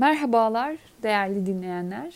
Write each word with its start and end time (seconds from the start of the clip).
Merhabalar 0.00 0.76
değerli 1.02 1.46
dinleyenler. 1.46 2.14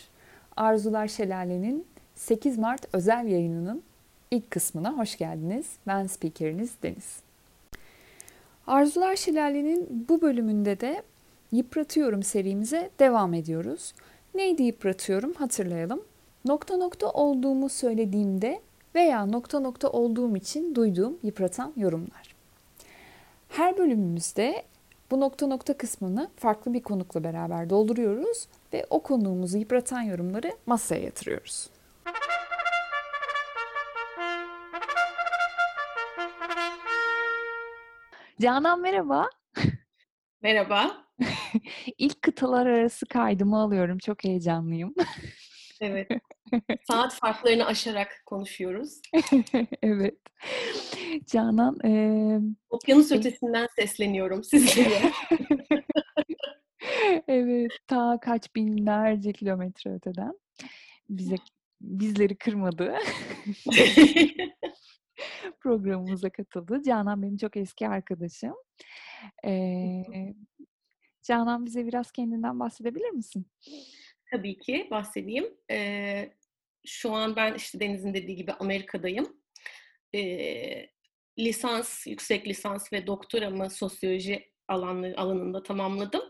Arzular 0.57 1.07
Şelale'nin 1.07 1.87
8 2.15 2.57
Mart 2.57 2.85
özel 2.93 3.27
yayınının 3.27 3.83
ilk 4.31 4.51
kısmına 4.51 4.97
hoş 4.97 5.17
geldiniz. 5.17 5.65
Ben 5.87 6.07
spikeriniz 6.07 6.71
Deniz. 6.83 7.19
Arzular 8.67 9.15
Şelale'nin 9.15 10.05
bu 10.09 10.21
bölümünde 10.21 10.79
de 10.79 11.03
Yıpratıyorum 11.51 12.23
serimize 12.23 12.89
devam 12.99 13.33
ediyoruz. 13.33 13.93
Neydi 14.35 14.63
yıpratıyorum 14.63 15.33
hatırlayalım. 15.33 16.03
Nokta 16.45 16.77
nokta 16.77 17.09
olduğumu 17.09 17.69
söylediğimde 17.69 18.61
veya 18.95 19.25
nokta 19.25 19.59
nokta 19.59 19.89
olduğum 19.89 20.37
için 20.37 20.75
duyduğum 20.75 21.17
yıpratan 21.23 21.73
yorumlar. 21.77 22.35
Her 23.49 23.77
bölümümüzde 23.77 24.63
bu 25.11 25.19
nokta 25.19 25.47
nokta 25.47 25.77
kısmını 25.77 26.29
farklı 26.35 26.73
bir 26.73 26.83
konukla 26.83 27.23
beraber 27.23 27.69
dolduruyoruz 27.69 28.47
ve 28.73 28.85
o 28.89 29.03
konuğumuzu 29.03 29.57
yıpratan 29.57 30.01
yorumları 30.01 30.51
masaya 30.65 31.01
yatırıyoruz. 31.03 31.69
Canan 38.41 38.81
merhaba. 38.81 39.29
Merhaba. 40.41 41.05
İlk 41.97 42.21
kıtalar 42.21 42.65
arası 42.65 43.05
kaydımı 43.05 43.59
alıyorum. 43.59 43.97
Çok 43.97 44.23
heyecanlıyım. 44.23 44.95
Evet. 45.81 46.07
Saat 46.87 47.13
farklarını 47.13 47.65
aşarak 47.65 48.21
konuşuyoruz. 48.25 49.01
evet. 49.81 50.17
Canan... 51.25 51.79
E... 51.85 51.91
Okyanus 52.69 53.11
ötesinden 53.11 53.67
sesleniyorum 53.75 54.43
sizlere. 54.43 55.11
evet. 57.27 57.71
Ta 57.87 58.19
kaç 58.21 58.55
binlerce 58.55 59.33
kilometre 59.33 59.93
öteden. 59.93 60.39
Bize 61.09 61.35
bizleri 61.81 62.35
kırmadı. 62.35 62.95
Programımıza 65.59 66.29
katıldı. 66.29 66.81
Canan 66.85 67.21
benim 67.21 67.37
çok 67.37 67.57
eski 67.57 67.87
arkadaşım. 67.87 68.55
Ee, 69.45 70.03
Canan 71.23 71.65
bize 71.65 71.87
biraz 71.87 72.11
kendinden 72.11 72.59
bahsedebilir 72.59 73.09
misin? 73.09 73.45
Tabii 74.35 74.57
ki 74.57 74.87
bahsedeyim. 74.91 75.57
Ee, 75.71 76.29
şu 76.85 77.11
an 77.13 77.35
ben 77.35 77.53
işte 77.53 77.79
Deniz'in 77.79 78.13
dediği 78.13 78.35
gibi 78.35 78.53
Amerika'dayım. 78.53 79.37
Ee, 80.15 80.89
lisans, 81.39 82.07
yüksek 82.07 82.47
lisans 82.47 82.93
ve 82.93 83.07
doktoramı 83.07 83.69
sosyoloji 83.69 84.51
alanı, 84.67 85.13
alanında 85.17 85.63
tamamladım. 85.63 86.21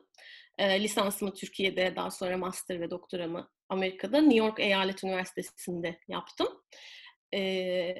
Ee, 0.57 0.83
lisansımı 0.83 1.33
Türkiye'de, 1.33 1.95
daha 1.95 2.11
sonra 2.11 2.37
master 2.37 2.81
ve 2.81 2.89
doktoramı 2.89 3.49
Amerika'da 3.69 4.21
New 4.21 4.37
York 4.37 4.59
Eyalet 4.59 5.03
Üniversitesi'nde 5.03 5.99
yaptım. 6.07 6.47
Ee, 7.33 7.95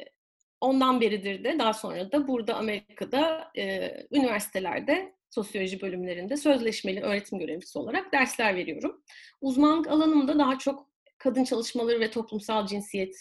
ondan 0.61 1.01
beridir 1.01 1.43
de 1.43 1.59
daha 1.59 1.73
sonra 1.73 2.11
da 2.11 2.27
burada 2.27 2.55
Amerika'da 2.55 3.51
e, 3.57 3.93
üniversitelerde 4.11 5.15
sosyoloji 5.35 5.81
bölümlerinde 5.81 6.37
sözleşmeli 6.37 7.01
öğretim 7.01 7.39
görevlisi 7.39 7.79
olarak 7.79 8.13
dersler 8.13 8.55
veriyorum. 8.55 9.03
Uzmanlık 9.41 9.87
alanımda 9.87 10.39
daha 10.39 10.57
çok 10.59 10.89
kadın 11.17 11.43
çalışmaları 11.43 11.99
ve 11.99 12.11
toplumsal 12.11 12.67
cinsiyet 12.67 13.15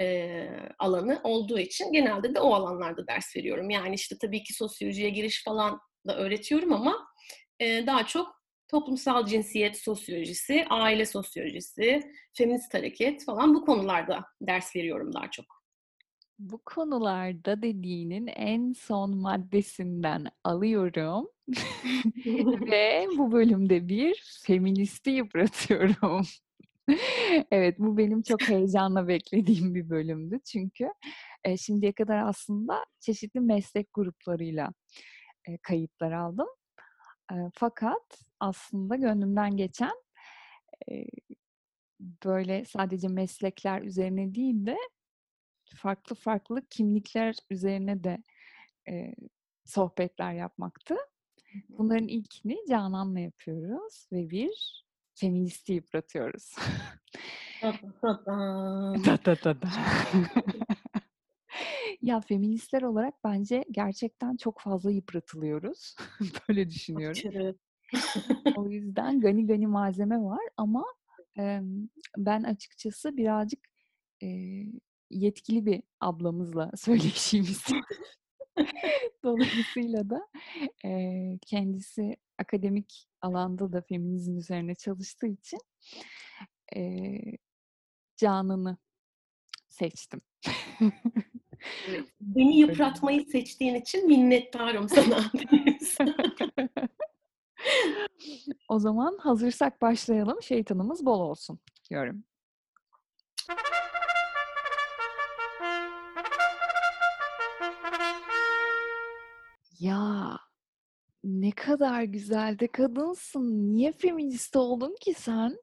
e, 0.00 0.46
alanı 0.78 1.20
olduğu 1.24 1.58
için 1.58 1.92
genelde 1.92 2.34
de 2.34 2.40
o 2.40 2.54
alanlarda 2.54 3.06
ders 3.06 3.36
veriyorum. 3.36 3.70
Yani 3.70 3.94
işte 3.94 4.16
tabii 4.20 4.42
ki 4.42 4.54
sosyolojiye 4.54 5.10
giriş 5.10 5.44
falan 5.44 5.80
da 6.06 6.16
öğretiyorum 6.16 6.72
ama 6.72 7.06
e, 7.60 7.86
daha 7.86 8.06
çok 8.06 8.40
toplumsal 8.68 9.26
cinsiyet 9.26 9.78
sosyolojisi, 9.78 10.66
aile 10.70 11.06
sosyolojisi, 11.06 12.12
feminist 12.32 12.74
hareket 12.74 13.24
falan 13.24 13.54
bu 13.54 13.64
konularda 13.64 14.24
ders 14.40 14.76
veriyorum 14.76 15.12
daha 15.12 15.30
çok 15.30 15.59
bu 16.40 16.58
konularda 16.64 17.62
dediğinin 17.62 18.26
en 18.26 18.72
son 18.72 19.16
maddesinden 19.16 20.26
alıyorum 20.44 21.28
ve 22.70 23.06
bu 23.18 23.32
bölümde 23.32 23.88
bir 23.88 24.40
feministi 24.46 25.10
yıpratıyorum. 25.10 26.26
evet 27.50 27.78
bu 27.78 27.98
benim 27.98 28.22
çok 28.22 28.42
heyecanla 28.42 29.08
beklediğim 29.08 29.74
bir 29.74 29.90
bölümdü 29.90 30.40
çünkü 30.44 30.88
e, 31.44 31.56
şimdiye 31.56 31.92
kadar 31.92 32.28
aslında 32.28 32.84
çeşitli 33.00 33.40
meslek 33.40 33.88
gruplarıyla 33.94 34.72
e, 35.48 35.58
kayıtlar 35.58 36.12
aldım. 36.12 36.48
E, 37.32 37.36
fakat 37.54 38.22
aslında 38.40 38.96
gönlümden 38.96 39.56
geçen 39.56 39.94
e, 40.90 41.04
böyle 42.24 42.64
sadece 42.64 43.08
meslekler 43.08 43.82
üzerine 43.82 44.34
değil 44.34 44.66
de 44.66 44.76
farklı 45.76 46.16
farklı 46.16 46.62
kimlikler 46.70 47.36
üzerine 47.50 48.04
de 48.04 48.22
e, 48.88 49.14
sohbetler 49.64 50.32
yapmaktı. 50.32 50.96
Bunların 51.68 52.08
ilkini 52.08 52.56
Canan'la 52.68 53.20
yapıyoruz 53.20 54.08
ve 54.12 54.30
bir 54.30 54.84
feministi 55.14 55.72
yıpratıyoruz. 55.72 56.56
da 59.04 59.24
da 59.24 59.36
da 59.44 59.62
da. 59.62 59.68
ya 62.02 62.20
feministler 62.20 62.82
olarak 62.82 63.14
bence 63.24 63.64
gerçekten 63.70 64.36
çok 64.36 64.60
fazla 64.60 64.90
yıpratılıyoruz. 64.90 65.96
Böyle 66.48 66.70
düşünüyorum. 66.70 67.56
o 68.56 68.68
yüzden 68.68 69.20
gani 69.20 69.46
gani 69.46 69.66
malzeme 69.66 70.18
var 70.18 70.48
ama 70.56 70.84
e, 71.38 71.60
ben 72.16 72.42
açıkçası 72.42 73.16
birazcık 73.16 73.60
e, 74.22 74.26
yetkili 75.10 75.66
bir 75.66 75.82
ablamızla 76.00 76.70
söyleşimiz. 76.76 77.64
Dolayısıyla 79.24 80.10
da 80.10 80.28
e, 80.84 80.90
kendisi 81.46 82.16
akademik 82.38 83.06
alanda 83.20 83.72
da 83.72 83.82
feminizm 83.82 84.36
üzerine 84.36 84.74
çalıştığı 84.74 85.26
için 85.26 85.58
e, 86.76 86.80
Canan'ı 88.16 88.76
seçtim. 89.68 90.20
Beni 92.20 92.58
yıpratmayı 92.58 93.26
seçtiğin 93.26 93.74
için 93.74 94.06
minnettarım 94.06 94.88
sana. 94.88 95.30
o 98.68 98.78
zaman 98.78 99.18
hazırsak 99.18 99.82
başlayalım. 99.82 100.42
Şeytanımız 100.42 101.06
bol 101.06 101.20
olsun 101.20 101.58
diyorum. 101.90 102.24
Ya 109.80 110.38
ne 111.24 111.50
kadar 111.50 112.02
güzel 112.02 112.58
de 112.58 112.66
kadınsın. 112.66 113.74
Niye 113.74 113.92
feminist 113.92 114.56
oldun 114.56 114.96
ki 115.00 115.14
sen? 115.14 115.58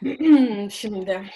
Şimdi 0.70 1.30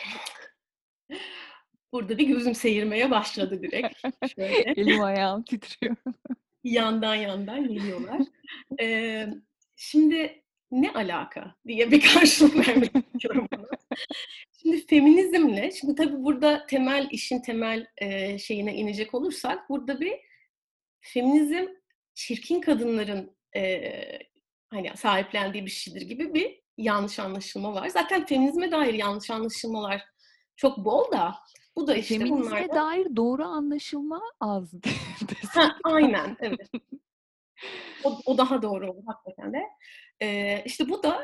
burada 1.93 2.19
bir 2.19 2.27
gözüm 2.27 2.55
seyirmeye 2.55 3.11
başladı 3.11 3.63
direkt. 3.63 4.01
Şöyle. 4.35 4.55
Elim 4.77 5.03
ayağım 5.03 5.43
titriyor. 5.43 5.97
yandan 6.65 7.15
yandan 7.15 7.69
geliyorlar. 7.69 8.21
Ee, 8.81 9.29
şimdi 9.77 10.43
ne 10.71 10.93
alaka 10.93 11.55
diye 11.67 11.91
bir 11.91 12.01
karşılık 12.01 12.69
vermek 12.69 12.93
istiyorum. 12.97 13.49
Feminizmle, 14.95 15.71
şimdi 15.71 15.95
tabii 15.95 16.25
burada 16.25 16.67
temel 16.67 17.09
işin 17.11 17.41
temel 17.41 17.87
e, 17.97 18.39
şeyine 18.39 18.75
inecek 18.75 19.15
olursak, 19.15 19.71
burada 19.71 20.01
bir 20.01 20.13
feminizm 21.01 21.67
çirkin 22.15 22.61
kadınların 22.61 23.37
e, 23.57 23.93
hani 24.71 24.91
sahiplendiği 24.97 25.67
bir 25.67 25.71
şeydir 25.71 26.01
gibi 26.01 26.35
bir 26.35 26.61
yanlış 26.79 27.19
anlaşılma 27.19 27.75
var. 27.75 27.89
Zaten 27.89 28.27
feminizme 28.27 28.71
dair 28.71 28.95
yanlış 28.95 29.31
anlaşılmalar 29.31 30.03
çok 30.57 30.79
bol 30.79 31.13
da 31.13 31.35
bu 31.77 31.87
da 31.87 31.97
işte 31.97 32.15
Feminizme 32.19 32.47
bunlardan... 32.47 32.77
dair 32.77 33.17
doğru 33.17 33.45
anlaşılma 33.45 34.23
az. 34.41 34.75
ha, 35.49 35.77
aynen, 35.85 36.37
evet. 36.41 36.71
O, 38.05 38.21
o 38.27 38.39
daha 38.39 38.63
doğru 38.63 38.97
hakikaten 39.07 39.53
de. 39.53 39.63
Ee, 40.23 40.63
işte 40.65 40.89
bu 40.89 41.03
da 41.03 41.23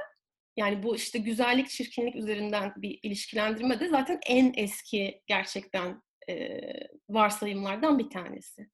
yani 0.57 0.83
bu 0.83 0.97
işte 0.97 1.19
güzellik, 1.19 1.69
çirkinlik 1.69 2.17
üzerinden 2.17 2.73
bir 2.77 2.99
ilişkilendirme 3.03 3.81
de 3.81 3.89
zaten 3.89 4.19
en 4.27 4.53
eski 4.57 5.23
gerçekten 5.27 6.03
e, 6.29 6.61
varsayımlardan 7.09 7.99
bir 7.99 8.11
tanesi. 8.11 8.71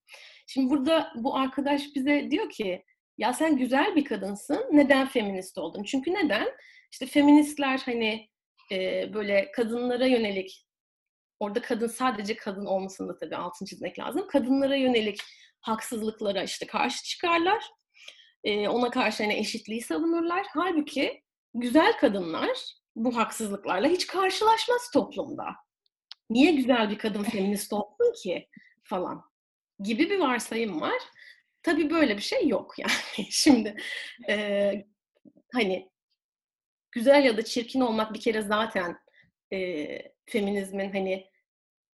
Şimdi 0.46 0.70
burada 0.70 1.12
bu 1.17 1.37
arkadaş 1.37 1.82
bize 1.94 2.31
diyor 2.31 2.50
ki 2.50 2.84
ya 3.19 3.32
sen 3.32 3.56
güzel 3.56 3.96
bir 3.96 4.05
kadınsın, 4.05 4.64
neden 4.73 5.08
feminist 5.08 5.58
oldun? 5.58 5.82
Çünkü 5.82 6.14
neden? 6.14 6.49
İşte 6.93 7.06
feministler 7.06 7.82
hani 7.84 8.29
e, 8.72 9.11
böyle 9.14 9.50
kadınlara 9.52 10.06
yönelik, 10.06 10.67
orada 11.40 11.62
kadın 11.62 11.87
sadece 11.87 12.37
kadın 12.37 12.67
olmasını 12.67 13.08
da 13.08 13.17
tabii 13.17 13.37
altını 13.37 13.69
çizmek 13.69 13.99
lazım. 13.99 14.26
Kadınlara 14.29 14.76
yönelik 14.76 15.20
haksızlıklara 15.61 16.43
işte 16.43 16.67
karşı 16.67 17.05
çıkarlar 17.05 17.64
ona 18.46 18.90
karşı 18.90 19.22
hani 19.22 19.34
eşitliği 19.34 19.82
savunurlar. 19.82 20.46
Halbuki 20.55 21.22
güzel 21.61 21.99
kadınlar 21.99 22.76
bu 22.97 23.17
haksızlıklarla 23.17 23.88
hiç 23.88 24.06
karşılaşmaz 24.06 24.91
toplumda. 24.93 25.44
Niye 26.31 26.53
güzel 26.53 26.91
bir 26.91 26.99
kadın 26.99 27.23
feminist 27.23 27.73
olsun 27.73 28.23
ki 28.23 28.49
falan 28.82 29.23
gibi 29.81 30.11
bir 30.11 30.19
varsayım 30.19 30.81
var. 30.81 31.03
Tabii 31.62 31.91
böyle 31.91 32.17
bir 32.17 32.23
şey 32.23 32.49
yok 32.49 32.75
yani. 32.79 33.31
Şimdi 33.31 33.76
e, 34.29 34.73
hani 35.53 35.91
güzel 36.93 37.25
ya 37.25 37.37
da 37.37 37.44
çirkin 37.44 37.81
olmak 37.81 38.14
bir 38.14 38.20
kere 38.20 38.43
zaten 38.43 38.97
e, 39.53 39.87
feminizmin 40.26 40.93
hani 40.93 41.31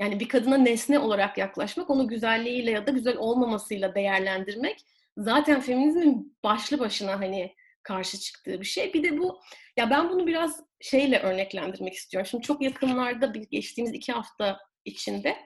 yani 0.01 0.19
bir 0.19 0.27
kadına 0.27 0.57
nesne 0.57 0.99
olarak 0.99 1.37
yaklaşmak, 1.37 1.89
onu 1.89 2.07
güzelliğiyle 2.07 2.71
ya 2.71 2.87
da 2.87 2.91
güzel 2.91 3.17
olmamasıyla 3.17 3.95
değerlendirmek 3.95 4.85
zaten 5.17 5.61
feminizmin 5.61 6.37
başlı 6.43 6.79
başına 6.79 7.19
hani 7.19 7.55
karşı 7.89 8.19
çıktığı 8.19 8.61
bir 8.61 8.65
şey. 8.65 8.93
Bir 8.93 9.03
de 9.03 9.17
bu, 9.17 9.39
ya 9.77 9.89
ben 9.89 10.09
bunu 10.09 10.27
biraz 10.27 10.63
şeyle 10.81 11.19
örneklendirmek 11.19 11.93
istiyorum. 11.93 12.27
Şimdi 12.31 12.43
çok 12.43 12.61
yakınlarda 12.61 13.33
bir 13.33 13.49
geçtiğimiz 13.49 13.93
iki 13.93 14.11
hafta 14.11 14.59
içinde 14.85 15.37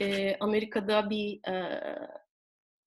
e, 0.00 0.36
Amerika'da 0.40 1.10
bir 1.10 1.48
e, 1.48 1.80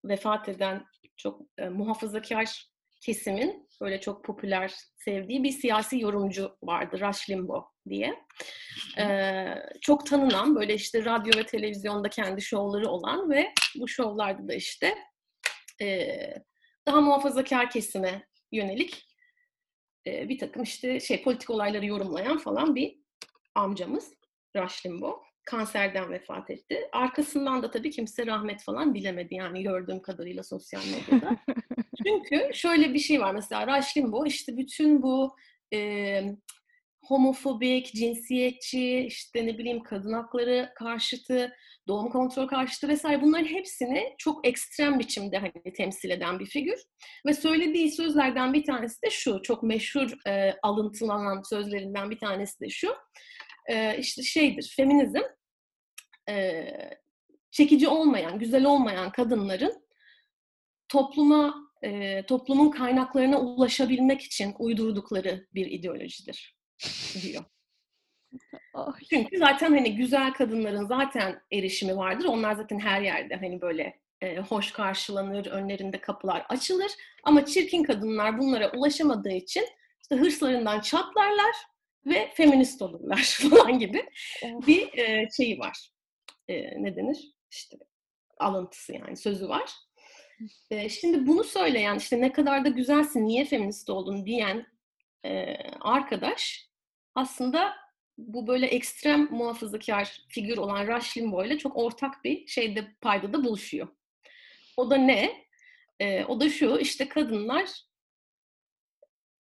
vefat 0.06 0.50
eden 0.50 0.86
çok 1.18 1.42
e, 1.58 1.70
muhafazakar 1.70 2.70
kesimin 3.02 3.70
böyle 3.82 4.02
çok 4.02 4.26
popüler 4.26 4.74
sevdiği 4.96 5.44
bir 5.44 5.52
siyasi 5.52 6.00
yorumcu 6.00 6.58
vardı 6.64 7.00
Rush 7.00 7.30
Limbaugh 7.30 7.66
diye. 7.90 8.16
Ee, 9.00 9.56
çok 9.82 10.06
tanınan 10.06 10.56
böyle 10.56 10.74
işte 10.74 11.06
radyo 11.06 11.40
ve 11.40 11.46
televizyonda 11.46 12.10
kendi 12.10 12.42
şovları 12.42 12.90
olan 12.90 13.30
ve 13.30 13.54
bu 13.76 13.88
şovlarda 13.88 14.48
da 14.48 14.54
işte 14.54 14.96
e, 15.82 16.18
daha 16.88 17.02
muhafazakar 17.02 17.70
kesime 17.70 18.28
yönelik 18.52 19.08
e, 20.08 20.30
bir 20.30 20.38
takım 20.38 20.64
işte 20.64 21.00
şey 21.00 21.24
politik 21.24 21.50
olayları 21.50 21.86
yorumlayan 21.86 22.38
falan 22.38 22.76
bir 22.76 23.00
amcamız 23.56 24.14
Rush 24.58 24.86
Limbaugh 24.86 25.30
kanserden 25.46 26.12
vefat 26.12 26.50
etti. 26.50 26.90
Arkasından 26.92 27.64
da 27.64 27.72
tabii 27.72 27.92
kimse 27.92 28.26
rahmet 28.26 28.64
falan 28.64 28.96
dilemedi 28.96 29.36
yani 29.36 29.64
gördüğüm 29.64 30.02
kadarıyla 30.02 30.44
sosyal 30.44 30.82
medyada. 30.86 31.38
Çünkü 32.08 32.50
şöyle 32.54 32.94
bir 32.94 33.00
şey 33.00 33.22
var 33.22 33.34
mesela 33.34 33.78
Rush 33.78 33.98
Limbaugh 33.98 34.28
işte 34.28 34.58
bütün 34.58 35.02
bu 35.02 35.36
e, 35.74 36.22
homofobik, 37.02 37.94
cinsiyetçi, 37.94 39.00
işte 39.00 39.46
ne 39.46 39.58
bileyim 39.58 39.84
kadın 39.84 40.14
hakları 40.14 40.72
karşıtı, 40.76 41.54
doğum 41.88 42.10
kontrol 42.10 42.48
karşıtı 42.48 42.88
vesaire 42.88 43.22
bunların 43.22 43.46
hepsini 43.46 44.16
çok 44.18 44.48
ekstrem 44.48 45.00
biçimde 45.00 45.38
hani 45.38 45.74
temsil 45.78 46.10
eden 46.10 46.40
bir 46.40 46.46
figür. 46.46 46.80
Ve 47.26 47.34
söylediği 47.34 47.92
sözlerden 47.92 48.54
bir 48.54 48.64
tanesi 48.64 49.02
de 49.02 49.10
şu, 49.10 49.42
çok 49.42 49.64
meşhur 49.64 50.28
e, 50.28 50.56
alıntılanan 50.64 51.42
sözlerinden 51.50 52.10
bir 52.10 52.18
tanesi 52.18 52.60
de 52.60 52.70
şu. 52.70 52.96
E, 53.68 53.98
işte 53.98 54.24
şeydir, 54.24 54.74
feminizm 54.78 55.22
e, 56.30 56.66
çekici 57.52 57.88
olmayan, 57.88 58.40
güzel 58.40 58.66
olmayan 58.66 59.12
kadınların 59.12 59.88
topluma, 60.88 61.56
e, 61.84 62.24
toplumun 62.26 62.72
kaynaklarına 62.72 63.40
ulaşabilmek 63.40 64.22
için 64.22 64.56
uydurdukları 64.60 65.48
bir 65.54 65.66
ideolojidir 65.66 66.59
diyor. 67.22 67.44
Çünkü 69.10 69.38
zaten 69.38 69.74
hani 69.74 69.96
güzel 69.96 70.34
kadınların 70.34 70.86
zaten 70.86 71.42
erişimi 71.52 71.98
vardır. 71.98 72.26
Onlar 72.26 72.56
zaten 72.56 72.80
her 72.80 73.02
yerde 73.02 73.36
hani 73.36 73.62
böyle 73.62 74.00
e, 74.22 74.38
hoş 74.38 74.72
karşılanır, 74.72 75.46
önlerinde 75.46 76.02
kapılar 76.02 76.46
açılır. 76.50 76.92
Ama 77.24 77.46
çirkin 77.46 77.84
kadınlar 77.84 78.40
bunlara 78.40 78.72
ulaşamadığı 78.72 79.34
için 79.34 79.66
işte 80.02 80.16
hırslarından 80.16 80.80
çatlarlar 80.80 81.56
ve 82.06 82.32
feminist 82.34 82.82
olurlar 82.82 83.40
falan 83.50 83.80
gibi 83.80 84.10
bir 84.44 84.98
e, 84.98 85.30
şeyi 85.38 85.60
var. 85.60 85.92
E, 86.48 86.84
ne 86.84 86.96
denir? 86.96 87.34
İşte 87.52 87.78
alıntısı 88.40 88.94
yani 88.94 89.18
sözü 89.18 89.50
var. 89.50 89.72
E, 90.72 90.90
şimdi 90.90 91.28
bunu 91.28 91.44
söyleyen 91.44 91.96
işte 91.96 92.22
ne 92.22 92.34
kadar 92.34 92.66
da 92.66 92.70
güzelsin, 92.70 93.28
niye 93.28 93.46
feminist 93.46 93.90
oldun 93.90 94.26
diyen 94.26 94.66
e, 95.26 95.56
arkadaş 95.82 96.69
aslında 97.16 97.76
bu 98.18 98.48
böyle 98.48 98.66
ekstrem 98.66 99.28
muhafazakar 99.32 100.22
figür 100.28 100.58
olan 100.58 100.88
Rush 100.88 101.18
Limbaugh 101.18 101.46
ile 101.46 101.58
çok 101.58 101.78
ortak 101.78 102.24
bir 102.24 102.48
şeyde 102.48 102.88
paydada 103.02 103.44
buluşuyor. 103.44 103.88
O 104.78 104.90
da 104.90 104.98
ne? 104.98 105.46
E, 106.00 106.26
o 106.26 106.40
da 106.40 106.50
şu 106.50 106.78
işte 106.78 107.10
kadınlar 107.10 107.70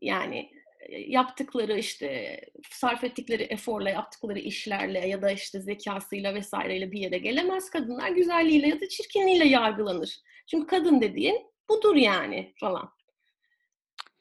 yani 0.01 0.51
yaptıkları 0.89 1.77
işte 1.77 2.39
sarf 2.69 3.03
ettikleri 3.03 3.43
eforla 3.43 3.89
yaptıkları 3.89 4.39
işlerle 4.39 5.07
ya 5.07 5.21
da 5.21 5.31
işte 5.31 5.61
zekasıyla 5.61 6.33
vesaireyle 6.33 6.91
bir 6.91 6.99
yere 6.99 7.17
gelemez. 7.17 7.69
Kadınlar 7.69 8.09
güzelliğiyle 8.09 8.67
ya 8.67 8.81
da 8.81 8.89
çirkinliğiyle 8.89 9.45
yargılanır. 9.45 10.19
Çünkü 10.47 10.67
kadın 10.67 11.01
dediğin 11.01 11.51
budur 11.69 11.95
yani 11.95 12.53
falan. 12.59 12.89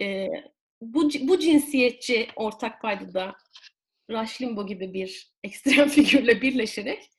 Ee, 0.01 0.29
bu, 0.81 1.11
bu 1.21 1.39
cinsiyetçi 1.39 2.29
ortak 2.37 2.83
paydada 2.83 3.37
Rush 4.11 4.43
Limbaugh 4.43 4.69
gibi 4.69 4.95
bir 4.95 5.33
ekstrem 5.45 5.89
figürle 5.89 6.43
birleşerek 6.43 7.11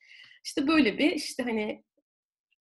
işte 0.44 0.66
böyle 0.66 0.98
bir 0.98 1.10
işte 1.10 1.42
hani 1.42 1.84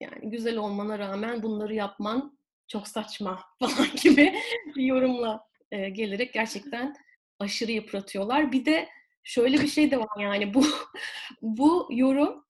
yani 0.01 0.29
güzel 0.29 0.57
olmana 0.57 0.99
rağmen 0.99 1.43
bunları 1.43 1.75
yapman 1.75 2.39
çok 2.67 2.87
saçma 2.87 3.43
falan 3.59 3.87
gibi 4.03 4.35
bir 4.75 4.83
yorumla 4.83 5.47
e, 5.71 5.89
gelerek 5.89 6.33
gerçekten 6.33 6.95
aşırı 7.39 7.71
yıpratıyorlar. 7.71 8.51
Bir 8.51 8.65
de 8.65 8.89
şöyle 9.23 9.61
bir 9.61 9.67
şey 9.67 9.91
de 9.91 9.99
var 9.99 10.21
yani 10.21 10.53
bu 10.53 10.65
bu 11.41 11.87
yorum 11.91 12.45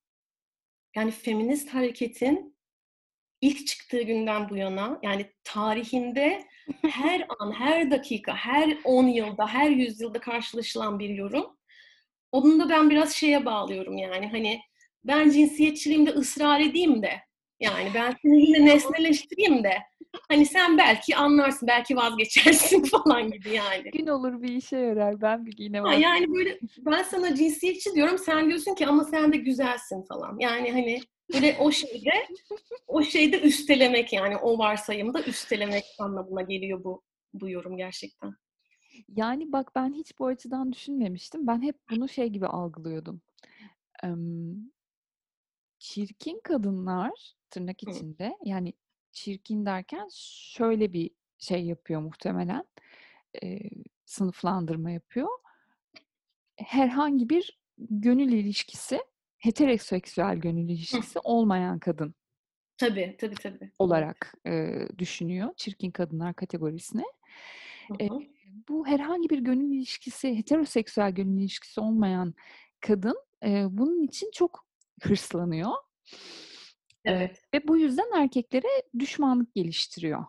yani 0.96 1.10
feminist 1.10 1.74
hareketin 1.74 2.56
ilk 3.40 3.66
çıktığı 3.66 4.02
günden 4.02 4.48
bu 4.48 4.56
yana 4.56 4.98
yani 5.02 5.26
tarihinde 5.44 6.44
her 6.82 7.26
an, 7.38 7.52
her 7.52 7.90
dakika, 7.90 8.34
her 8.34 8.78
10 8.84 9.06
yılda, 9.06 9.46
her 9.46 9.70
yüzyılda 9.70 10.20
karşılaşılan 10.20 10.98
bir 10.98 11.08
yorum. 11.08 11.56
Onun 12.32 12.60
da 12.60 12.68
ben 12.68 12.90
biraz 12.90 13.12
şeye 13.14 13.44
bağlıyorum 13.44 13.98
yani 13.98 14.28
hani 14.28 14.60
ben 15.04 15.30
cinsiyetçiliğimde 15.30 16.10
ısrar 16.10 16.60
edeyim 16.60 17.02
de 17.02 17.12
yani 17.60 17.90
ben 17.94 18.16
seni 18.22 18.46
yine 18.46 18.64
nesneleştireyim 18.66 19.64
de 19.64 19.78
hani 20.28 20.46
sen 20.46 20.78
belki 20.78 21.16
anlarsın, 21.16 21.68
belki 21.68 21.96
vazgeçersin 21.96 22.82
falan 23.04 23.30
gibi 23.30 23.50
yani. 23.50 23.90
Gün 23.90 24.06
olur 24.06 24.42
bir 24.42 24.52
işe 24.52 24.76
yarar. 24.76 25.20
Ben 25.20 25.46
bir 25.46 25.58
yine 25.58 25.82
var. 25.82 25.92
Yani 25.92 26.34
böyle 26.34 26.58
ben 26.78 27.02
sana 27.02 27.34
cinsiyetçi 27.34 27.94
diyorum, 27.94 28.18
sen 28.18 28.48
diyorsun 28.48 28.74
ki 28.74 28.86
ama 28.86 29.04
sen 29.04 29.32
de 29.32 29.36
güzelsin 29.36 30.02
falan. 30.02 30.36
Yani 30.38 30.72
hani 30.72 31.00
böyle 31.34 31.56
o 31.60 31.70
şeyde 31.72 32.12
o 32.86 33.02
şeyde 33.02 33.40
üstelemek 33.40 34.12
yani 34.12 34.36
o 34.36 34.58
varsayımda 34.58 35.22
üstelemek 35.22 35.84
anlamına 35.98 36.42
geliyor 36.42 36.84
bu 36.84 37.02
bu 37.34 37.48
yorum 37.48 37.76
gerçekten. 37.76 38.34
Yani 39.16 39.52
bak 39.52 39.72
ben 39.74 39.92
hiç 39.92 40.18
bu 40.18 40.26
açıdan 40.26 40.72
düşünmemiştim. 40.72 41.46
Ben 41.46 41.62
hep 41.62 41.76
bunu 41.90 42.08
şey 42.08 42.28
gibi 42.28 42.46
algılıyordum. 42.46 43.22
çirkin 45.78 46.40
kadınlar 46.44 47.34
tırnak 47.50 47.82
içinde 47.82 48.36
yani 48.44 48.72
çirkin 49.12 49.66
derken 49.66 50.08
şöyle 50.14 50.92
bir 50.92 51.10
şey 51.38 51.64
yapıyor 51.64 52.00
muhtemelen. 52.00 52.64
E, 53.42 53.58
sınıflandırma 54.04 54.90
yapıyor. 54.90 55.28
Herhangi 56.56 57.28
bir 57.28 57.58
gönül 57.78 58.32
ilişkisi, 58.32 59.00
heteroseksüel 59.40 60.36
gönül 60.36 60.68
ilişkisi 60.68 61.14
Hı. 61.14 61.20
olmayan 61.24 61.78
kadın. 61.78 62.14
Tabii, 62.78 63.16
tabii, 63.20 63.34
tabii. 63.34 63.70
Olarak 63.78 64.34
e, 64.46 64.78
düşünüyor 64.98 65.54
çirkin 65.56 65.90
kadınlar 65.90 66.34
kategorisine. 66.34 67.04
E, 68.00 68.08
bu 68.68 68.86
herhangi 68.86 69.30
bir 69.30 69.38
gönül 69.38 69.72
ilişkisi, 69.72 70.38
heteroseksüel 70.38 71.10
gönül 71.10 71.40
ilişkisi 71.40 71.80
olmayan 71.80 72.34
kadın 72.80 73.16
e, 73.44 73.66
bunun 73.70 74.02
için 74.02 74.30
çok 74.30 74.66
hırslanıyor 75.02 75.70
Evet. 77.04 77.42
Ve 77.54 77.68
bu 77.68 77.78
yüzden 77.78 78.10
erkeklere 78.14 78.68
düşmanlık 78.98 79.54
geliştiriyor. 79.54 80.24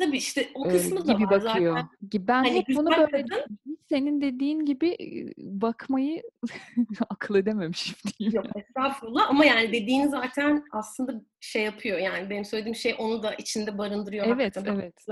Tabii 0.00 0.16
işte 0.16 0.48
o 0.54 0.62
kısmı 0.62 1.06
da 1.06 1.12
gibi 1.12 1.30
var 1.30 1.44
bakıyor. 1.44 1.74
zaten. 1.74 2.26
Ben 2.28 2.44
hani 2.44 2.58
hep 2.58 2.76
bunu 2.76 2.90
böyle 2.90 3.22
kadın, 3.22 3.58
senin 3.88 4.20
dediğin 4.20 4.64
gibi 4.64 4.96
bakmayı 5.38 6.22
akıl 7.10 7.34
edememişim 7.34 7.96
diyeyim. 8.18 8.36
Yok 8.36 8.46
estağfurullah 8.56 9.30
ama 9.30 9.44
yani 9.44 9.72
dediğin 9.72 10.06
zaten 10.08 10.64
aslında 10.72 11.22
şey 11.40 11.62
yapıyor 11.62 11.98
yani 11.98 12.30
benim 12.30 12.44
söylediğim 12.44 12.76
şey 12.76 12.94
onu 12.98 13.22
da 13.22 13.34
içinde 13.34 13.78
barındırıyor. 13.78 14.26
Evet 14.26 14.56
evet. 14.66 15.06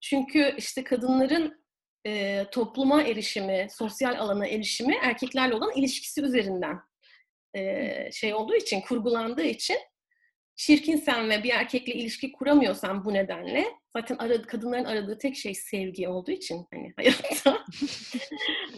Çünkü 0.00 0.54
işte 0.58 0.84
kadınların 0.84 1.64
e, 2.06 2.44
topluma 2.52 3.02
erişimi, 3.02 3.66
sosyal 3.70 4.18
alana 4.18 4.46
erişimi 4.46 4.94
erkeklerle 5.02 5.54
olan 5.54 5.72
ilişkisi 5.76 6.22
üzerinden 6.22 6.80
e, 7.54 8.12
şey 8.12 8.34
olduğu 8.34 8.54
için, 8.54 8.80
kurgulandığı 8.80 9.42
için 9.42 9.76
çirkinsen 10.60 11.30
ve 11.30 11.42
bir 11.42 11.50
erkekle 11.50 11.92
ilişki 11.92 12.32
kuramıyorsan 12.32 13.04
bu 13.04 13.14
nedenle 13.14 13.64
zaten 13.96 14.16
aradı, 14.16 14.46
kadınların 14.46 14.84
aradığı 14.84 15.18
tek 15.18 15.36
şey 15.36 15.54
sevgi 15.54 16.08
olduğu 16.08 16.30
için 16.30 16.66
hani 16.72 16.92
hayatta 16.96 17.64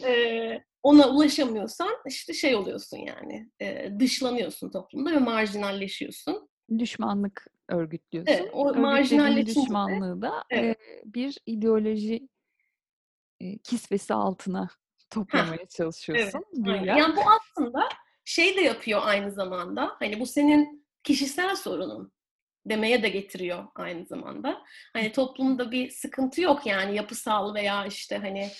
e, 0.08 0.64
ona 0.82 1.08
ulaşamıyorsan 1.08 1.90
işte 2.06 2.32
şey 2.32 2.54
oluyorsun 2.54 2.96
yani 2.98 3.50
e, 3.60 3.90
dışlanıyorsun 3.98 4.70
toplumda 4.70 5.12
ve 5.12 5.18
marjinalleşiyorsun. 5.18 6.48
Düşmanlık 6.78 7.46
örgütlüyorsun. 7.68 8.32
Evet, 8.32 8.50
o 8.52 8.74
marjinalleşince 8.74 9.60
düşmanlığı 9.60 10.22
da 10.22 10.44
evet. 10.50 10.76
e, 10.80 11.02
bir 11.04 11.38
ideoloji 11.46 12.28
e, 13.40 13.58
kisvesi 13.58 14.14
altına 14.14 14.68
toplamaya 15.10 15.66
çalışıyorsun. 15.66 16.44
Evet, 16.68 16.86
yani 16.86 17.16
bu 17.16 17.20
aslında 17.20 17.88
şey 18.24 18.56
de 18.56 18.60
yapıyor 18.60 19.00
aynı 19.04 19.30
zamanda. 19.30 19.96
Hani 19.98 20.20
bu 20.20 20.26
senin 20.26 20.81
kişisel 21.04 21.56
sorunun 21.56 22.12
demeye 22.66 23.02
de 23.02 23.08
getiriyor 23.08 23.64
aynı 23.74 24.06
zamanda. 24.06 24.62
Hani 24.92 25.12
toplumda 25.12 25.70
bir 25.70 25.90
sıkıntı 25.90 26.40
yok 26.40 26.66
yani 26.66 26.96
yapısal 26.96 27.54
veya 27.54 27.86
işte 27.86 28.18
hani 28.18 28.50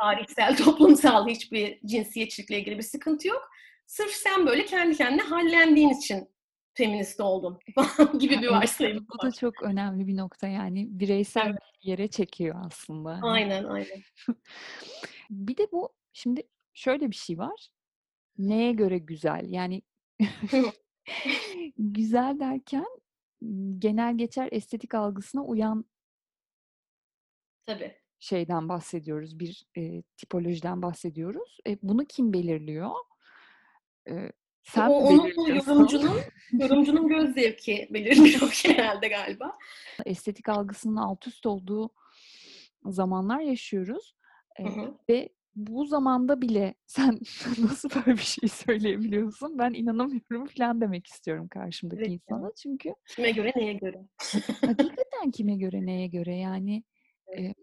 tarihsel, 0.00 0.56
toplumsal 0.64 1.28
hiçbir 1.28 1.80
cinsiyetçilikle 1.86 2.58
ilgili 2.58 2.78
bir 2.78 2.82
sıkıntı 2.82 3.28
yok. 3.28 3.42
Sırf 3.86 4.10
sen 4.10 4.46
böyle 4.46 4.64
kendi 4.64 4.96
kendine 4.96 5.22
hallendiğin 5.22 5.88
için 5.88 6.28
feminist 6.74 7.20
oldum 7.20 7.58
gibi 8.18 8.42
bir 8.42 8.48
varsayım. 8.48 9.06
Bu 9.14 9.26
da 9.26 9.32
çok 9.32 9.62
önemli 9.62 10.06
bir 10.06 10.16
nokta 10.16 10.48
yani 10.48 10.86
bireysel 10.90 11.46
evet. 11.46 11.58
yere 11.82 12.08
çekiyor 12.08 12.56
aslında. 12.66 13.20
Aynen 13.22 13.64
aynen. 13.64 14.02
bir 15.30 15.56
de 15.56 15.68
bu 15.72 15.92
şimdi 16.12 16.42
şöyle 16.74 17.10
bir 17.10 17.16
şey 17.16 17.38
var. 17.38 17.68
Neye 18.38 18.72
göre 18.72 18.98
güzel? 18.98 19.44
Yani 19.48 19.82
güzel 21.78 22.40
derken 22.40 22.86
genel 23.78 24.18
geçer 24.18 24.48
estetik 24.52 24.94
algısına 24.94 25.44
uyan 25.44 25.84
Tabii. 27.66 27.94
şeyden 28.18 28.68
bahsediyoruz. 28.68 29.38
Bir 29.38 29.64
e, 29.76 30.02
tipolojiden 30.02 30.82
bahsediyoruz. 30.82 31.58
E, 31.66 31.78
bunu 31.82 32.04
kim 32.04 32.32
belirliyor? 32.32 32.90
E, 34.08 34.32
sen 34.62 34.88
o, 34.88 34.92
onun 34.92 35.54
yorumcunun 35.54 36.20
yorumcunun 36.52 37.08
göz 37.08 37.34
zevki 37.34 37.88
belirliyor 37.90 38.60
genelde 38.64 39.08
galiba. 39.08 39.58
Estetik 40.06 40.48
algısının 40.48 40.96
alt 40.96 41.26
üst 41.26 41.46
olduğu 41.46 41.90
zamanlar 42.84 43.40
yaşıyoruz. 43.40 44.16
Hı 44.56 44.68
hı. 44.68 44.98
Ve 45.08 45.35
bu 45.56 45.86
zamanda 45.86 46.42
bile 46.42 46.74
sen 46.86 47.20
nasıl 47.62 47.90
böyle 47.90 48.18
bir 48.18 48.22
şey 48.22 48.48
söyleyebiliyorsun? 48.48 49.58
Ben 49.58 49.72
inanamıyorum 49.72 50.46
falan 50.58 50.80
demek 50.80 51.06
istiyorum 51.06 51.48
karşımdaki 51.48 52.02
evet, 52.02 52.10
insana. 52.10 52.50
Çünkü 52.62 52.94
kime 53.08 53.30
göre 53.30 53.52
neye 53.56 53.72
göre? 53.72 54.06
hakikaten 54.60 55.30
kime 55.32 55.56
göre 55.56 55.86
neye 55.86 56.06
göre 56.06 56.36
yani 56.36 56.84
e, 57.38 57.54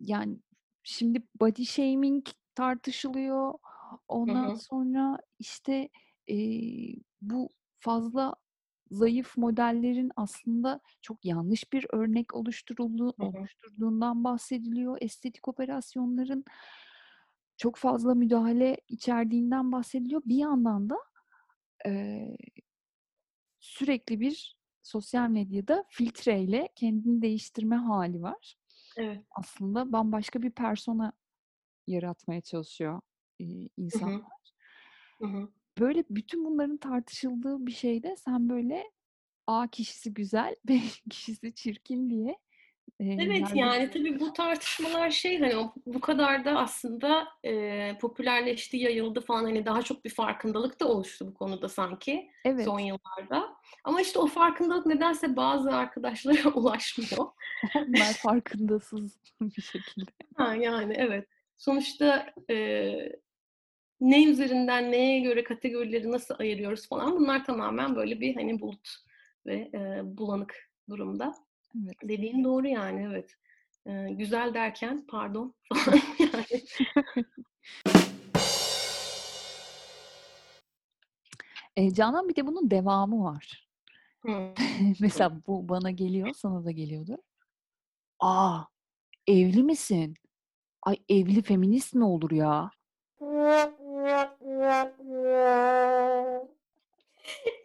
yani 0.00 0.38
şimdi 0.82 1.22
body 1.40 1.64
shaming 1.64 2.26
tartışılıyor. 2.54 3.54
Ondan 4.08 4.48
hı 4.48 4.52
hı. 4.52 4.56
sonra 4.56 5.18
işte 5.38 5.88
e, 6.30 6.36
bu 7.20 7.48
fazla 7.80 8.34
zayıf 8.90 9.36
modellerin 9.36 10.10
aslında 10.16 10.80
çok 11.02 11.24
yanlış 11.24 11.72
bir 11.72 11.86
örnek 11.92 12.34
hı. 13.20 13.48
oluşturduğundan 13.48 14.24
bahsediliyor. 14.24 14.98
Estetik 15.00 15.48
operasyonların 15.48 16.44
çok 17.56 17.76
fazla 17.76 18.14
müdahale 18.14 18.76
içerdiğinden 18.88 19.72
bahsediliyor. 19.72 20.22
Bir 20.24 20.36
yandan 20.36 20.90
da 20.90 20.96
e, 21.86 22.28
sürekli 23.60 24.20
bir 24.20 24.58
sosyal 24.82 25.28
medyada 25.30 25.84
filtreyle 25.88 26.68
kendini 26.76 27.22
değiştirme 27.22 27.76
hali 27.76 28.22
var. 28.22 28.56
Evet. 28.96 29.26
Aslında 29.30 29.92
bambaşka 29.92 30.42
bir 30.42 30.50
persona 30.50 31.12
yaratmaya 31.86 32.42
çalışıyor 32.42 33.00
e, 33.40 33.44
insanlar. 33.78 34.12
Hı 35.20 35.26
hı. 35.26 35.26
Hı 35.26 35.26
hı 35.26 35.52
böyle 35.78 36.04
bütün 36.10 36.44
bunların 36.44 36.76
tartışıldığı 36.76 37.66
bir 37.66 37.72
şeyde 37.72 38.16
sen 38.16 38.48
böyle 38.48 38.84
A 39.46 39.68
kişisi 39.68 40.14
güzel, 40.14 40.54
B 40.68 40.80
kişisi 41.10 41.54
çirkin 41.54 42.10
diye 42.10 42.38
Evet 43.00 43.48
yani 43.54 43.90
tabii 43.90 44.20
bu 44.20 44.32
tartışmalar 44.32 45.10
şey 45.10 45.40
hani 45.40 45.70
bu 45.86 46.00
kadar 46.00 46.44
da 46.44 46.58
aslında 46.58 47.28
e, 47.44 47.98
popülerleşti, 48.00 48.76
yayıldı 48.76 49.20
falan 49.20 49.44
hani 49.44 49.66
daha 49.66 49.82
çok 49.82 50.04
bir 50.04 50.10
farkındalık 50.10 50.80
da 50.80 50.88
oluştu 50.88 51.26
bu 51.26 51.34
konuda 51.34 51.68
sanki 51.68 52.30
evet. 52.44 52.64
son 52.64 52.78
yıllarda. 52.78 53.56
Ama 53.84 54.00
işte 54.00 54.18
o 54.18 54.26
farkındalık 54.26 54.86
nedense 54.86 55.36
bazı 55.36 55.70
arkadaşlara 55.70 56.48
ulaşmıyor. 56.54 57.26
Onlar 57.76 58.12
farkındasız 58.12 59.18
bir 59.40 59.62
şekilde. 59.62 60.10
Ha 60.36 60.54
yani 60.54 60.94
evet. 60.96 61.28
Sonuçta 61.56 62.26
e, 62.50 62.56
ne 64.00 64.24
üzerinden 64.24 64.92
neye 64.92 65.20
göre 65.20 65.44
kategorileri 65.44 66.12
nasıl 66.12 66.34
ayırıyoruz 66.38 66.88
falan 66.88 67.16
bunlar 67.16 67.44
tamamen 67.44 67.96
böyle 67.96 68.20
bir 68.20 68.34
hani 68.34 68.60
bulut 68.60 68.88
ve 69.46 69.70
e, 69.74 70.00
bulanık 70.04 70.70
durumda. 70.88 71.34
Evet. 71.84 71.96
Dediğin 72.02 72.44
doğru 72.44 72.66
yani 72.66 73.06
evet. 73.10 73.36
E, 73.86 74.12
güzel 74.12 74.54
derken 74.54 75.06
pardon 75.08 75.54
falan 75.74 75.98
yani. 76.18 76.62
e, 81.76 81.94
Canan 81.94 82.28
bir 82.28 82.36
de 82.36 82.46
bunun 82.46 82.70
devamı 82.70 83.24
var. 83.24 83.68
Mesela 85.00 85.40
bu 85.46 85.68
bana 85.68 85.90
geliyor, 85.90 86.32
sana 86.34 86.64
da 86.64 86.70
geliyordur. 86.70 87.18
Aa, 88.20 88.60
evli 89.26 89.62
misin? 89.62 90.14
Ay 90.82 90.96
evli 91.08 91.42
feminist 91.42 91.94
mi 91.94 92.04
olur 92.04 92.30
ya? 92.30 92.70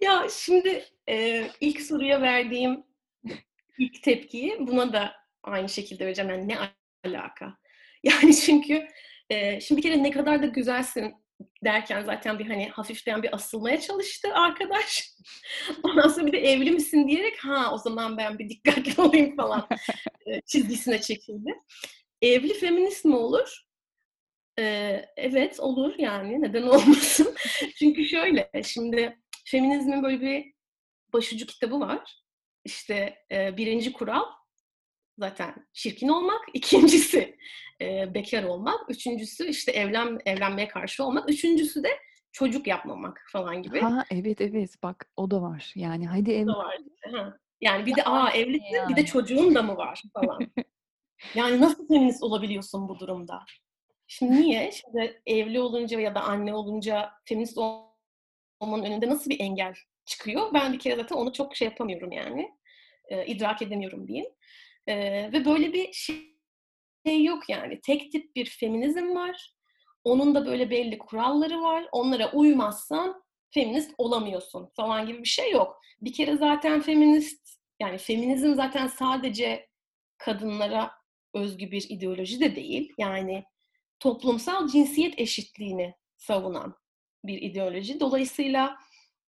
Ya 0.02 0.28
şimdi 0.30 0.86
e, 1.10 1.48
ilk 1.62 1.82
soruya 1.82 2.22
verdiğim 2.22 2.84
ilk 3.78 4.04
tepkiyi 4.04 4.58
buna 4.60 4.94
da 4.94 5.14
aynı 5.44 5.70
şekilde 5.70 6.06
vereceğim. 6.06 6.32
Yani 6.32 6.48
ne 6.48 6.58
alaka? 7.06 7.58
Yani 8.04 8.36
çünkü 8.36 8.88
e, 9.30 9.62
şimdi 9.62 9.78
bir 9.78 9.84
kere 9.84 10.04
ne 10.04 10.12
kadar 10.12 10.42
da 10.42 10.46
güzelsin 10.46 11.14
derken 11.64 12.04
zaten 12.04 12.40
bir 12.40 12.46
hani 12.48 12.70
hafiften 12.70 13.24
bir 13.24 13.36
asılmaya 13.36 13.80
çalıştı 13.80 14.34
arkadaş. 14.34 15.10
Ondan 15.84 16.08
sonra 16.08 16.26
bir 16.28 16.32
de 16.32 16.38
evli 16.38 16.72
misin 16.72 17.08
diyerek 17.08 17.38
ha 17.46 17.74
o 17.74 17.78
zaman 17.78 18.18
ben 18.18 18.40
bir 18.40 18.50
dikkatli 18.50 19.02
olayım 19.02 19.36
falan 19.36 19.68
e, 20.26 20.42
çizgisine 20.42 21.02
çekildi. 21.02 21.50
Evli 22.22 22.54
feminist 22.54 23.06
mi 23.06 23.16
olur? 23.16 23.64
Ee, 24.60 25.06
evet 25.18 25.60
olur 25.60 25.94
yani 25.98 26.42
neden 26.42 26.64
olmasın. 26.68 27.36
Çünkü 27.76 28.06
şöyle 28.06 28.52
şimdi 28.64 29.18
feminizmin 29.46 30.04
böyle 30.04 30.22
bir 30.22 30.54
başucu 31.14 31.46
kitabı 31.46 31.80
var. 31.80 32.24
İşte 32.66 33.16
e, 33.32 33.58
birinci 33.58 33.94
kural 33.94 34.24
zaten 35.18 35.68
çirkin 35.74 36.08
olmak, 36.08 36.42
ikincisi 36.54 37.38
e, 37.82 38.14
bekar 38.14 38.44
olmak, 38.44 38.90
üçüncüsü 38.90 39.48
işte 39.48 39.72
evlen 39.72 40.20
evlenmeye 40.26 40.68
karşı 40.68 41.04
olmak, 41.04 41.30
üçüncüsü 41.30 41.84
de 41.84 41.90
çocuk 42.32 42.68
yapmamak 42.68 43.26
falan 43.32 43.64
gibi. 43.64 43.80
Ha 43.80 44.06
evet 44.12 44.42
evet 44.42 44.76
bak 44.84 45.10
o 45.18 45.32
da 45.32 45.42
var. 45.42 45.72
Yani 45.76 46.08
hadi 46.08 46.32
ev... 46.32 46.48
var. 46.48 46.78
Ha. 47.12 47.38
Yani 47.62 47.86
bir 47.86 47.96
de 47.96 48.04
aa 48.04 48.32
evlisin 48.32 48.76
yani. 48.76 48.90
bir 48.90 48.96
de 48.96 49.06
çocuğun 49.06 49.56
da 49.56 49.62
mı 49.64 49.78
var 49.78 50.02
falan. 50.14 50.40
yani 51.36 51.62
nasıl 51.62 51.88
feminist 51.88 52.24
olabiliyorsun 52.24 52.90
bu 52.90 53.00
durumda? 53.00 53.46
Şimdi 54.08 54.42
niye? 54.42 54.72
Şimdi 54.72 55.22
evli 55.26 55.60
olunca 55.60 56.00
ya 56.00 56.16
da 56.16 56.22
anne 56.22 56.54
olunca 56.54 57.12
feminist 57.26 57.58
olmanın 57.58 58.84
önünde 58.84 59.10
nasıl 59.10 59.30
bir 59.30 59.40
engel 59.40 59.74
çıkıyor? 60.06 60.54
Ben 60.54 60.74
bir 60.74 60.80
kere 60.80 60.96
zaten 60.96 61.16
onu 61.16 61.34
çok 61.34 61.56
şey 61.56 61.68
yapamıyorum 61.68 62.12
yani. 62.12 62.52
E, 63.10 63.26
idrak 63.26 63.62
edemiyorum 63.62 64.08
diyeyim. 64.08 64.30
E, 64.88 64.96
ve 65.34 65.46
böyle 65.46 65.74
bir 65.74 65.94
şey 65.94 67.24
yok 67.24 67.50
yani. 67.50 67.82
Tek 67.82 68.12
tip 68.12 68.36
bir 68.36 68.46
feminizm 68.46 69.16
var. 69.16 69.54
Onun 70.04 70.36
da 70.36 70.46
böyle 70.46 70.70
belli 70.70 70.98
kuralları 70.98 71.62
var. 71.62 71.88
Onlara 71.92 72.32
uymazsan 72.32 73.24
feminist 73.54 73.96
olamıyorsun 73.98 74.70
falan 74.76 75.08
gibi 75.08 75.20
bir 75.20 75.28
şey 75.28 75.52
yok. 75.52 75.80
Bir 76.02 76.14
kere 76.14 76.38
zaten 76.38 76.82
feminist 76.82 77.50
yani 77.80 77.98
feminizm 77.98 78.54
zaten 78.54 78.88
sadece 78.88 79.70
kadınlara 80.18 80.92
özgü 81.34 81.72
bir 81.72 81.86
ideoloji 81.90 82.40
de 82.40 82.56
değil. 82.56 82.94
Yani 82.98 83.44
toplumsal 84.04 84.68
cinsiyet 84.68 85.20
eşitliğini 85.20 85.96
savunan 86.18 86.76
bir 87.26 87.42
ideoloji. 87.42 88.00
Dolayısıyla 88.00 88.78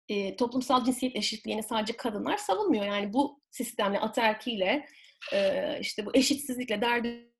e, 0.09 0.35
toplumsal 0.35 0.83
cinsiyet 0.83 1.15
eşitliğini 1.15 1.63
sadece 1.63 1.97
kadınlar 1.97 2.37
savunmuyor. 2.37 2.85
Yani 2.85 3.13
bu 3.13 3.41
sistemle, 3.51 3.99
ataerkiyle, 3.99 4.85
e, 5.33 5.79
işte 5.81 6.05
bu 6.05 6.11
eşitsizlikle 6.13 6.81
derdi 6.81 7.31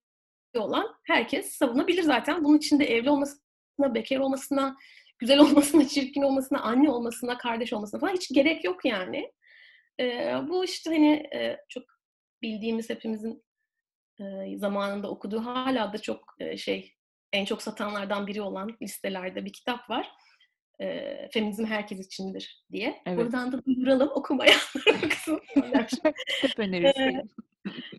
olan 0.56 0.96
herkes 1.04 1.52
savunabilir 1.52 2.04
zaten. 2.04 2.44
Bunun 2.44 2.58
içinde 2.58 2.86
evli 2.86 3.10
olmasına, 3.10 3.96
bekar 3.96 4.18
olmasına, 4.18 4.78
güzel 5.20 5.40
olmasına, 5.40 5.88
çirkin 5.88 6.22
olmasına, 6.22 6.62
anne 6.62 6.90
olmasına, 6.90 7.38
kardeş 7.38 7.74
olmasına 7.74 8.00
falan 8.00 8.14
hiç 8.14 8.34
gerek 8.34 8.66
yok 8.66 8.86
yani. 8.86 9.32
E, 10.00 10.36
bu 10.48 10.66
işte 10.66 10.90
hani 10.90 11.14
e, 11.36 11.58
çok 11.70 11.84
bildiğimiz 12.42 12.90
hepimizin 12.90 13.44
e, 14.20 14.58
zamanında 14.58 15.10
okuduğu 15.12 15.46
hala 15.46 15.94
da 15.94 15.98
çok 15.98 16.36
e, 16.40 16.58
şey 16.58 16.96
en 17.34 17.46
çok 17.46 17.62
satanlardan 17.62 18.28
biri 18.28 18.42
olan 18.42 18.78
listelerde 18.82 19.46
bir 19.46 19.54
kitap 19.54 19.90
var. 19.90 20.12
E, 20.82 21.30
Feminizm 21.34 21.66
herkes 21.66 22.06
içindir 22.06 22.64
diye. 22.72 23.02
Evet. 23.06 23.18
Buradan 23.18 23.52
da 23.52 23.66
duyuralım 23.66 24.10
okumayanlara 24.16 24.86
bakın. 25.04 25.42
Hep 26.42 26.60
önerisi. 26.60 27.22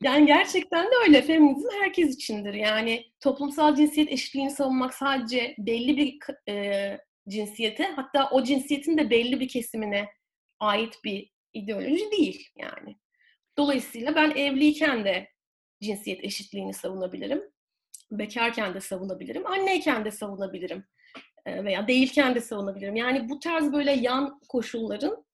Yani 0.03 0.27
gerçekten 0.27 0.87
de 0.87 0.91
öyle. 1.07 1.23
Feminizm 1.23 1.69
herkes 1.81 2.15
içindir. 2.15 2.55
Yani 2.55 3.05
toplumsal 3.21 3.75
cinsiyet 3.75 4.13
eşitliğini 4.13 4.51
savunmak 4.51 4.95
sadece 4.95 5.55
belli 5.59 5.97
bir 5.97 6.19
e, 6.49 6.99
cinsiyete 7.29 7.85
hatta 7.85 8.31
o 8.31 8.45
cinsiyetin 8.45 8.99
de 8.99 9.11
belli 9.11 9.41
bir 9.41 9.49
kesimine 9.49 10.09
ait 10.61 11.05
bir 11.05 11.31
ideoloji 11.55 12.11
değil 12.11 12.49
yani. 12.57 12.97
Dolayısıyla 13.59 14.15
ben 14.15 14.31
evliyken 14.31 15.05
de 15.05 15.29
cinsiyet 15.83 16.25
eşitliğini 16.25 16.75
savunabilirim. 16.75 17.43
Bekarken 18.11 18.75
de 18.75 18.81
savunabilirim. 18.81 19.47
Anneyken 19.47 20.05
de 20.05 20.11
savunabilirim. 20.11 20.85
Veya 21.47 21.89
değilken 21.89 22.35
de 22.35 22.41
savunabilirim. 22.41 22.97
Yani 22.97 23.29
bu 23.29 23.39
tarz 23.39 23.73
böyle 23.73 23.93
yan 23.93 24.41
koşulların 24.49 25.27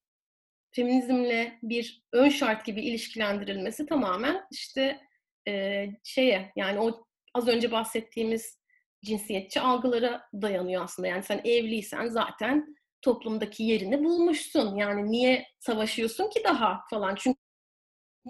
feminizmle 0.72 1.58
bir 1.62 2.02
ön 2.12 2.28
şart 2.28 2.64
gibi 2.66 2.80
ilişkilendirilmesi 2.82 3.86
tamamen 3.86 4.44
işte 4.50 5.00
e, 5.48 5.86
şeye 6.04 6.52
yani 6.56 6.80
o 6.80 7.06
az 7.34 7.48
önce 7.48 7.72
bahsettiğimiz 7.72 8.58
cinsiyetçi 9.04 9.60
algılara 9.60 10.28
dayanıyor 10.34 10.84
aslında. 10.84 11.08
Yani 11.08 11.22
sen 11.22 11.40
evliysen 11.44 12.08
zaten 12.08 12.76
toplumdaki 13.02 13.62
yerini 13.62 14.04
bulmuşsun. 14.04 14.76
Yani 14.76 15.10
niye 15.10 15.46
savaşıyorsun 15.58 16.30
ki 16.30 16.42
daha 16.44 16.80
falan. 16.90 17.14
Çünkü 17.14 17.38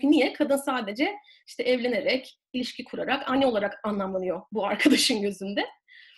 niye? 0.03 0.33
Kadın 0.33 0.57
sadece 0.57 1.17
işte 1.47 1.63
evlenerek, 1.63 2.39
ilişki 2.53 2.85
kurarak, 2.85 3.31
anne 3.31 3.47
olarak 3.47 3.81
anlamlanıyor 3.85 4.43
bu 4.53 4.67
arkadaşın 4.67 5.23
gözünde. 5.23 5.65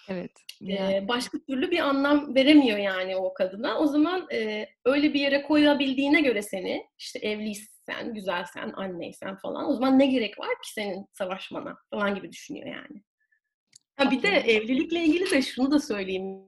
Evet. 0.08 0.30
Yani. 0.60 0.94
Ee, 0.94 1.08
başka 1.08 1.38
türlü 1.38 1.70
bir 1.70 1.78
anlam 1.78 2.34
veremiyor 2.34 2.78
yani 2.78 3.16
o 3.16 3.34
kadına. 3.34 3.78
O 3.78 3.86
zaman 3.86 4.26
e, 4.32 4.68
öyle 4.84 5.14
bir 5.14 5.20
yere 5.20 5.42
koyabildiğine 5.42 6.20
göre 6.20 6.42
seni, 6.42 6.86
işte 6.98 7.18
evliysen, 7.18 8.14
güzelsen, 8.14 8.72
anneysen 8.74 9.36
falan. 9.36 9.70
O 9.70 9.72
zaman 9.72 9.98
ne 9.98 10.06
gerek 10.06 10.38
var 10.38 10.62
ki 10.64 10.72
senin 10.72 11.06
savaşmana 11.12 11.76
falan 11.90 12.14
gibi 12.14 12.32
düşünüyor 12.32 12.66
yani. 12.66 13.02
Ha 13.96 14.10
bir 14.10 14.22
de 14.22 14.28
evlilikle 14.28 15.04
ilgili 15.04 15.30
de 15.30 15.42
şunu 15.42 15.70
da 15.70 15.80
söyleyeyim. 15.80 16.44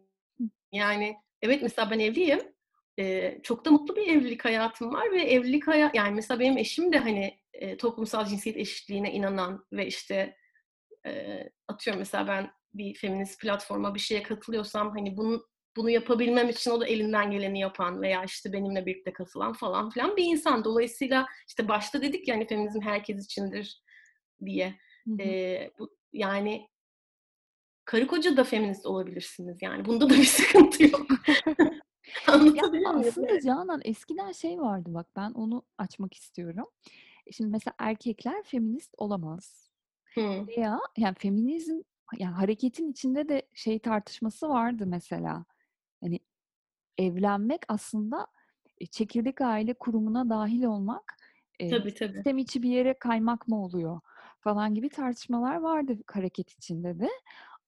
Yani 0.72 1.16
evet 1.42 1.62
mesela 1.62 1.90
ben 1.90 1.98
evliyim. 1.98 2.40
Ee, 2.98 3.38
çok 3.42 3.64
da 3.64 3.70
mutlu 3.70 3.96
bir 3.96 4.06
evlilik 4.06 4.44
hayatım 4.44 4.94
var 4.94 5.12
ve 5.12 5.22
evlilik 5.22 5.68
hayat 5.68 5.94
yani 5.94 6.14
mesela 6.14 6.40
benim 6.40 6.58
eşim 6.58 6.92
de 6.92 6.98
hani 6.98 7.38
e, 7.60 7.76
toplumsal 7.76 8.26
cinsiyet 8.26 8.58
eşitliğine 8.58 9.12
inanan 9.12 9.66
ve 9.72 9.86
işte 9.86 10.36
e, 11.06 11.42
atıyorum 11.68 11.98
mesela 11.98 12.28
ben 12.28 12.50
bir 12.74 12.94
feminist 12.94 13.40
platforma 13.40 13.94
bir 13.94 14.00
şeye 14.00 14.22
katılıyorsam 14.22 14.90
hani 14.90 15.16
bunu 15.16 15.46
bunu 15.76 15.90
yapabilmem 15.90 16.48
için 16.48 16.70
o 16.70 16.80
da 16.80 16.86
elinden 16.86 17.30
geleni 17.30 17.60
yapan 17.60 18.02
veya 18.02 18.24
işte 18.24 18.52
benimle 18.52 18.86
birlikte 18.86 19.12
katılan 19.12 19.52
falan 19.52 19.90
filan 19.90 20.16
bir 20.16 20.24
insan. 20.24 20.64
Dolayısıyla 20.64 21.26
işte 21.48 21.68
başta 21.68 22.02
dedik 22.02 22.28
ya 22.28 22.34
hani 22.34 22.46
feminizm 22.46 22.80
herkes 22.80 23.24
içindir 23.24 23.82
diye. 24.44 24.74
Hı 25.04 25.12
hı. 25.12 25.70
Bu, 25.78 25.96
yani 26.12 26.68
karı 27.84 28.06
koca 28.06 28.36
da 28.36 28.44
feminist 28.44 28.86
olabilirsiniz 28.86 29.62
yani. 29.62 29.84
Bunda 29.84 30.10
da 30.10 30.14
bir 30.14 30.24
sıkıntı 30.24 30.82
yok. 30.82 31.06
ya 32.28 32.64
aslında 32.86 33.40
Canan 33.40 33.80
eskiden 33.84 34.32
şey 34.32 34.58
vardı 34.60 34.94
bak 34.94 35.06
ben 35.16 35.30
onu 35.30 35.62
açmak 35.78 36.14
istiyorum. 36.14 36.66
E, 37.26 37.32
şimdi 37.32 37.50
mesela 37.50 37.74
erkekler 37.78 38.42
feminist 38.42 38.94
olamaz. 38.98 39.70
Hı. 40.14 40.46
Veya 40.46 40.80
yani 40.96 41.14
feminizm 41.18 41.80
yani 42.18 42.34
hareketin 42.34 42.90
içinde 42.90 43.28
de 43.28 43.42
şey 43.54 43.78
tartışması 43.78 44.48
vardı 44.48 44.86
mesela. 44.86 45.44
Hani 46.00 46.20
evlenmek 46.98 47.62
aslında 47.68 48.26
e, 48.80 48.86
çekirdek 48.86 49.40
aile 49.40 49.74
kurumuna 49.74 50.30
dahil 50.30 50.64
olmak 50.64 51.16
tabii, 51.70 51.94
tabii. 51.94 52.12
sistem 52.12 52.38
içi 52.38 52.62
bir 52.62 52.70
yere 52.70 52.98
kaymak 52.98 53.48
mı 53.48 53.64
oluyor 53.64 54.00
falan 54.40 54.74
gibi 54.74 54.88
tartışmalar 54.88 55.56
vardı 55.56 55.98
hareket 56.06 56.50
içinde 56.52 57.00
de. 57.00 57.08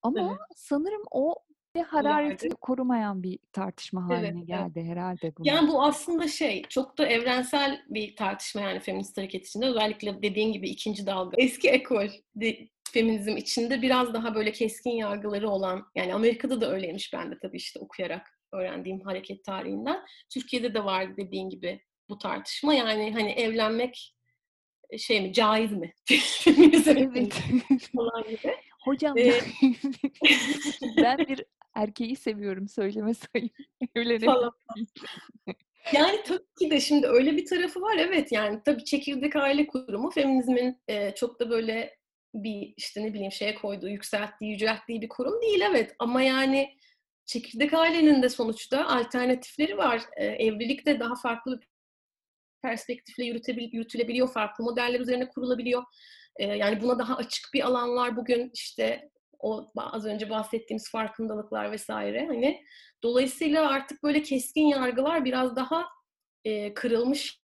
Ama 0.03 0.21
evet. 0.21 0.39
sanırım 0.57 1.03
o 1.11 1.35
ve 1.79 1.83
hararetini 1.83 2.55
korumayan 2.55 3.23
bir 3.23 3.39
tartışma 3.53 4.09
haline 4.09 4.27
evet, 4.29 4.47
geldi 4.47 4.73
evet. 4.77 4.89
herhalde. 4.89 5.33
Bunun. 5.37 5.49
Yani 5.49 5.69
bu 5.69 5.83
aslında 5.83 6.29
şey 6.29 6.63
çok 6.63 6.99
da 6.99 7.07
evrensel 7.07 7.85
bir 7.89 8.17
tartışma 8.17 8.61
yani 8.61 8.81
feminist 8.81 9.19
hareket 9.19 9.47
içinde 9.47 9.67
özellikle 9.67 10.23
dediğin 10.23 10.53
gibi 10.53 10.69
ikinci 10.69 11.07
dalga. 11.07 11.37
Eski 11.39 11.71
ekol 11.71 12.09
de, 12.37 12.69
feminizm 12.93 13.37
içinde 13.37 13.83
biraz 13.83 14.15
daha 14.15 14.35
böyle 14.35 14.53
keskin 14.53 14.91
yargıları 14.91 15.51
olan 15.51 15.87
yani 15.95 16.15
Amerika'da 16.15 16.61
da 16.61 16.73
öyleymiş 16.73 17.13
ben 17.13 17.31
de 17.31 17.39
tabii 17.43 17.57
işte 17.57 17.81
okuyarak 17.81 18.39
öğrendiğim 18.53 19.01
hareket 19.01 19.45
tarihinden. 19.45 20.01
Türkiye'de 20.35 20.75
de 20.75 20.85
vardı 20.85 21.15
dediğin 21.17 21.51
gibi 21.51 21.81
bu 22.09 22.19
tartışma 22.19 22.75
yani 22.75 23.13
hani 23.13 23.31
evlenmek 23.31 24.15
e, 24.91 24.99
şey 24.99 25.21
mi 25.21 25.33
caiz 25.33 25.73
mi? 25.73 25.93
Feminizm 26.45 26.91
evet. 26.91 27.35
falan 27.97 28.25
gibi. 28.31 28.55
Hocam 28.85 29.19
ee, 29.19 29.33
ben 30.97 31.19
bir 31.19 31.45
erkeği 31.75 32.17
seviyorum 32.17 32.69
söyleme 32.69 33.15
sayın. 33.35 33.51
Evlenelim. 33.95 34.51
Yani 35.93 36.23
tabii 36.25 36.55
ki 36.59 36.71
de 36.71 36.81
şimdi 36.81 37.07
öyle 37.07 37.37
bir 37.37 37.47
tarafı 37.47 37.81
var 37.81 37.97
evet 37.99 38.33
yani 38.33 38.61
tabii 38.65 38.85
çekirdek 38.85 39.37
aile 39.37 39.67
kurumu 39.67 40.11
feminizmin 40.11 40.83
e, 40.89 41.15
çok 41.15 41.41
da 41.41 41.51
böyle 41.51 41.99
bir 42.35 42.75
işte 42.77 43.03
ne 43.03 43.15
bileyim 43.15 43.33
şeye 43.33 43.55
koyduğu, 43.55 43.89
yükselttiği, 43.89 44.51
yücelttiği 44.51 45.03
bir 45.03 45.09
kurum 45.09 45.43
değil 45.43 45.61
evet 45.61 45.95
ama 45.99 46.23
yani 46.23 46.79
çekirdek 47.27 47.75
ailenin 47.75 48.23
de 48.23 48.29
sonuçta 48.29 48.87
alternatifleri 48.87 49.77
var. 49.77 50.03
E, 50.17 50.27
evlilik 50.27 50.87
de 50.87 51.01
daha 51.01 51.15
farklı 51.15 51.61
bir 51.61 51.69
perspektifle 52.63 53.25
yürütülebiliyor, 53.25 54.33
farklı 54.33 54.65
modeller 54.65 55.01
üzerine 55.01 55.29
kurulabiliyor. 55.29 55.83
E, 56.37 56.45
yani 56.45 56.81
buna 56.81 56.99
daha 56.99 57.17
açık 57.17 57.51
bir 57.55 57.67
alan 57.67 57.97
var 57.97 58.17
bugün 58.17 58.51
işte 58.55 59.11
o 59.39 59.67
az 59.77 60.05
önce 60.05 60.31
bahsettiğimiz 60.31 60.91
farkındalıklar 60.91 61.73
vesaire 61.73 62.27
hani 62.27 62.65
dolayısıyla 63.03 63.69
artık 63.71 64.03
böyle 64.03 64.23
keskin 64.23 64.67
yargılar 64.67 65.25
biraz 65.25 65.57
daha 65.57 65.87
e, 66.45 66.75
kırılmış 66.75 67.41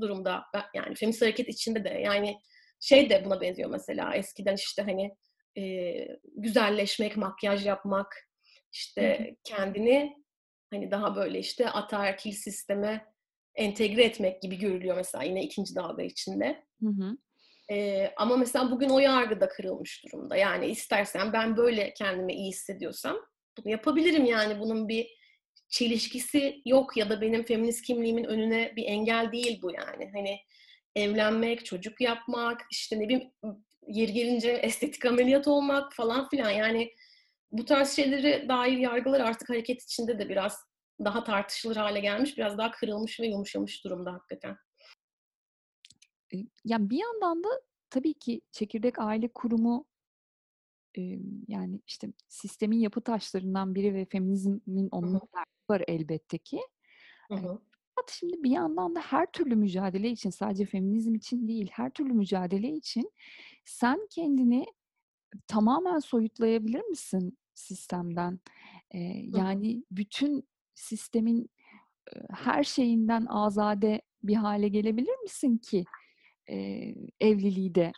durumda 0.00 0.44
yani 0.74 0.94
feminist 0.94 1.22
hareket 1.22 1.48
içinde 1.48 1.84
de 1.84 1.88
yani 1.88 2.38
şey 2.80 3.10
de 3.10 3.24
buna 3.24 3.40
benziyor 3.40 3.70
mesela 3.70 4.14
eskiden 4.14 4.54
işte 4.54 4.82
hani 4.82 5.16
e, 5.58 5.94
güzelleşmek, 6.36 7.16
makyaj 7.16 7.66
yapmak 7.66 8.14
işte 8.72 9.34
kendini 9.44 10.16
hani 10.70 10.90
daha 10.90 11.16
böyle 11.16 11.38
işte 11.38 11.70
ataerkil 11.70 12.32
sisteme 12.32 13.06
entegre 13.54 14.04
etmek 14.04 14.42
gibi 14.42 14.58
görülüyor 14.58 14.96
mesela 14.96 15.24
yine 15.24 15.42
ikinci 15.42 15.74
dalga 15.74 16.02
içinde. 16.02 16.64
Hı 16.82 16.88
hı. 16.88 17.16
Ee, 17.70 18.12
ama 18.16 18.36
mesela 18.36 18.70
bugün 18.70 18.88
o 18.88 18.98
yargı 18.98 19.40
da 19.40 19.48
kırılmış 19.48 20.04
durumda. 20.04 20.36
Yani 20.36 20.66
istersen 20.66 21.32
ben 21.32 21.56
böyle 21.56 21.94
kendimi 21.94 22.32
iyi 22.32 22.48
hissediyorsam 22.48 23.16
bunu 23.58 23.72
yapabilirim 23.72 24.24
yani 24.24 24.60
bunun 24.60 24.88
bir 24.88 25.18
çelişkisi 25.68 26.62
yok 26.64 26.96
ya 26.96 27.10
da 27.10 27.20
benim 27.20 27.44
feminist 27.44 27.86
kimliğimin 27.86 28.24
önüne 28.24 28.72
bir 28.76 28.84
engel 28.84 29.32
değil 29.32 29.62
bu 29.62 29.72
yani. 29.72 30.10
Hani 30.14 30.38
evlenmek, 30.96 31.64
çocuk 31.64 32.00
yapmak, 32.00 32.60
işte 32.70 33.00
ne 33.00 33.08
bileyim 33.08 33.32
yeri 33.86 34.12
gelince 34.12 34.50
estetik 34.50 35.04
ameliyat 35.06 35.48
olmak 35.48 35.92
falan 35.92 36.28
filan 36.28 36.50
yani 36.50 36.92
bu 37.52 37.64
tarz 37.64 37.96
şeyleri 37.96 38.48
dair 38.48 38.78
yargılar 38.78 39.20
artık 39.20 39.48
hareket 39.48 39.82
içinde 39.82 40.18
de 40.18 40.28
biraz 40.28 40.68
daha 41.04 41.24
tartışılır 41.24 41.76
hale 41.76 42.00
gelmiş, 42.00 42.38
biraz 42.38 42.58
daha 42.58 42.70
kırılmış 42.70 43.20
ve 43.20 43.26
yumuşamış 43.26 43.84
durumda 43.84 44.12
hakikaten. 44.12 44.56
Yani 46.64 46.90
bir 46.90 46.98
yandan 46.98 47.44
da 47.44 47.48
tabii 47.90 48.14
ki 48.14 48.40
çekirdek 48.52 48.98
aile 48.98 49.28
kurumu 49.28 49.86
yani 51.48 51.80
işte 51.86 52.12
sistemin 52.28 52.78
yapı 52.78 53.00
taşlarından 53.00 53.74
biri 53.74 53.94
ve 53.94 54.04
feminizmin 54.04 54.88
onun 54.90 55.20
var 55.70 55.82
elbette 55.88 56.38
ki. 56.38 56.60
Hı 57.28 57.34
hı. 57.34 57.60
Fakat 57.94 58.10
şimdi 58.10 58.42
bir 58.42 58.50
yandan 58.50 58.94
da 58.94 59.00
her 59.00 59.32
türlü 59.32 59.56
mücadele 59.56 60.10
için 60.10 60.30
sadece 60.30 60.66
feminizm 60.66 61.14
için 61.14 61.48
değil 61.48 61.68
her 61.72 61.90
türlü 61.90 62.12
mücadele 62.12 62.72
için 62.72 63.12
sen 63.64 64.06
kendini 64.10 64.66
tamamen 65.46 65.98
soyutlayabilir 65.98 66.80
misin 66.80 67.38
sistemden? 67.54 68.40
Ee, 68.94 68.98
yani 69.36 69.84
bütün 69.90 70.48
sistemin 70.74 71.50
her 72.30 72.64
şeyinden 72.64 73.26
azade 73.26 74.02
bir 74.22 74.34
hale 74.34 74.68
gelebilir 74.68 75.16
misin 75.22 75.58
ki 75.58 75.84
e, 76.50 76.94
evliliği 77.20 77.74
de 77.74 77.92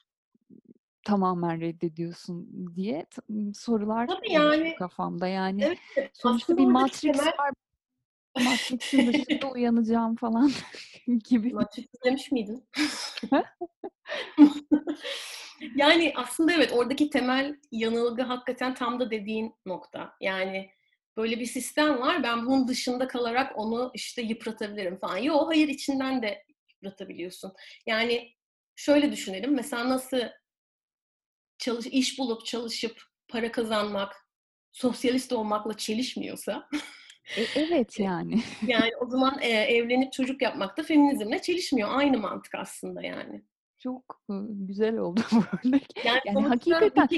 tamamen 1.04 1.60
reddediyorsun 1.60 2.48
diye 2.76 3.06
sorular 3.54 4.06
Tabii 4.06 4.32
yani, 4.32 4.74
kafamda. 4.78 5.28
Yani 5.28 5.62
evet, 5.62 6.10
sonuçta 6.12 6.56
bir 6.56 6.66
Matrix 6.66 7.00
temel... 7.00 7.32
var. 7.38 7.50
Matrix'in 8.38 9.12
dışında 9.12 9.50
uyanacağım 9.54 10.16
falan 10.16 10.50
gibi. 11.28 11.52
Matrix 11.52 11.86
izlemiş 11.94 12.32
miydin? 12.32 12.68
yani 15.76 16.12
aslında 16.16 16.52
evet 16.52 16.72
oradaki 16.72 17.10
temel 17.10 17.56
yanılgı 17.72 18.22
hakikaten 18.22 18.74
tam 18.74 19.00
da 19.00 19.10
dediğin 19.10 19.54
nokta. 19.66 20.12
Yani 20.20 20.70
böyle 21.16 21.40
bir 21.40 21.46
sistem 21.46 22.00
var. 22.00 22.22
Ben 22.22 22.46
bunun 22.46 22.68
dışında 22.68 23.08
kalarak 23.08 23.58
onu 23.58 23.90
işte 23.94 24.22
yıpratabilirim 24.22 24.98
falan. 24.98 25.16
Yok 25.16 25.48
hayır 25.48 25.68
içinden 25.68 26.22
de 26.22 26.44
yıpratabiliyorsun. 26.68 27.52
Yani 27.86 28.39
şöyle 28.80 29.12
düşünelim. 29.12 29.54
Mesela 29.54 29.88
nasıl 29.88 30.20
çalış, 31.58 31.86
iş 31.86 32.18
bulup 32.18 32.46
çalışıp 32.46 33.02
para 33.28 33.52
kazanmak 33.52 34.12
sosyalist 34.72 35.32
olmakla 35.32 35.76
çelişmiyorsa 35.76 36.68
e, 37.36 37.42
evet 37.56 37.98
yani. 37.98 38.42
yani 38.66 38.90
o 39.00 39.06
zaman 39.06 39.38
e, 39.40 39.48
evlenip 39.48 40.12
çocuk 40.12 40.42
yapmak 40.42 40.78
da 40.78 40.82
feminizmle 40.82 41.42
çelişmiyor. 41.42 41.88
Aynı 41.92 42.18
mantık 42.18 42.54
aslında 42.54 43.02
yani. 43.02 43.44
Çok 43.78 44.20
güzel 44.48 44.96
oldu 44.96 45.20
bu 45.32 45.36
örnek. 45.36 46.04
Yani, 46.04 46.20
yani 46.24 46.46
hakikaten 46.46 47.08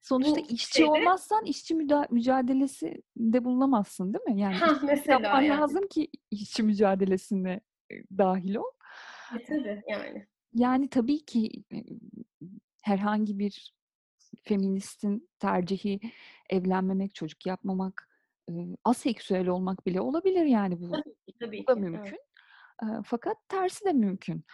sonuçta 0.00 0.40
işçi 0.40 0.74
şeyde, 0.74 0.90
olmazsan 0.90 1.44
işçi 1.44 1.74
mücadelesi 2.10 3.02
de 3.16 3.44
bulunamazsın 3.44 4.14
değil 4.14 4.24
mi? 4.24 4.40
Yani 4.40 4.54
ha, 4.54 4.78
mesela 4.82 5.28
yani. 5.28 5.48
lazım 5.48 5.88
ki 5.88 6.08
işçi 6.30 6.62
mücadelesine 6.62 7.60
dahil 8.18 8.54
ol. 8.54 8.72
E, 9.40 9.44
tabii 9.44 9.82
yani. 9.88 10.31
Yani 10.54 10.88
tabii 10.88 11.24
ki 11.24 11.50
herhangi 12.82 13.38
bir 13.38 13.74
feministin 14.42 15.28
tercihi 15.38 16.00
evlenmemek, 16.50 17.14
çocuk 17.14 17.46
yapmamak, 17.46 18.08
aseksüel 18.84 19.48
olmak 19.48 19.86
bile 19.86 20.00
olabilir 20.00 20.44
yani 20.44 20.80
bu. 20.80 20.90
Tabii 20.90 21.14
ki, 21.14 21.34
tabii 21.40 21.62
bu 21.62 21.66
da 21.66 21.74
mümkün. 21.74 22.18
Evet. 22.84 23.02
Fakat 23.04 23.36
tersi 23.48 23.84
de 23.84 23.92
mümkün 23.92 24.44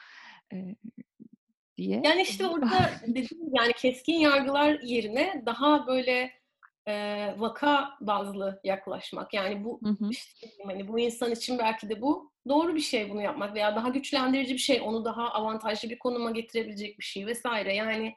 diye. 1.76 2.02
Yani 2.04 2.22
işte 2.22 2.46
orada 2.46 2.90
dediğim 3.06 3.54
yani 3.54 3.72
keskin 3.72 4.14
yargılar 4.14 4.80
yerine 4.80 5.42
daha 5.46 5.86
böyle 5.86 6.30
e, 6.86 6.94
vaka 7.38 7.96
bazlı 8.00 8.60
yaklaşmak. 8.64 9.34
Yani 9.34 9.64
bu 9.64 9.80
hı 9.82 9.88
hı. 9.88 10.10
işte 10.10 10.46
hani 10.66 10.88
bu 10.88 10.98
insan 10.98 11.32
için 11.32 11.58
belki 11.58 11.88
de 11.88 12.02
bu 12.02 12.32
doğru 12.48 12.74
bir 12.74 12.80
şey 12.80 13.10
bunu 13.10 13.22
yapmak 13.22 13.54
veya 13.54 13.76
daha 13.76 13.88
güçlendirici 13.88 14.54
bir 14.54 14.58
şey, 14.58 14.80
onu 14.80 15.04
daha 15.04 15.32
avantajlı 15.32 15.90
bir 15.90 15.98
konuma 15.98 16.30
getirebilecek 16.30 16.98
bir 16.98 17.04
şey 17.04 17.26
vesaire. 17.26 17.74
Yani 17.74 18.14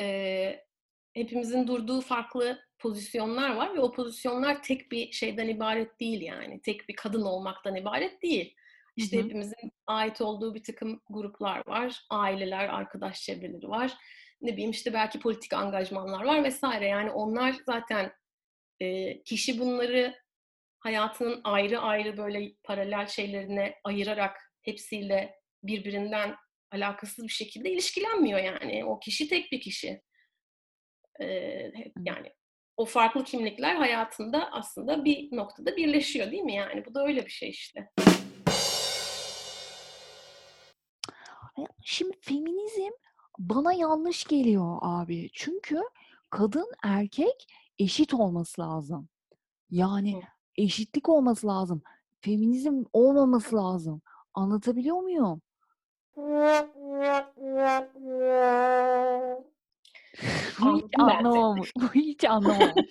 e, 0.00 0.66
hepimizin 1.14 1.66
durduğu 1.66 2.00
farklı 2.00 2.58
pozisyonlar 2.78 3.54
var 3.56 3.74
ve 3.74 3.80
o 3.80 3.92
pozisyonlar 3.92 4.62
tek 4.62 4.92
bir 4.92 5.12
şeyden 5.12 5.48
ibaret 5.48 6.00
değil 6.00 6.20
yani. 6.22 6.60
Tek 6.62 6.88
bir 6.88 6.96
kadın 6.96 7.22
olmaktan 7.22 7.76
ibaret 7.76 8.22
değil. 8.22 8.54
İşte 8.96 9.16
hı 9.16 9.20
hı. 9.20 9.24
hepimizin 9.24 9.72
ait 9.86 10.20
olduğu 10.20 10.54
bir 10.54 10.62
takım 10.62 11.00
gruplar 11.10 11.62
var. 11.66 12.02
Aileler, 12.10 12.68
arkadaş 12.68 13.22
çevreleri 13.22 13.68
var. 13.68 13.92
Ne 14.40 14.52
bileyim 14.52 14.70
işte 14.70 14.92
belki 14.92 15.20
politik 15.20 15.52
angajmanlar 15.52 16.24
var 16.24 16.44
vesaire. 16.44 16.86
Yani 16.86 17.10
onlar 17.10 17.56
zaten 17.66 18.12
e, 18.80 19.22
kişi 19.22 19.60
bunları 19.60 20.14
hayatının 20.78 21.40
ayrı 21.44 21.80
ayrı 21.80 22.16
böyle 22.16 22.52
paralel 22.64 23.06
şeylerine 23.06 23.74
ayırarak 23.84 24.52
hepsiyle 24.62 25.34
birbirinden 25.62 26.36
alakasız 26.70 27.24
bir 27.24 27.32
şekilde 27.32 27.70
ilişkilenmiyor 27.70 28.38
yani. 28.38 28.84
O 28.84 28.98
kişi 28.98 29.28
tek 29.28 29.52
bir 29.52 29.60
kişi. 29.60 30.02
Ee, 31.20 31.72
yani 32.04 32.32
o 32.76 32.84
farklı 32.84 33.24
kimlikler 33.24 33.74
hayatında 33.74 34.52
aslında 34.52 35.04
bir 35.04 35.36
noktada 35.36 35.76
birleşiyor 35.76 36.30
değil 36.30 36.42
mi 36.42 36.54
yani? 36.54 36.84
Bu 36.84 36.94
da 36.94 37.04
öyle 37.04 37.26
bir 37.26 37.30
şey 37.30 37.50
işte. 37.50 37.90
Şimdi 41.84 42.16
feminizm 42.20 42.92
bana 43.38 43.72
yanlış 43.72 44.24
geliyor 44.24 44.78
abi. 44.82 45.30
Çünkü 45.32 45.80
kadın 46.30 46.72
erkek 46.84 47.46
eşit 47.78 48.14
olması 48.14 48.60
lazım. 48.60 49.08
Yani 49.70 50.22
eşitlik 50.58 51.08
olması 51.08 51.46
lazım. 51.46 51.82
Feminizm 52.20 52.84
olmaması 52.92 53.56
lazım. 53.56 54.02
Anlatabiliyor 54.34 54.96
muyum? 54.96 55.42
Bu 60.60 60.78
hiç 60.78 60.98
anlamamış. 60.98 61.72
Bu 61.76 61.94
hiç 61.94 62.24
anlamamış. 62.24 62.72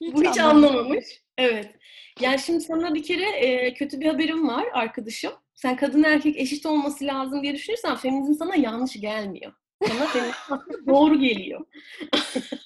Hiç 0.00 0.14
Bu 0.14 0.22
hiç 0.22 0.38
anlamamış. 0.38 1.04
Evet. 1.38 1.74
Yani 2.20 2.38
şimdi 2.38 2.60
sana 2.60 2.94
bir 2.94 3.02
kere 3.02 3.30
e, 3.30 3.74
kötü 3.74 4.00
bir 4.00 4.06
haberim 4.06 4.48
var 4.48 4.64
arkadaşım. 4.72 5.32
Sen 5.54 5.76
kadın 5.76 6.02
erkek 6.02 6.36
eşit 6.36 6.66
olması 6.66 7.04
lazım 7.04 7.42
diye 7.42 7.54
düşünürsen 7.54 7.96
feminizm 7.96 8.34
sana 8.34 8.56
yanlış 8.56 9.00
gelmiyor. 9.00 9.52
Sana 9.88 10.06
feminizm 10.06 10.86
doğru 10.86 11.20
geliyor. 11.20 11.66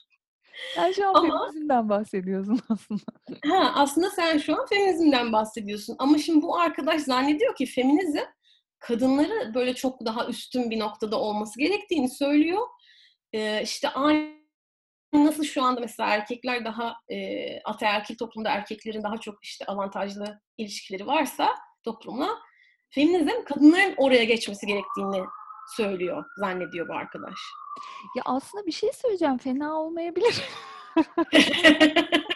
Sen 0.75 0.92
şu 0.92 1.09
an 1.09 1.14
Ama, 1.14 1.49
feminizmden 1.49 1.88
bahsediyorsun 1.88 2.61
aslında. 2.69 3.03
Ha, 3.47 3.73
aslında 3.75 4.11
sen 4.11 4.38
şu 4.38 4.61
an 4.61 4.66
feminizmden 4.66 5.33
bahsediyorsun. 5.33 5.97
Ama 5.99 6.19
şimdi 6.19 6.42
bu 6.42 6.59
arkadaş 6.59 7.03
zannediyor 7.03 7.57
ki 7.57 7.66
feminizm 7.66 8.25
kadınları 8.79 9.55
böyle 9.55 9.75
çok 9.75 10.05
daha 10.05 10.27
üstün 10.27 10.71
bir 10.71 10.79
noktada 10.79 11.21
olması 11.21 11.59
gerektiğini 11.59 12.11
söylüyor. 12.11 12.62
Ee, 13.33 13.62
işte 13.62 13.88
aynı 13.88 14.37
nasıl 15.12 15.45
şu 15.45 15.62
anda 15.62 15.81
mesela 15.81 16.09
erkekler 16.11 16.64
daha 16.64 16.97
e, 17.09 17.61
ataerkil 17.62 18.16
toplumda 18.16 18.51
erkeklerin 18.51 19.03
daha 19.03 19.19
çok 19.19 19.45
işte 19.45 19.64
avantajlı 19.66 20.40
ilişkileri 20.59 21.07
varsa 21.07 21.49
toplumla 21.85 22.29
feminizm 22.90 23.45
kadınların 23.45 23.95
oraya 23.97 24.25
geçmesi 24.25 24.66
gerektiğini 24.66 25.25
söylüyor, 25.76 26.24
zannediyor 26.38 26.88
bu 26.88 26.94
arkadaş. 26.94 27.38
Ya 28.16 28.22
aslında 28.24 28.66
bir 28.66 28.72
şey 28.72 28.92
söyleyeceğim. 28.92 29.38
Fena 29.38 29.74
olmayabilir. 29.81 30.42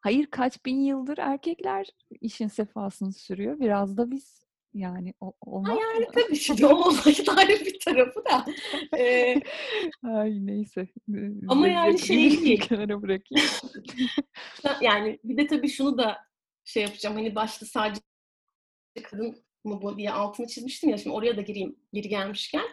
Hayır 0.00 0.26
kaç 0.26 0.66
bin 0.66 0.80
yıldır 0.80 1.18
erkekler 1.18 1.86
işin 2.20 2.48
sefasını 2.48 3.12
sürüyor. 3.12 3.60
Biraz 3.60 3.96
da 3.96 4.10
biz 4.10 4.40
yani 4.74 5.14
o, 5.20 5.32
olmaz 5.40 5.70
ha 5.70 5.80
yani 5.80 6.04
mı? 6.04 6.12
tabii 6.14 6.36
şimdi 6.36 6.66
o 6.66 6.74
olayın 6.74 7.66
bir 7.66 7.80
tarafı 7.80 8.24
da. 8.24 8.44
Ee, 8.98 9.34
Ay 10.02 10.46
neyse. 10.46 10.88
Ama 11.48 11.68
yani 11.68 11.98
şey 11.98 12.30
değil. 12.30 12.60
Kenara 12.60 13.02
bırakayım. 13.02 13.48
yani 14.80 15.18
bir 15.24 15.36
de 15.36 15.46
tabii 15.46 15.68
şunu 15.68 15.98
da 15.98 16.18
şey 16.64 16.82
yapacağım. 16.82 17.16
Hani 17.16 17.34
başta 17.34 17.66
sadece 17.66 18.00
kadın 19.02 19.36
mı 19.64 19.98
diye 19.98 20.10
altını 20.10 20.46
çizmiştim 20.46 20.90
ya. 20.90 20.98
Şimdi 20.98 21.16
oraya 21.16 21.36
da 21.36 21.40
gireyim 21.40 21.76
geri 21.92 22.08
gelmişken 22.08 22.66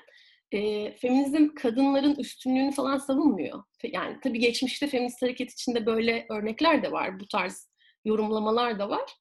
e, 0.52 0.91
feminizm 0.97 1.56
kadınların 1.56 2.15
üstünlüğünü 2.15 2.71
falan 2.71 2.97
savunmuyor. 2.97 3.63
Yani 3.84 4.17
tabii 4.23 4.39
geçmişte 4.39 4.88
feminist 4.88 5.21
hareket 5.21 5.52
içinde 5.52 5.86
böyle 5.86 6.26
örnekler 6.30 6.84
de 6.84 6.91
var, 6.91 7.19
bu 7.19 7.28
tarz 7.28 7.69
yorumlamalar 8.06 8.80
da 8.80 8.89
var. 8.89 9.12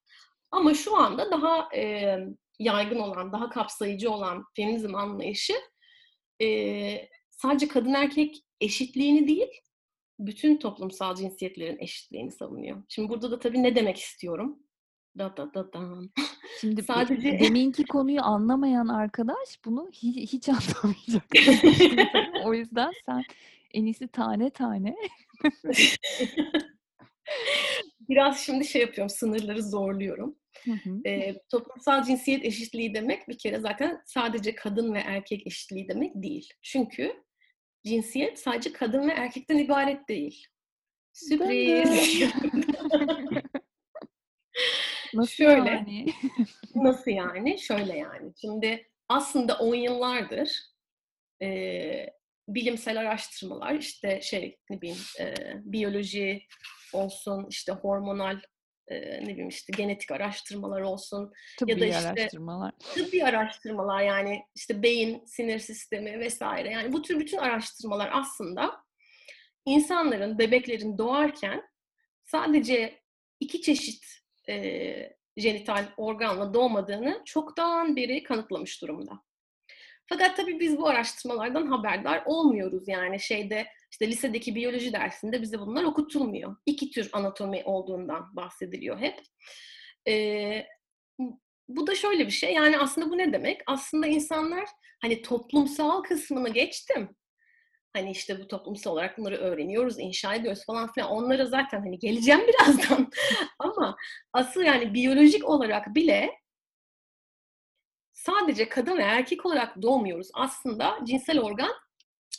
Ama 0.51 0.75
şu 0.75 0.97
anda 0.97 1.31
daha 1.31 1.69
e, 1.77 2.17
yaygın 2.59 2.99
olan, 2.99 3.33
daha 3.33 3.51
kapsayıcı 3.51 4.11
olan 4.11 4.45
feminizm 4.57 4.95
anlayışı 4.95 5.55
e, 6.43 7.09
sadece 7.31 7.69
kadın 7.69 7.95
erkek 7.95 8.37
eşitliğini 8.61 9.29
değil, 9.29 9.49
bütün 10.19 10.57
toplumsal 10.57 11.15
cinsiyetlerin 11.15 11.79
eşitliğini 11.79 12.33
savunuyor. 12.33 12.83
Şimdi 12.89 13.09
burada 13.09 13.31
da 13.31 13.39
tabii 13.39 13.63
ne 13.63 13.77
demek 13.77 13.99
istiyorum? 13.99 14.59
Da 15.19 15.37
da 15.37 15.55
da 15.55 15.73
da. 15.73 16.01
Şimdi 16.61 16.83
sadece 16.83 17.39
deminki 17.41 17.85
konuyu 17.85 18.23
anlamayan 18.23 18.89
arkadaş 18.89 19.65
bunu 19.65 19.91
hiç, 19.93 20.33
hiç 20.33 20.49
anlamayacak. 20.57 21.25
o 22.45 22.55
yüzden 22.55 22.93
sen 23.07 23.23
en 23.75 23.85
iyisi 23.85 24.09
tane 24.09 24.51
tane. 24.51 24.97
Biraz 28.09 28.41
şimdi 28.41 28.65
şey 28.65 28.81
yapıyorum, 28.81 29.11
sınırları 29.11 29.63
zorluyorum. 29.63 30.37
Hı 30.65 30.73
hı. 30.73 31.09
E, 31.09 31.43
toplumsal 31.51 32.03
cinsiyet 32.03 32.45
eşitliği 32.45 32.95
demek 32.95 33.29
bir 33.29 33.39
kere 33.39 33.59
zaten 33.61 34.03
sadece 34.07 34.55
kadın 34.55 34.95
ve 34.95 34.99
erkek 34.99 35.47
eşitliği 35.47 35.89
demek 35.89 36.13
değil. 36.15 36.49
Çünkü 36.63 37.13
cinsiyet 37.85 38.39
sadece 38.39 38.73
kadın 38.73 39.09
ve 39.09 39.13
erkekten 39.13 39.59
ibaret 39.59 40.09
değil. 40.09 40.47
Sürpriz. 41.13 42.23
Nasıl 45.15 45.35
Şöyle, 45.35 45.71
yani? 45.71 46.07
nasıl 46.75 47.11
yani? 47.11 47.59
Şöyle 47.59 47.97
yani. 47.99 48.33
Şimdi 48.41 48.91
aslında 49.09 49.59
on 49.59 49.75
yıllardır 49.75 50.51
e, 51.43 52.07
bilimsel 52.49 53.01
araştırmalar 53.01 53.75
işte 53.75 54.21
şey 54.23 54.59
ne 54.71 54.81
bileyim 54.81 55.01
e, 55.21 55.35
biyoloji 55.65 56.43
olsun 56.93 57.47
işte 57.51 57.73
hormonal 57.73 58.41
e, 58.89 59.25
ne 59.25 59.29
bileyim 59.29 59.49
işte 59.49 59.73
genetik 59.77 60.11
araştırmalar 60.11 60.81
olsun 60.81 61.33
tıbbi 61.59 61.71
ya 61.71 61.81
da 61.81 61.87
işte 61.87 62.09
araştırmalar. 62.09 62.73
tıbbi 62.95 63.25
araştırmalar 63.25 64.03
yani 64.03 64.43
işte 64.55 64.83
beyin, 64.83 65.25
sinir 65.27 65.59
sistemi 65.59 66.21
vesaire 66.21 66.71
yani 66.71 66.93
bu 66.93 67.03
tür 67.03 67.21
bütün 67.21 67.39
araştırmalar 67.39 68.11
aslında 68.13 68.87
insanların, 69.65 70.39
bebeklerin 70.39 70.99
doğarken 70.99 71.63
sadece 72.25 73.01
iki 73.41 73.63
çeşit 73.63 74.05
e, 74.49 75.17
jenital 75.37 75.85
organla 75.97 76.55
doğmadığını 76.55 77.23
çoktan 77.25 77.97
beri 77.97 78.23
kanıtlamış 78.23 78.83
durumda. 78.83 79.13
Fakat 80.09 80.37
tabii 80.37 80.61
biz 80.61 80.79
bu 80.79 80.89
araştırmalardan 80.89 81.67
haberdar 81.67 82.23
olmuyoruz. 82.27 82.89
Yani 82.89 83.21
şeyde 83.21 83.67
işte 83.91 84.09
lisedeki 84.09 84.55
biyoloji 84.55 84.93
dersinde 84.93 85.43
bize 85.43 85.59
bunlar 85.59 85.85
okutulmuyor. 85.85 86.57
İki 86.67 86.91
tür 86.91 87.11
anatomi 87.13 87.63
olduğundan 87.65 88.37
bahsediliyor 88.37 88.99
hep. 88.99 89.21
Ee, 90.09 90.67
bu 91.69 91.87
da 91.87 91.95
şöyle 91.95 92.27
bir 92.27 92.33
şey. 92.33 92.55
Yani 92.55 92.79
aslında 92.79 93.11
bu 93.11 93.19
ne 93.19 93.33
demek? 93.33 93.61
Aslında 93.67 94.07
insanlar 94.07 94.65
hani 95.03 95.23
toplumsal 95.23 96.03
kısmını 96.03 96.49
geçtim. 96.49 97.17
Hani 97.97 98.11
işte 98.11 98.41
bu 98.41 98.49
toplumsal 98.49 98.93
olarak 98.93 99.19
bunları 99.19 99.37
öğreniyoruz, 99.37 99.99
inşa 99.99 100.35
ediyoruz 100.35 100.65
falan 100.67 100.93
filan. 100.93 101.11
Onlara 101.11 101.47
zaten 101.47 101.81
hani 101.81 101.99
geleceğim 101.99 102.41
birazdan. 102.49 103.11
Ama 103.59 103.97
asıl 104.33 104.61
yani 104.61 104.95
biyolojik 104.95 105.45
olarak 105.45 105.95
bile 105.95 106.31
sadece 108.13 108.69
kadın 108.69 108.99
ve 108.99 109.03
erkek 109.03 109.47
olarak 109.47 109.83
doğmuyoruz. 109.83 110.29
Aslında 110.35 110.99
cinsel 111.05 111.41
organ 111.41 111.73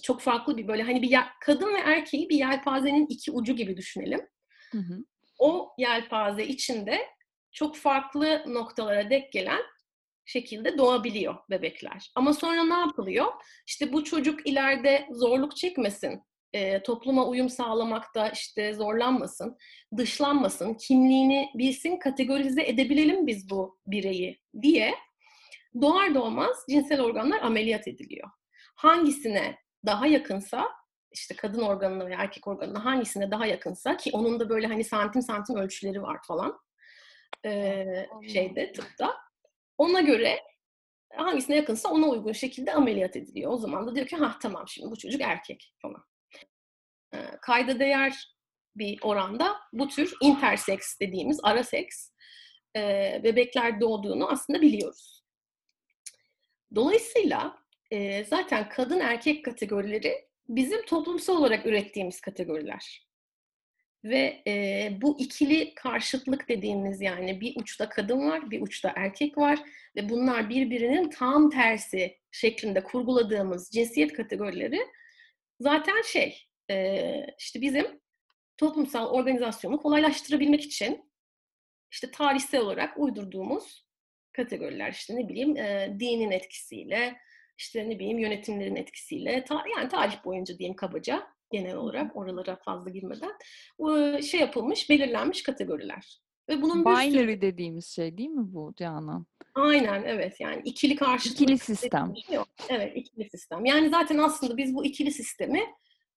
çok 0.03 0.21
farklı 0.21 0.57
bir 0.57 0.67
böyle 0.67 0.83
hani 0.83 1.01
bir 1.01 1.17
kadın 1.41 1.73
ve 1.73 1.79
erkeği 1.79 2.29
bir 2.29 2.35
yelpazenin 2.35 3.07
iki 3.07 3.31
ucu 3.31 3.55
gibi 3.55 3.77
düşünelim. 3.77 4.21
Hı 4.71 4.77
hı. 4.77 4.97
O 5.39 5.73
yelpaze 5.77 6.45
içinde 6.45 6.99
çok 7.51 7.75
farklı 7.75 8.43
noktalara 8.47 9.09
dek 9.09 9.31
gelen 9.31 9.61
şekilde 10.27 10.77
doğabiliyor 10.77 11.35
bebekler. 11.49 12.11
Ama 12.15 12.33
sonra 12.33 12.63
ne 12.63 12.73
yapılıyor? 12.73 13.25
İşte 13.67 13.93
bu 13.93 14.03
çocuk 14.03 14.47
ileride 14.47 15.07
zorluk 15.11 15.57
çekmesin, 15.57 16.21
e, 16.53 16.83
topluma 16.83 17.27
uyum 17.27 17.49
sağlamakta 17.49 18.29
işte 18.29 18.73
zorlanmasın, 18.73 19.57
dışlanmasın, 19.97 20.73
kimliğini 20.73 21.49
bilsin, 21.55 21.97
kategorize 21.97 22.61
edebilelim 22.63 23.27
biz 23.27 23.49
bu 23.49 23.79
bireyi 23.87 24.41
diye 24.61 24.95
doğar 25.81 26.15
doğmaz 26.15 26.57
cinsel 26.69 27.01
organlar 27.01 27.41
ameliyat 27.41 27.87
ediliyor. 27.87 28.29
Hangisine 28.75 29.57
daha 29.85 30.07
yakınsa 30.07 30.67
işte 31.11 31.35
kadın 31.35 31.61
organına 31.61 32.05
veya 32.05 32.19
erkek 32.19 32.47
organına 32.47 32.85
hangisine 32.85 33.31
daha 33.31 33.45
yakınsa 33.45 33.97
ki 33.97 34.09
onun 34.13 34.39
da 34.39 34.49
böyle 34.49 34.67
hani 34.67 34.83
santim 34.83 35.21
santim 35.21 35.55
ölçüleri 35.55 36.01
var 36.01 36.19
falan 36.27 36.59
ee, 37.45 38.07
şeyde 38.33 38.71
tıpta. 38.71 39.26
Ona 39.77 40.01
göre 40.01 40.39
hangisine 41.15 41.55
yakınsa 41.55 41.89
ona 41.89 42.07
uygun 42.07 42.31
şekilde 42.31 42.73
ameliyat 42.73 43.15
ediliyor. 43.15 43.51
O 43.51 43.57
zaman 43.57 43.87
da 43.87 43.95
diyor 43.95 44.07
ki 44.07 44.15
ha 44.15 44.37
tamam 44.41 44.67
şimdi 44.67 44.91
bu 44.91 44.97
çocuk 44.97 45.21
erkek 45.21 45.73
falan. 45.81 46.03
Ee, 47.13 47.17
kayda 47.41 47.79
değer 47.79 48.37
bir 48.75 48.99
oranda 49.01 49.57
bu 49.73 49.87
tür 49.87 50.13
intersex 50.21 50.99
dediğimiz 51.01 51.39
ara 51.43 51.63
seks 51.63 52.11
e, 52.77 52.81
bebekler 53.23 53.81
doğduğunu 53.81 54.29
aslında 54.29 54.61
biliyoruz. 54.61 55.23
Dolayısıyla 56.75 57.57
e, 57.91 58.25
zaten 58.25 58.69
kadın 58.69 58.99
erkek 58.99 59.45
kategorileri 59.45 60.27
bizim 60.49 60.85
toplumsal 60.85 61.37
olarak 61.37 61.65
ürettiğimiz 61.65 62.21
kategoriler. 62.21 63.06
Ve 64.03 64.43
e, 64.47 64.89
bu 65.01 65.19
ikili 65.19 65.73
karşıtlık 65.73 66.49
dediğimiz 66.49 67.01
yani 67.01 67.41
bir 67.41 67.53
uçta 67.61 67.89
kadın 67.89 68.29
var, 68.29 68.51
bir 68.51 68.61
uçta 68.61 68.93
erkek 68.95 69.37
var 69.37 69.59
ve 69.95 70.09
bunlar 70.09 70.49
birbirinin 70.49 71.09
tam 71.09 71.49
tersi 71.49 72.17
şeklinde 72.31 72.83
kurguladığımız 72.83 73.69
cinsiyet 73.69 74.13
kategorileri 74.13 74.79
zaten 75.59 76.01
şey 76.01 76.47
e, 76.71 77.27
işte 77.39 77.61
bizim 77.61 78.01
toplumsal 78.57 79.09
organizasyonu 79.09 79.77
kolaylaştırabilmek 79.77 80.63
için 80.63 81.11
işte 81.91 82.11
tarihsel 82.11 82.61
olarak 82.61 82.97
uydurduğumuz 82.97 83.87
kategoriler 84.31 84.91
işte 84.91 85.15
ne 85.15 85.29
bileyim 85.29 85.57
e, 85.57 85.95
dinin 85.99 86.31
etkisiyle 86.31 87.17
işte 87.57 87.89
ne 87.89 87.99
bileyim 87.99 88.19
yönetimlerin 88.19 88.75
etkisiyle 88.75 89.43
ta, 89.43 89.63
yani 89.77 89.89
tarih 89.89 90.25
boyunca 90.25 90.57
diyeyim 90.57 90.75
kabaca 90.75 91.27
genel 91.51 91.75
olarak 91.75 92.15
oralara 92.15 92.55
fazla 92.55 92.89
girmeden 92.89 93.31
şey 94.21 94.39
yapılmış 94.39 94.89
belirlenmiş 94.89 95.43
kategoriler. 95.43 96.21
Ve 96.49 96.61
bunun 96.61 96.85
Binary 96.85 97.11
sürü... 97.11 97.41
dediğimiz 97.41 97.87
şey 97.87 98.17
değil 98.17 98.29
mi 98.29 98.53
bu 98.53 98.73
Canan? 98.77 99.25
Aynen 99.55 100.03
evet 100.03 100.39
yani 100.39 100.61
ikili 100.65 100.95
karşılıklı. 100.95 101.43
İkili 101.43 101.57
sistem. 101.57 102.13
Şey 102.27 102.35
yok. 102.35 102.47
Evet 102.69 102.97
ikili 102.97 103.29
sistem. 103.29 103.65
Yani 103.65 103.89
zaten 103.89 104.17
aslında 104.17 104.57
biz 104.57 104.75
bu 104.75 104.85
ikili 104.85 105.11
sistemi 105.11 105.63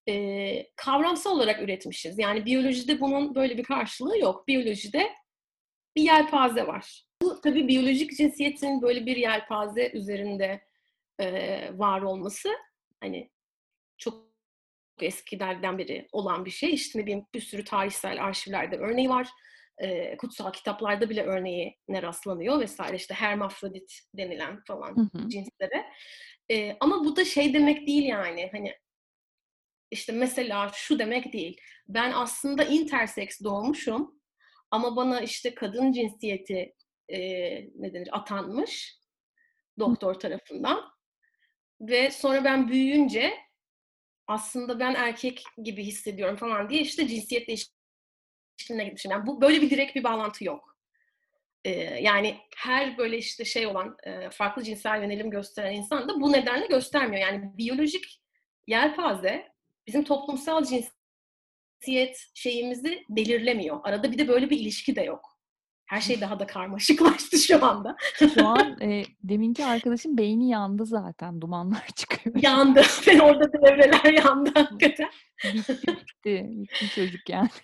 e, 0.09 0.67
kavramsal 0.77 1.31
olarak 1.31 1.63
üretmişiz. 1.63 2.19
Yani 2.19 2.45
biyolojide 2.45 3.01
bunun 3.01 3.35
böyle 3.35 3.59
bir 3.59 3.65
karşılığı 3.65 4.19
yok. 4.19 4.49
Biyolojide 4.49 5.11
bir 5.97 6.03
yelpaze 6.03 6.67
var. 6.67 7.05
Bu 7.23 7.41
tabii 7.41 7.69
biyolojik 7.69 8.17
cinsiyetin 8.17 8.83
böyle 8.83 9.07
bir 9.07 9.17
yelpaze 9.17 9.91
üzerinde 9.95 10.61
e, 11.21 11.79
var 11.79 12.03
olması 12.03 12.49
hani 13.01 13.31
çok 13.99 14.30
eskilerden 15.03 15.79
beri 15.79 16.09
olan 16.13 16.45
bir 16.45 16.51
şey. 16.51 16.75
İşte 16.75 16.99
bileyim 16.99 17.27
bir 17.35 17.41
sürü 17.41 17.65
tarihsel 17.65 18.25
arşivlerde 18.25 18.77
örneği 18.77 19.09
var. 19.09 19.29
E, 19.79 20.17
kutsal 20.17 20.53
kitaplarda 20.53 21.11
bile 21.11 21.23
örneği 21.23 21.77
ne 21.89 22.03
rastlanıyor 22.03 22.61
vesaire. 22.61 22.97
İşte 22.97 23.15
hermafrodit 23.15 24.01
denilen 24.15 24.63
falan 24.67 24.97
hı 24.97 25.19
hı. 25.19 25.29
cinslere. 25.29 25.87
E, 26.51 26.77
ama 26.81 27.05
bu 27.05 27.17
da 27.17 27.25
şey 27.25 27.55
demek 27.55 27.87
değil 27.87 28.05
yani. 28.05 28.49
Hani 28.53 28.75
işte 29.91 30.13
mesela 30.13 30.71
şu 30.75 30.99
demek 30.99 31.33
değil. 31.33 31.61
Ben 31.89 32.13
aslında 32.13 32.65
intersex 32.65 33.41
doğmuşum 33.45 34.21
ama 34.71 34.97
bana 34.97 35.21
işte 35.21 35.55
kadın 35.55 35.93
cinsiyeti 35.93 36.75
e, 37.09 37.19
ne 37.75 37.95
denir 37.95 38.09
atanmış 38.13 39.01
doktor 39.79 40.15
tarafından 40.15 40.91
ve 41.81 42.11
sonra 42.11 42.45
ben 42.45 42.69
büyüyünce 42.69 43.35
aslında 44.31 44.81
ben 44.81 44.95
erkek 44.95 45.45
gibi 45.63 45.85
hissediyorum 45.85 46.37
falan 46.37 46.71
diye 46.71 46.83
işte 46.83 47.09
cinsiyet 47.09 47.49
değişikliğine 47.49 48.85
gitmişim. 48.85 49.11
Yani 49.11 49.27
bu 49.27 49.41
böyle 49.41 49.63
bir 49.63 49.71
direkt 49.71 49.97
bir 49.97 50.05
bağlantı 50.05 50.45
yok. 50.45 50.77
Ee, 51.65 51.71
yani 51.81 52.37
her 52.57 52.99
böyle 52.99 53.19
işte 53.19 53.45
şey 53.45 53.67
olan 53.67 53.97
e, 54.03 54.31
farklı 54.31 54.63
cinsel 54.63 55.03
yönelim 55.03 55.31
gösteren 55.31 55.73
insan 55.73 56.09
da 56.09 56.21
bu 56.21 56.33
nedenle 56.33 56.67
göstermiyor. 56.67 57.23
Yani 57.23 57.51
biyolojik 57.59 58.21
yelpaze 58.67 59.53
bizim 59.87 60.05
toplumsal 60.05 60.65
cinsiyet 60.65 62.27
şeyimizi 62.35 63.05
belirlemiyor. 63.09 63.81
Arada 63.85 64.13
bir 64.13 64.19
de 64.19 64.29
böyle 64.29 64.51
bir 64.51 64.61
ilişki 64.61 64.97
de 64.97 65.03
yok. 65.03 65.40
Her 65.91 66.01
şey 66.01 66.21
daha 66.21 66.39
da 66.39 66.47
karmaşıklaştı 66.47 67.39
şu 67.39 67.65
anda. 67.65 67.97
Şu 68.35 68.47
an 68.47 68.81
e, 68.81 69.03
deminki 69.23 69.65
arkadaşın 69.65 70.19
beyni 70.19 70.51
yandı 70.51 70.87
zaten. 70.87 71.41
Dumanlar 71.41 71.87
çıkıyor. 71.97 72.37
Yandı. 72.43 72.83
Ve 73.07 73.23
orada 73.23 73.53
devreler 73.53 74.13
yandı 74.13 74.51
hakikaten. 74.55 75.11
Bitti, 75.55 75.79
bitti. 75.83 76.49
Bitti 76.51 76.89
çocuk 76.95 77.29
yani. 77.29 77.49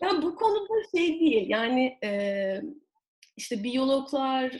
Ya 0.00 0.22
bu 0.22 0.36
konuda 0.36 0.72
şey 0.96 1.20
değil. 1.20 1.48
Yani 1.48 1.98
e, 2.04 2.60
işte 3.36 3.64
biyologlar, 3.64 4.52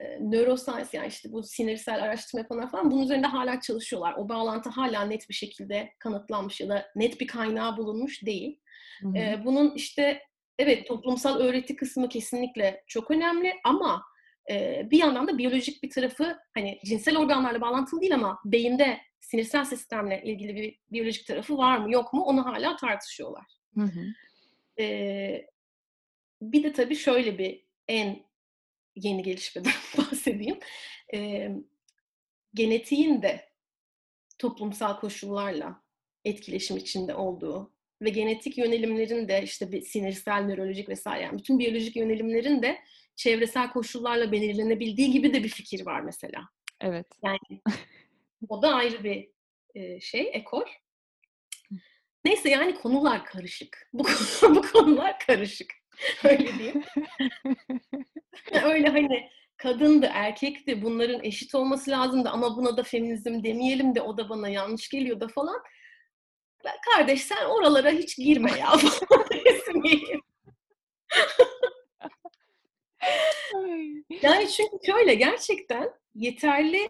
e, 0.00 0.18
neuroscience 0.20 0.88
yani 0.92 1.08
işte 1.08 1.32
bu 1.32 1.42
sinirsel 1.42 2.02
araştırma 2.02 2.40
yapanlar 2.40 2.70
falan 2.70 2.90
bunun 2.90 3.02
üzerinde 3.02 3.26
hala 3.26 3.60
çalışıyorlar. 3.60 4.14
O 4.18 4.28
bağlantı 4.28 4.70
hala 4.70 5.04
net 5.04 5.28
bir 5.28 5.34
şekilde 5.34 5.94
kanıtlanmış 5.98 6.60
ya 6.60 6.68
da 6.68 6.86
net 6.96 7.20
bir 7.20 7.26
kaynağı 7.26 7.76
bulunmuş 7.76 8.26
değil. 8.26 8.60
Hı 9.02 9.08
hı. 9.08 9.18
E, 9.18 9.42
bunun 9.44 9.74
işte 9.74 10.22
evet 10.58 10.88
toplumsal 10.88 11.40
öğreti 11.40 11.76
kısmı 11.76 12.08
kesinlikle 12.08 12.84
çok 12.86 13.10
önemli 13.10 13.54
ama 13.64 14.02
e, 14.50 14.86
bir 14.90 14.98
yandan 14.98 15.28
da 15.28 15.38
biyolojik 15.38 15.82
bir 15.82 15.90
tarafı 15.90 16.38
hani 16.54 16.80
cinsel 16.84 17.18
organlarla 17.18 17.60
bağlantılı 17.60 18.00
değil 18.00 18.14
ama 18.14 18.38
beyinde 18.44 19.00
sinirsel 19.20 19.64
sistemle 19.64 20.22
ilgili 20.24 20.54
bir 20.54 20.78
biyolojik 20.92 21.26
tarafı 21.26 21.56
var 21.58 21.78
mı 21.78 21.92
yok 21.92 22.12
mu 22.12 22.22
onu 22.22 22.46
hala 22.46 22.76
tartışıyorlar. 22.76 23.44
Hı 23.74 23.82
hı. 23.82 24.04
E, 24.82 25.46
bir 26.42 26.62
de 26.62 26.72
tabii 26.72 26.96
şöyle 26.96 27.38
bir 27.38 27.66
en 27.88 28.26
yeni 28.96 29.22
gelişmeden 29.22 29.72
bahsedeyim. 29.98 30.58
E, 31.14 31.48
genetiğin 32.54 33.22
de 33.22 33.48
toplumsal 34.38 35.00
koşullarla 35.00 35.82
etkileşim 36.24 36.76
içinde 36.76 37.14
olduğu 37.14 37.74
ve 38.02 38.10
genetik 38.10 38.58
yönelimlerin 38.58 39.28
de 39.28 39.42
işte 39.42 39.72
bir 39.72 39.80
sinirsel, 39.80 40.42
nörolojik 40.42 40.88
vesaire 40.88 41.22
yani 41.22 41.38
bütün 41.38 41.58
biyolojik 41.58 41.96
yönelimlerin 41.96 42.62
de 42.62 42.78
çevresel 43.16 43.70
koşullarla 43.70 44.32
belirlenebildiği 44.32 45.10
gibi 45.10 45.34
de 45.34 45.44
bir 45.44 45.48
fikir 45.48 45.86
var 45.86 46.00
mesela. 46.00 46.48
Evet. 46.80 47.06
Yani 47.24 47.60
o 48.48 48.62
da 48.62 48.74
ayrı 48.74 49.04
bir 49.04 49.28
e, 49.74 50.00
şey, 50.00 50.30
ekor. 50.32 50.82
Neyse 52.24 52.50
yani 52.50 52.74
konular 52.74 53.24
karışık. 53.24 53.88
Bu, 53.92 54.04
bu 54.42 54.62
konular 54.62 55.18
karışık. 55.18 55.72
Öyle 56.24 56.58
diyeyim. 56.58 56.84
Öyle 58.64 58.88
hani 58.88 59.30
kadındı, 59.56 60.06
erkekti, 60.12 60.82
bunların 60.82 61.24
eşit 61.24 61.54
olması 61.54 61.90
lazımdı 61.90 62.28
ama 62.28 62.56
buna 62.56 62.76
da 62.76 62.82
feminizm 62.82 63.44
demeyelim 63.44 63.94
de 63.94 64.00
o 64.00 64.16
da 64.16 64.28
bana 64.28 64.48
yanlış 64.48 64.88
geliyor 64.88 65.20
da 65.20 65.28
falan. 65.28 65.62
Kardeş 66.90 67.22
sen 67.24 67.44
oralara 67.44 67.90
hiç 67.90 68.16
girme 68.16 68.50
ya. 68.50 68.72
yani 74.22 74.48
çünkü 74.50 74.76
şöyle 74.86 75.14
gerçekten 75.14 75.90
yeterli 76.14 76.88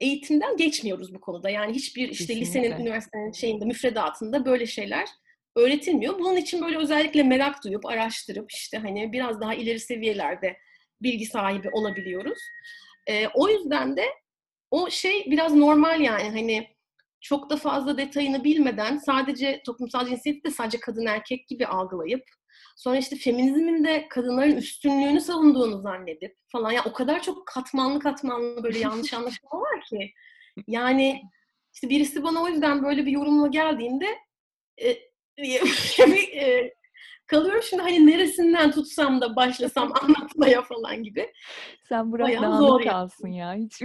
eğitimden 0.00 0.56
geçmiyoruz 0.56 1.14
bu 1.14 1.20
konuda. 1.20 1.50
Yani 1.50 1.72
hiçbir 1.72 2.08
işte 2.08 2.26
Kesinlikle. 2.26 2.60
lisenin, 2.62 2.80
üniversitenin 2.80 3.32
şeyinde, 3.32 3.64
müfredatında 3.64 4.44
böyle 4.44 4.66
şeyler 4.66 5.08
öğretilmiyor. 5.56 6.18
Bunun 6.18 6.36
için 6.36 6.60
böyle 6.60 6.78
özellikle 6.78 7.22
merak 7.22 7.64
duyup, 7.64 7.86
araştırıp 7.86 8.52
işte 8.52 8.78
hani 8.78 9.12
biraz 9.12 9.40
daha 9.40 9.54
ileri 9.54 9.80
seviyelerde 9.80 10.56
bilgi 11.02 11.26
sahibi 11.26 11.70
olabiliyoruz. 11.70 12.38
Ee, 13.06 13.28
o 13.34 13.48
yüzden 13.48 13.96
de 13.96 14.04
o 14.70 14.90
şey 14.90 15.30
biraz 15.30 15.54
normal 15.54 16.00
yani 16.00 16.28
hani 16.28 16.75
çok 17.28 17.50
da 17.50 17.56
fazla 17.56 17.98
detayını 17.98 18.44
bilmeden 18.44 18.96
sadece 18.96 19.62
toplumsal 19.66 20.06
cinsiyeti 20.06 20.44
de 20.44 20.50
sadece 20.50 20.80
kadın 20.80 21.06
erkek 21.06 21.48
gibi 21.48 21.66
algılayıp 21.66 22.24
sonra 22.76 22.96
işte 22.96 23.16
feminizmin 23.16 23.84
de 23.84 24.06
kadınların 24.10 24.56
üstünlüğünü 24.56 25.20
savunduğunu 25.20 25.80
zannedip 25.80 26.36
falan 26.52 26.70
ya 26.70 26.76
yani 26.76 26.88
o 26.88 26.92
kadar 26.92 27.22
çok 27.22 27.46
katmanlı 27.46 28.00
katmanlı 28.00 28.62
böyle 28.62 28.78
yanlış 28.78 29.14
anlaşılma 29.14 29.60
var 29.60 29.80
ki 29.90 30.12
yani 30.66 31.22
işte 31.74 31.88
birisi 31.88 32.22
bana 32.22 32.42
o 32.42 32.48
yüzden 32.48 32.82
böyle 32.82 33.06
bir 33.06 33.12
yorumla 33.12 33.46
geldiğinde 33.46 34.06
e, 34.76 34.90
e, 36.40 36.74
kalıyorum 37.26 37.62
şimdi 37.62 37.82
hani 37.82 38.06
neresinden 38.06 38.70
tutsam 38.70 39.20
da 39.20 39.36
başlasam 39.36 39.92
anlatmaya 40.02 40.62
falan 40.62 41.02
gibi. 41.02 41.32
Sen 41.88 42.12
bırak 42.12 42.42
dağınık 42.42 42.88
kalsın 42.90 43.28
ya. 43.28 43.54
Hiç... 43.54 43.82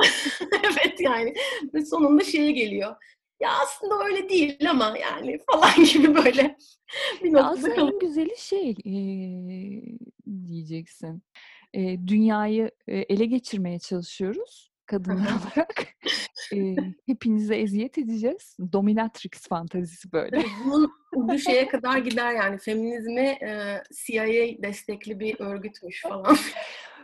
evet 0.62 1.00
yani. 1.00 1.34
Ve 1.74 1.84
sonunda 1.84 2.24
şeye 2.24 2.52
geliyor. 2.52 2.96
Ya 3.40 3.50
aslında 3.62 4.04
öyle 4.04 4.28
değil 4.28 4.70
ama 4.70 4.98
yani 4.98 5.38
falan 5.50 5.84
gibi 5.92 6.14
böyle 6.14 6.56
bir 7.22 7.32
noktada 7.32 7.50
Aslında 7.50 7.74
en 7.74 7.98
güzeli 7.98 8.34
şey 8.38 8.70
e, 8.70 8.94
diyeceksin. 10.46 11.22
E, 11.74 12.06
dünyayı 12.06 12.70
e, 12.88 12.96
ele 12.96 13.24
geçirmeye 13.24 13.78
çalışıyoruz 13.78 14.70
kadınlar 14.86 15.16
olarak. 15.42 15.86
E, 16.54 16.76
hepinize 17.06 17.56
eziyet 17.56 17.98
edeceğiz. 17.98 18.56
Dominatrix 18.72 19.48
fantazisi 19.48 20.12
böyle. 20.12 20.44
Bunun 20.64 20.90
ucu 21.14 21.38
şeye 21.38 21.68
kadar 21.68 21.98
gider 21.98 22.32
yani. 22.32 22.58
Feminizmi 22.58 23.26
e, 23.26 23.82
CIA 24.06 24.62
destekli 24.62 25.20
bir 25.20 25.40
örgütmüş 25.40 26.02
falan. 26.02 26.36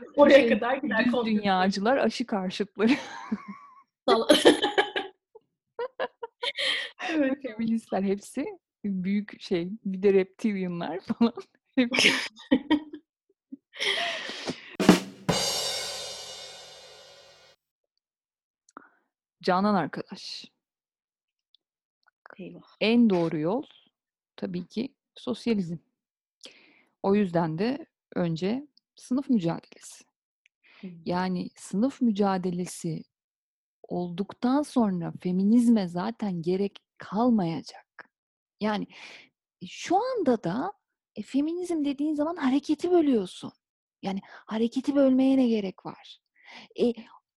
Oraya 0.16 0.38
şey, 0.38 0.48
kadar 0.48 0.76
gider. 0.76 1.04
Düz 1.04 1.24
dünyacılar 1.24 1.96
aşı 1.96 2.26
karşıtları. 2.26 2.92
evet. 7.10 7.42
Feministler 7.42 8.02
hepsi 8.02 8.46
büyük 8.84 9.40
şey. 9.40 9.68
Bir 9.84 10.02
de 10.02 10.12
reptilianlar 10.12 11.00
falan. 11.18 11.34
Canan 19.42 19.74
arkadaş. 19.74 20.44
Eyvah. 22.38 22.76
En 22.80 23.10
doğru 23.10 23.38
yol 23.38 23.62
tabii 24.36 24.66
ki 24.66 24.94
sosyalizm. 25.14 25.76
O 27.02 27.14
yüzden 27.14 27.58
de 27.58 27.86
önce 28.14 28.66
sınıf 28.96 29.31
mücadelesi. 29.31 30.05
Yani 31.05 31.50
sınıf 31.57 32.00
mücadelesi 32.00 33.02
olduktan 33.83 34.62
sonra 34.62 35.12
feminizme 35.20 35.88
zaten 35.88 36.42
gerek 36.42 36.78
kalmayacak. 36.98 38.11
Yani 38.61 38.87
e, 39.62 39.66
şu 39.66 39.96
anda 39.96 40.44
da 40.44 40.72
e, 41.16 41.22
feminizm 41.22 41.85
dediğin 41.85 42.14
zaman 42.14 42.37
hareketi 42.37 42.90
bölüyorsun. 42.90 43.52
Yani 44.02 44.20
hareketi 44.24 44.94
bölmeye 44.94 45.37
ne 45.37 45.48
gerek 45.48 45.87
var? 45.87 46.20
E, 46.81 46.92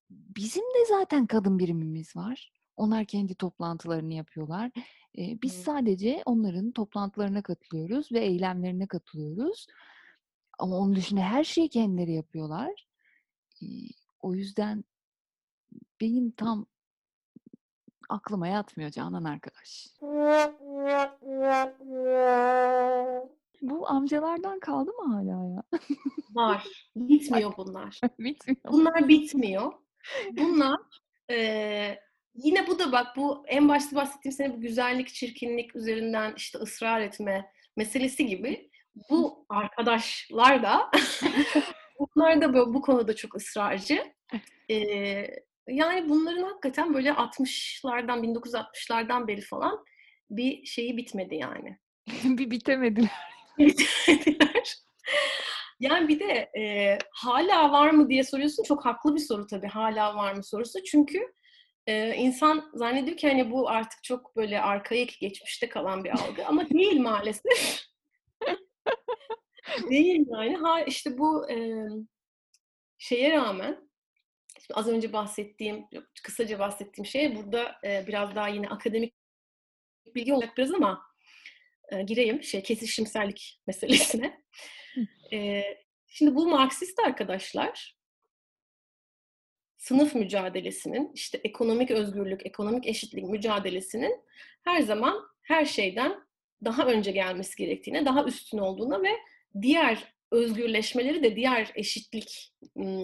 bizim 0.10 0.64
de 0.64 0.86
zaten 0.90 1.28
kadın 1.28 1.60
birimimiz 1.60 2.16
var. 2.16 2.52
Onlar 2.76 3.06
kendi 3.06 3.36
toplantılarını 3.36 4.14
yapıyorlar. 4.14 4.72
E, 5.18 5.42
biz 5.42 5.54
sadece 5.54 6.24
onların 6.26 6.72
toplantılarına 6.72 7.42
katılıyoruz 7.44 8.12
ve 8.12 8.20
eylemlerine 8.20 8.88
katılıyoruz. 8.88 9.68
Ama 10.60 10.78
onun 10.78 10.96
dışında 10.96 11.22
her 11.22 11.44
şeyi 11.44 11.70
kendileri 11.70 12.14
yapıyorlar. 12.14 12.88
E, 13.62 13.66
o 14.22 14.34
yüzden 14.34 14.84
benim 16.02 16.32
tam 16.32 16.66
aklıma 18.10 18.48
yatmıyor 18.48 18.90
Canan 18.90 19.24
arkadaş. 19.24 19.88
Bu 23.62 23.90
amcalardan 23.90 24.60
kaldı 24.60 24.92
mı 24.92 25.14
hala 25.14 25.46
ya? 25.46 25.64
Var. 26.32 26.68
Bitmiyor 26.96 27.58
bunlar. 27.58 28.00
bitmiyor. 28.20 28.72
Bunlar 28.72 29.08
bitmiyor. 29.08 29.74
Bunlar 30.32 30.80
e, 31.32 32.00
yine 32.36 32.68
bu 32.68 32.80
da 32.80 32.92
bak 32.92 33.08
bu 33.18 33.44
en 33.48 33.70
başta 33.70 33.96
bahsettiğim 33.96 34.34
sene 34.34 34.58
bu 34.58 34.62
güzellik, 34.62 35.08
çirkinlik 35.08 35.76
üzerinden 35.76 36.34
işte 36.38 36.58
ısrar 36.60 37.02
etme 37.02 37.52
meselesi 37.78 38.26
gibi 38.26 38.70
bu 39.10 39.46
arkadaşlar 39.50 40.64
da 40.64 40.92
bunlar 42.00 42.42
da 42.42 42.54
böyle 42.54 42.74
bu 42.74 42.82
konuda 42.82 43.16
çok 43.16 43.36
ısrarcı. 43.36 44.04
E, 44.70 44.76
yani 45.68 46.10
bunların 46.10 46.44
hakikaten 46.44 46.94
böyle 46.94 47.10
60'lardan 47.10 48.24
1960'lardan 48.24 49.28
beri 49.28 49.42
falan 49.42 49.86
bir 50.30 50.66
şeyi 50.66 50.98
bitmedi 50.98 51.36
yani. 51.36 51.78
bir 52.38 52.52
bitemediler. 52.52 53.12
bitemediler. 53.60 54.76
Yani 55.80 56.08
bir 56.08 56.20
de 56.20 56.50
e, 56.60 56.98
hala 57.12 57.72
var 57.72 57.90
mı 57.90 58.10
diye 58.10 58.24
soruyorsun. 58.24 58.64
Çok 58.64 58.86
haklı 58.86 59.16
bir 59.16 59.20
soru 59.20 59.48
tabii. 59.48 59.68
Hala 59.68 60.16
var 60.16 60.34
mı 60.34 60.44
sorusu. 60.44 60.84
Çünkü 60.84 61.34
e, 61.88 62.16
insan 62.16 62.72
zannediyor 62.74 63.18
ki 63.18 63.28
hani 63.28 63.52
bu 63.52 63.70
artık 63.70 64.04
çok 64.04 64.36
böyle 64.36 64.62
arkaya 64.62 65.04
geçmişte 65.04 65.70
kalan 65.70 66.04
bir 66.04 66.10
algı. 66.10 66.46
Ama 66.46 66.70
değil 66.70 67.00
maalesef. 67.00 67.86
Değil 69.90 70.26
yani. 70.28 70.56
Ha 70.56 70.82
işte 70.82 71.18
bu 71.18 71.52
e, 71.52 71.88
şeye 72.98 73.32
rağmen 73.32 73.86
Şimdi 74.60 74.80
az 74.80 74.88
önce 74.88 75.14
bahsettiğim, 75.14 75.86
kısaca 76.24 76.60
bahsettiğim 76.60 77.06
şey 77.06 77.36
burada 77.36 77.76
e, 77.84 78.08
biraz 78.08 78.36
daha 78.36 78.48
yine 78.48 78.70
akademik 78.70 79.14
bilgi 80.16 80.34
olacak 80.34 80.58
biraz 80.58 80.72
ama 80.72 81.02
e, 81.92 82.02
gireyim 82.02 82.44
şey 82.44 82.64
kesişimsellik 82.64 83.62
meselesine. 83.68 84.42
e, 85.34 85.64
şimdi 86.08 86.36
bu 86.36 86.48
Marksist 86.48 87.00
arkadaşlar 87.00 87.96
sınıf 89.78 90.16
mücadelesinin, 90.16 91.12
işte 91.14 91.42
ekonomik 91.44 91.92
özgürlük, 91.92 92.46
ekonomik 92.46 92.88
eşitlik 92.88 93.24
mücadelesinin 93.24 94.22
her 94.64 94.82
zaman 94.82 95.28
her 95.42 95.66
şeyden 95.66 96.26
daha 96.64 96.86
önce 96.86 97.12
gelmesi 97.12 97.56
gerektiğine, 97.58 98.06
daha 98.06 98.24
üstün 98.24 98.58
olduğuna 98.58 99.04
ve 99.04 99.12
diğer 99.62 100.14
özgürleşmeleri 100.32 101.24
de 101.24 101.36
diğer 101.36 101.72
eşitlik 101.76 102.54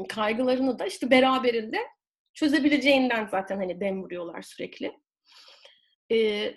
kaygılarını 0.10 0.80
da 0.80 0.86
işte 0.86 1.12
beraberinde 1.12 1.78
çözebileceğinden 2.34 3.28
zaten 3.32 3.58
hani 3.58 3.80
dem 3.80 4.04
vuruyorlar 4.04 4.42
sürekli. 4.42 5.00
Ee, 6.12 6.56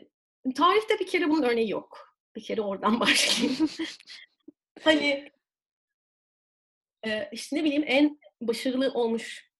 tarihte 0.54 0.98
bir 1.00 1.06
kere 1.06 1.30
bunun 1.30 1.42
örneği 1.42 1.70
yok. 1.70 2.18
Bir 2.36 2.42
kere 2.42 2.60
oradan 2.60 3.00
başlayayım. 3.00 3.68
hani 4.82 5.30
e, 7.06 7.28
işte 7.32 7.56
ne 7.56 7.64
bileyim 7.64 7.84
en 7.86 8.20
başarılı 8.40 8.92
olmuş 8.92 9.50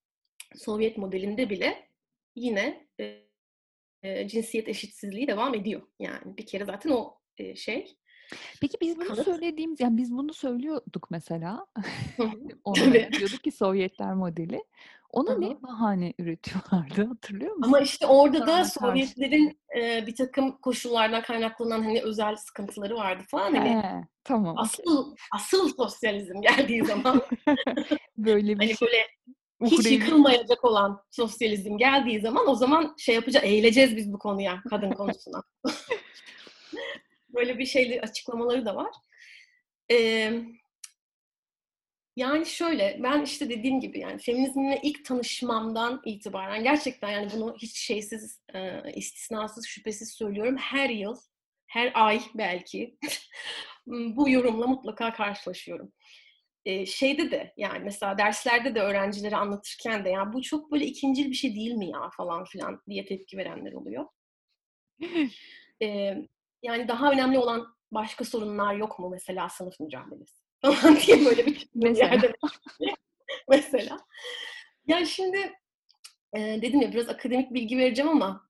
Sovyet 0.55 0.97
modelinde 0.97 1.49
bile 1.49 1.89
yine 2.35 2.87
e, 2.99 3.21
e, 4.03 4.27
cinsiyet 4.27 4.67
eşitsizliği 4.67 5.27
devam 5.27 5.55
ediyor. 5.55 5.87
Yani 5.99 6.37
bir 6.37 6.45
kere 6.45 6.65
zaten 6.65 6.89
o 6.89 7.19
e, 7.37 7.55
şey 7.55 7.97
Peki 8.61 8.77
biz 8.81 8.97
bunu 8.97 9.15
söylediğimiz, 9.15 9.79
yani 9.79 9.97
biz 9.97 10.11
bunu 10.11 10.33
söylüyorduk 10.33 11.11
mesela. 11.11 11.65
Ona 12.63 12.93
diyorduk 12.93 13.43
ki 13.43 13.51
Sovyetler 13.51 14.13
modeli. 14.13 14.63
Ona 15.09 15.29
Hı-hı. 15.29 15.41
ne 15.41 15.61
bahane 15.61 16.13
üretiyorlardı 16.19 17.05
hatırlıyor 17.07 17.55
musun? 17.55 17.71
Ama 17.73 17.79
işte 17.79 18.05
orada 18.05 18.47
da 18.47 18.65
Sovyetlerin 18.65 19.59
e, 19.77 20.07
bir 20.07 20.15
takım 20.15 20.57
koşullardan 20.57 21.21
kaynaklanan 21.21 21.83
hani 21.83 22.01
özel 22.01 22.35
sıkıntıları 22.35 22.95
vardı 22.95 23.23
falan. 23.27 23.55
Hani 23.55 23.69
He, 23.69 24.07
tamam. 24.23 24.55
Asıl 24.57 25.15
asıl 25.31 25.69
sosyalizm 25.69 26.41
geldiği 26.41 26.85
zaman 26.85 27.21
böyle 28.17 28.59
bir 28.59 28.65
hani 28.65 28.75
böyle 28.81 29.07
hiç 29.63 29.91
yıkılmayacak 29.91 30.63
olan 30.63 31.01
sosyalizm 31.11 31.77
geldiği 31.77 32.19
zaman 32.19 32.49
o 32.49 32.55
zaman 32.55 32.95
şey 32.97 33.15
yapacağız, 33.15 33.45
eğileceğiz 33.45 33.95
biz 33.95 34.13
bu 34.13 34.19
konuya, 34.19 34.61
kadın 34.69 34.91
konusuna. 34.91 35.43
Böyle 37.35 37.57
bir 37.57 37.65
şeyli 37.65 38.01
açıklamaları 38.01 38.65
da 38.65 38.75
var. 38.75 38.91
Ee, 39.91 40.41
yani 42.15 42.45
şöyle, 42.45 42.99
ben 43.03 43.21
işte 43.21 43.49
dediğim 43.49 43.79
gibi 43.79 43.99
yani 43.99 44.17
feminizmle 44.21 44.79
ilk 44.83 45.05
tanışmamdan 45.05 46.01
itibaren 46.05 46.63
gerçekten 46.63 47.09
yani 47.11 47.31
bunu 47.35 47.55
hiç 47.61 47.77
şeysiz, 47.77 48.41
e, 48.53 48.81
istisnasız, 48.95 49.65
şüphesiz 49.67 50.11
söylüyorum. 50.13 50.57
Her 50.57 50.89
yıl, 50.89 51.15
her 51.67 51.91
ay 51.95 52.21
belki 52.35 52.97
bu 53.87 54.29
yorumla 54.29 54.67
mutlaka 54.67 55.13
karşılaşıyorum. 55.13 55.93
Ee, 56.65 56.85
şeyde 56.85 57.31
de 57.31 57.53
yani 57.57 57.83
mesela 57.83 58.17
derslerde 58.17 58.75
de 58.75 58.81
öğrencilere 58.81 59.35
anlatırken 59.35 60.05
de 60.05 60.09
ya 60.09 60.33
bu 60.33 60.41
çok 60.41 60.71
böyle 60.71 60.85
ikincil 60.85 61.29
bir 61.29 61.35
şey 61.35 61.55
değil 61.55 61.73
mi 61.73 61.89
ya 61.89 62.09
falan 62.17 62.45
filan 62.45 62.81
diye 62.89 63.05
tepki 63.05 63.37
verenler 63.37 63.73
oluyor. 63.73 64.05
ee, 65.81 66.27
yani 66.65 66.87
daha 66.87 67.11
önemli 67.11 67.39
olan 67.39 67.75
başka 67.91 68.25
sorunlar 68.25 68.75
yok 68.75 68.99
mu 68.99 69.09
mesela 69.09 69.49
sınıf 69.49 69.79
mücadelesi 69.79 70.35
falan 70.61 70.97
diye 70.97 71.25
böyle 71.25 71.45
bir 71.45 71.67
mesela. 71.75 72.21
mesela. 73.49 73.97
Ya 74.87 75.05
şimdi 75.05 75.53
e, 76.37 76.39
dedim 76.61 76.81
ya 76.81 76.93
biraz 76.93 77.09
akademik 77.09 77.53
bilgi 77.53 77.77
vereceğim 77.77 78.09
ama 78.09 78.49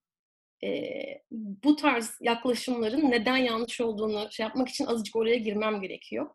e, 0.63 0.91
bu 1.31 1.75
tarz 1.75 2.17
yaklaşımların 2.21 3.11
neden 3.11 3.37
yanlış 3.37 3.81
olduğunu 3.81 4.31
şey 4.31 4.43
yapmak 4.43 4.69
için 4.69 4.85
azıcık 4.85 5.15
oraya 5.15 5.35
girmem 5.35 5.81
gerekiyor. 5.81 6.29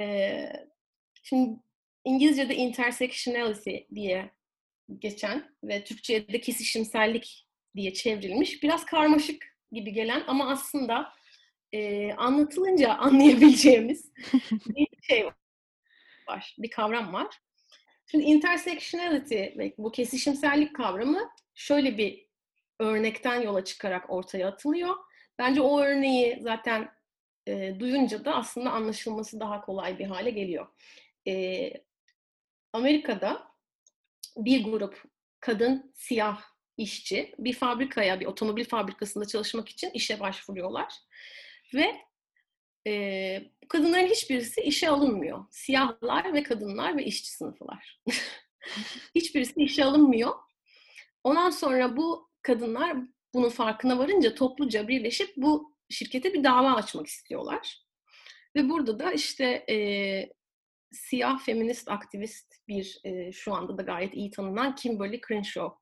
E, 0.00 0.36
şimdi 1.22 1.60
İngilizce'de 2.04 2.54
intersectionality 2.54 3.76
diye 3.94 4.30
geçen 4.98 5.56
ve 5.64 5.84
Türkçe'de 5.84 6.40
kesişimsellik 6.40 7.46
diye 7.76 7.92
çevrilmiş 7.92 8.62
biraz 8.62 8.84
karmaşık 8.84 9.51
gibi 9.72 9.92
gelen 9.92 10.24
ama 10.26 10.50
aslında 10.50 11.12
e, 11.72 12.12
anlatılınca 12.12 12.94
anlayabileceğimiz 12.98 14.12
bir 14.66 14.86
şey 15.02 15.26
var, 16.28 16.56
bir 16.58 16.70
kavram 16.70 17.12
var. 17.12 17.40
Şimdi 18.06 18.24
intersectionality 18.24 19.44
bu 19.78 19.92
kesişimsellik 19.92 20.76
kavramı 20.76 21.30
şöyle 21.54 21.98
bir 21.98 22.26
örnekten 22.78 23.40
yola 23.40 23.64
çıkarak 23.64 24.10
ortaya 24.10 24.48
atılıyor. 24.48 24.96
Bence 25.38 25.60
o 25.60 25.80
örneği 25.80 26.38
zaten 26.42 26.88
e, 27.46 27.80
duyunca 27.80 28.24
da 28.24 28.34
aslında 28.34 28.70
anlaşılması 28.70 29.40
daha 29.40 29.60
kolay 29.60 29.98
bir 29.98 30.06
hale 30.06 30.30
geliyor. 30.30 30.66
E, 31.28 31.72
Amerika'da 32.72 33.48
bir 34.36 34.64
grup 34.64 35.02
kadın 35.40 35.92
siyah 35.94 36.51
işçi 36.76 37.34
bir 37.38 37.52
fabrikaya, 37.52 38.20
bir 38.20 38.26
otomobil 38.26 38.64
fabrikasında 38.64 39.24
çalışmak 39.24 39.68
için 39.68 39.90
işe 39.90 40.20
başvuruyorlar. 40.20 40.94
Ve 41.74 41.96
e, 42.86 43.50
kadınların 43.68 44.06
hiçbirisi 44.06 44.60
işe 44.60 44.88
alınmıyor. 44.88 45.44
Siyahlar 45.50 46.34
ve 46.34 46.42
kadınlar 46.42 46.96
ve 46.96 47.04
işçi 47.04 47.30
sınıfılar. 47.30 48.00
hiçbirisi 49.14 49.62
işe 49.62 49.84
alınmıyor. 49.84 50.34
Ondan 51.24 51.50
sonra 51.50 51.96
bu 51.96 52.30
kadınlar 52.42 52.96
bunun 53.34 53.48
farkına 53.48 53.98
varınca 53.98 54.34
topluca 54.34 54.88
birleşip 54.88 55.36
bu 55.36 55.74
şirkete 55.90 56.34
bir 56.34 56.44
dava 56.44 56.72
açmak 56.72 57.06
istiyorlar. 57.06 57.82
Ve 58.56 58.68
burada 58.68 58.98
da 58.98 59.12
işte 59.12 59.44
e, 59.70 59.76
siyah 60.92 61.44
feminist 61.44 61.88
aktivist 61.88 62.54
bir 62.68 63.00
e, 63.04 63.32
şu 63.32 63.54
anda 63.54 63.78
da 63.78 63.82
gayet 63.82 64.14
iyi 64.14 64.30
tanınan 64.30 64.74
Kimberly 64.74 65.20
Crenshaw 65.28 65.81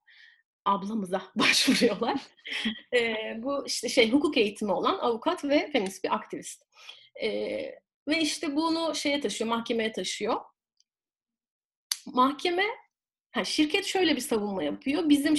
ablamıza 0.64 1.22
başvuruyorlar. 1.34 2.20
e, 2.94 3.14
bu 3.42 3.66
işte 3.66 3.88
şey 3.88 4.10
hukuk 4.10 4.36
eğitimi 4.36 4.72
olan 4.72 4.98
avukat 4.98 5.44
ve 5.44 5.70
feminist 5.72 6.04
bir 6.04 6.14
aktivist. 6.14 6.62
E, 7.22 7.28
ve 8.08 8.20
işte 8.20 8.56
bunu 8.56 8.94
şeye 8.94 9.20
taşıyor, 9.20 9.50
mahkemeye 9.50 9.92
taşıyor. 9.92 10.40
Mahkeme, 12.06 12.64
ha, 13.30 13.44
şirket 13.44 13.84
şöyle 13.84 14.16
bir 14.16 14.20
savunma 14.20 14.62
yapıyor. 14.62 15.08
Bizim 15.08 15.36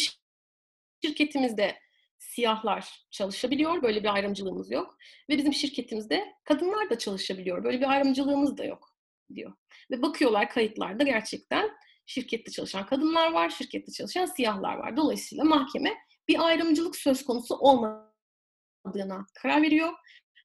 şirketimizde 1.03 1.79
siyahlar 2.17 3.05
çalışabiliyor, 3.11 3.83
böyle 3.83 4.03
bir 4.03 4.13
ayrımcılığımız 4.13 4.71
yok. 4.71 4.97
Ve 5.29 5.37
bizim 5.37 5.53
şirketimizde 5.53 6.33
kadınlar 6.43 6.89
da 6.89 6.97
çalışabiliyor, 6.97 7.63
böyle 7.63 7.79
bir 7.79 7.89
ayrımcılığımız 7.89 8.57
da 8.57 8.63
yok 8.65 8.95
diyor. 9.35 9.53
Ve 9.91 10.01
bakıyorlar 10.01 10.49
kayıtlarda 10.49 11.03
gerçekten 11.03 11.71
şirkette 12.11 12.51
çalışan 12.51 12.85
kadınlar 12.85 13.31
var, 13.31 13.49
şirkette 13.49 13.91
çalışan 13.91 14.25
siyahlar 14.25 14.77
var. 14.77 14.97
Dolayısıyla 14.97 15.43
mahkeme 15.43 15.97
bir 16.27 16.45
ayrımcılık 16.45 16.95
söz 16.95 17.25
konusu 17.25 17.55
olmadığına 17.55 19.25
karar 19.33 19.61
veriyor 19.61 19.93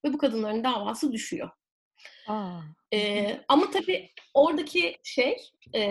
ve 0.05 0.13
bu 0.13 0.19
kadınların 0.19 0.65
davası 0.65 1.13
düşüyor. 1.13 1.51
Aa. 2.29 2.61
Ee, 2.93 3.45
ama 3.49 3.71
tabii 3.71 4.11
oradaki 4.35 4.97
şey 5.05 5.37
e, 5.75 5.83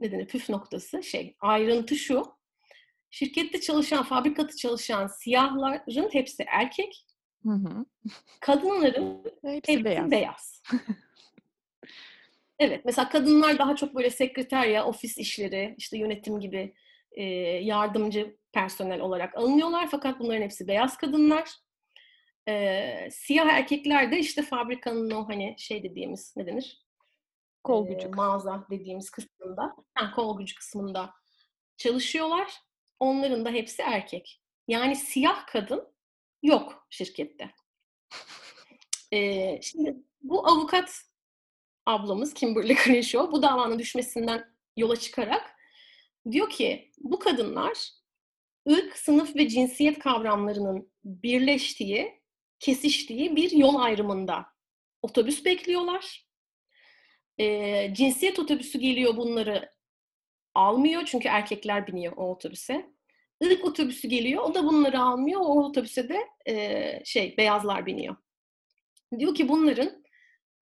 ne 0.00 0.12
denir 0.12 0.26
püf 0.26 0.48
noktası 0.48 1.02
şey 1.02 1.36
ayrıntı 1.40 1.96
şu 1.96 2.36
şirkette 3.10 3.60
çalışan 3.60 4.04
fabrikada 4.04 4.56
çalışan 4.56 5.06
siyahların 5.06 6.08
hepsi 6.12 6.44
erkek 6.48 7.06
hı 7.42 7.52
hı. 7.52 7.84
kadınların 8.40 9.24
hepsi, 9.24 9.72
hepsi 9.72 9.84
beyaz, 9.84 10.10
beyaz. 10.10 10.62
Evet, 12.64 12.84
mesela 12.84 13.08
kadınlar 13.08 13.58
daha 13.58 13.76
çok 13.76 13.94
böyle 13.94 14.10
sekreterya, 14.10 14.86
ofis 14.86 15.18
işleri, 15.18 15.74
işte 15.78 15.98
yönetim 15.98 16.40
gibi 16.40 16.74
e, 17.12 17.22
yardımcı 17.62 18.36
personel 18.52 19.00
olarak 19.00 19.36
alınıyorlar. 19.38 19.88
Fakat 19.90 20.18
bunların 20.18 20.42
hepsi 20.42 20.68
beyaz 20.68 20.96
kadınlar. 20.96 21.50
E, 22.48 23.08
siyah 23.10 23.46
erkekler 23.46 24.12
de 24.12 24.18
işte 24.18 24.42
fabrikanın 24.42 25.10
o 25.10 25.28
hani 25.28 25.54
şey 25.58 25.82
dediğimiz 25.82 26.36
ne 26.36 26.46
denir? 26.46 26.84
Kol 27.64 27.88
gücü. 27.88 28.06
E, 28.06 28.10
mağaza 28.10 28.66
dediğimiz 28.70 29.10
kısmında, 29.10 29.76
ha, 29.94 30.10
kol 30.14 30.38
gücü 30.38 30.54
kısmında 30.54 31.10
çalışıyorlar. 31.76 32.52
Onların 33.00 33.44
da 33.44 33.50
hepsi 33.50 33.82
erkek. 33.82 34.42
Yani 34.68 34.96
siyah 34.96 35.46
kadın 35.46 35.94
yok 36.42 36.86
şirkette. 36.90 37.50
E, 39.12 39.60
şimdi 39.62 39.96
bu 40.22 40.48
avukat 40.48 41.04
ablamız 41.86 42.34
Kimberly 42.34 42.76
Crenshaw 42.84 43.32
bu 43.32 43.42
davanın 43.42 43.78
düşmesinden 43.78 44.54
yola 44.76 44.96
çıkarak 44.96 45.56
diyor 46.30 46.50
ki 46.50 46.90
bu 46.98 47.18
kadınlar 47.18 47.90
ırk, 48.70 48.98
sınıf 48.98 49.36
ve 49.36 49.48
cinsiyet 49.48 49.98
kavramlarının 49.98 50.92
birleştiği, 51.04 52.22
kesiştiği 52.60 53.36
bir 53.36 53.50
yol 53.50 53.74
ayrımında 53.74 54.46
otobüs 55.02 55.44
bekliyorlar. 55.44 56.26
E, 57.38 57.94
cinsiyet 57.94 58.38
otobüsü 58.38 58.78
geliyor 58.78 59.16
bunları 59.16 59.70
almıyor 60.54 61.02
çünkü 61.06 61.28
erkekler 61.28 61.86
biniyor 61.86 62.12
o 62.16 62.30
otobüse. 62.30 62.94
Irk 63.40 63.64
otobüsü 63.64 64.08
geliyor 64.08 64.42
o 64.42 64.54
da 64.54 64.64
bunları 64.64 65.00
almıyor 65.00 65.40
o 65.40 65.64
otobüse 65.64 66.08
de 66.08 66.18
e, 66.46 67.04
şey 67.04 67.36
beyazlar 67.36 67.86
biniyor. 67.86 68.16
Diyor 69.18 69.34
ki 69.34 69.48
bunların 69.48 70.03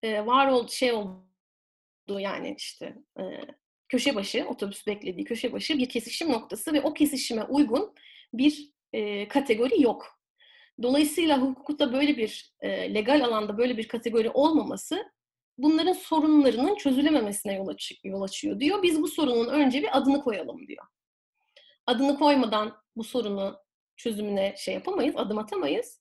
var 0.04 0.48
oldu 0.48 0.72
şey 0.72 0.94
oldu 0.94 1.20
yani 2.20 2.56
işte 2.58 2.96
e, 3.20 3.24
köşe 3.90 4.16
başı 4.16 4.46
otobüs 4.48 4.88
beklediği 4.88 5.26
köşe 5.26 5.54
başı 5.54 5.78
bir 5.78 5.90
kesişim 5.90 6.32
noktası 6.32 6.74
ve 6.74 6.82
o 6.82 6.94
kesişime 6.94 7.44
uygun 7.44 7.96
bir 8.34 8.72
kategori 9.30 9.82
yok. 9.82 10.20
Dolayısıyla 10.82 11.42
hukukta 11.42 11.94
böyle 11.94 12.18
bir 12.18 12.54
legal 12.64 13.26
alanda 13.26 13.58
böyle 13.58 13.78
bir 13.78 13.88
kategori 13.88 14.30
olmaması 14.30 15.12
bunların 15.58 15.94
sorunlarının 15.94 16.76
çözülememesine 16.76 17.54
yol, 17.54 17.68
aç- 17.68 18.00
yol 18.04 18.22
açıyor 18.22 18.60
diyor. 18.60 18.84
Biz 18.84 19.02
bu 19.02 19.08
sorunun 19.08 19.48
önce 19.48 19.82
bir 19.82 19.98
adını 19.98 20.22
koyalım 20.22 20.68
diyor. 20.68 20.86
Adını 21.88 22.20
koymadan 22.20 22.78
bu 22.96 23.04
sorunu 23.04 23.58
çözümüne 23.96 24.56
şey 24.58 24.74
yapamayız, 24.74 25.16
adım 25.18 25.38
atamayız. 25.38 26.01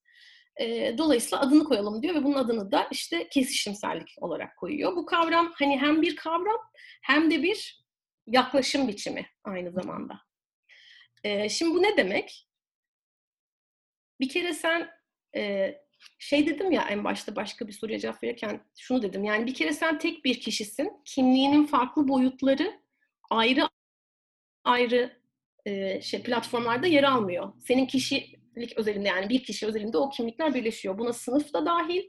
E, 0.60 0.98
dolayısıyla 0.98 1.40
adını 1.44 1.64
koyalım 1.64 2.02
diyor 2.02 2.14
ve 2.14 2.24
bunun 2.24 2.34
adını 2.34 2.72
da 2.72 2.88
işte 2.90 3.28
kesişimsellik 3.28 4.14
olarak 4.20 4.56
koyuyor. 4.56 4.96
Bu 4.96 5.06
kavram 5.06 5.52
hani 5.54 5.78
hem 5.78 6.02
bir 6.02 6.16
kavram 6.16 6.58
hem 7.02 7.30
de 7.30 7.42
bir 7.42 7.84
yaklaşım 8.26 8.88
biçimi 8.88 9.26
aynı 9.44 9.72
zamanda. 9.72 10.20
E, 11.24 11.48
şimdi 11.48 11.74
bu 11.74 11.82
ne 11.82 11.96
demek? 11.96 12.48
Bir 14.20 14.28
kere 14.28 14.54
sen 14.54 14.90
e, 15.36 15.74
şey 16.18 16.46
dedim 16.46 16.72
ya 16.72 16.82
en 16.82 17.04
başta 17.04 17.36
başka 17.36 17.68
bir 17.68 17.72
soruya 17.72 17.98
cevap 17.98 18.22
verirken 18.22 18.64
şunu 18.78 19.02
dedim. 19.02 19.24
Yani 19.24 19.46
bir 19.46 19.54
kere 19.54 19.72
sen 19.72 19.98
tek 19.98 20.24
bir 20.24 20.40
kişisin. 20.40 21.02
Kimliğinin 21.04 21.66
farklı 21.66 22.08
boyutları 22.08 22.80
ayrı 23.30 23.68
ayrı 24.64 25.20
e, 25.66 26.00
şey 26.02 26.22
platformlarda 26.22 26.86
yer 26.86 27.02
almıyor. 27.02 27.52
Senin 27.60 27.86
kişi 27.86 28.39
kişilik 28.60 28.78
özelinde 28.78 29.08
yani 29.08 29.28
bir 29.28 29.44
kişi 29.44 29.66
özelinde 29.66 29.98
o 29.98 30.10
kimlikler 30.10 30.54
birleşiyor. 30.54 30.98
Buna 30.98 31.12
sınıf 31.12 31.54
da 31.54 31.66
dahil, 31.66 32.02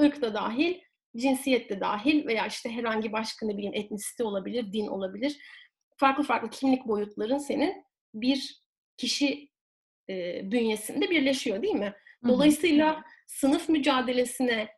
ırk 0.00 0.22
da 0.22 0.34
dahil, 0.34 0.80
cinsiyet 1.16 1.70
de 1.70 1.80
dahil 1.80 2.26
veya 2.26 2.46
işte 2.46 2.70
herhangi 2.70 3.12
başka 3.12 3.46
ne 3.46 3.56
bileyim 3.56 3.74
etnisite 3.74 4.24
olabilir, 4.24 4.72
din 4.72 4.86
olabilir. 4.86 5.36
Farklı 5.96 6.24
farklı 6.24 6.50
kimlik 6.50 6.86
boyutların 6.86 7.38
senin 7.38 7.84
bir 8.14 8.62
kişi 8.96 9.48
e, 10.10 10.40
bünyesinde 10.50 11.10
birleşiyor 11.10 11.62
değil 11.62 11.74
mi? 11.74 11.94
Dolayısıyla 12.28 13.04
sınıf 13.26 13.68
mücadelesine 13.68 14.68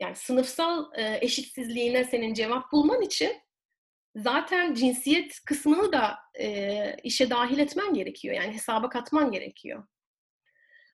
yani 0.00 0.16
sınıfsal 0.16 0.84
e, 0.98 1.18
eşitsizliğine 1.20 2.04
senin 2.04 2.34
cevap 2.34 2.72
bulman 2.72 3.02
için 3.02 3.32
zaten 4.16 4.74
cinsiyet 4.74 5.40
kısmını 5.46 5.92
da 5.92 6.18
e, 6.40 6.96
işe 7.02 7.30
dahil 7.30 7.58
etmen 7.58 7.94
gerekiyor. 7.94 8.34
Yani 8.34 8.54
hesaba 8.54 8.88
katman 8.88 9.32
gerekiyor. 9.32 9.84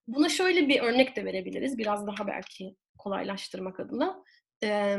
Buna 0.09 0.29
şöyle 0.29 0.69
bir 0.69 0.81
örnek 0.81 1.17
de 1.17 1.25
verebiliriz. 1.25 1.79
Biraz 1.79 2.07
daha 2.07 2.27
belki 2.27 2.77
kolaylaştırmak 2.99 3.81
adına. 3.81 4.25
E, 4.65 4.99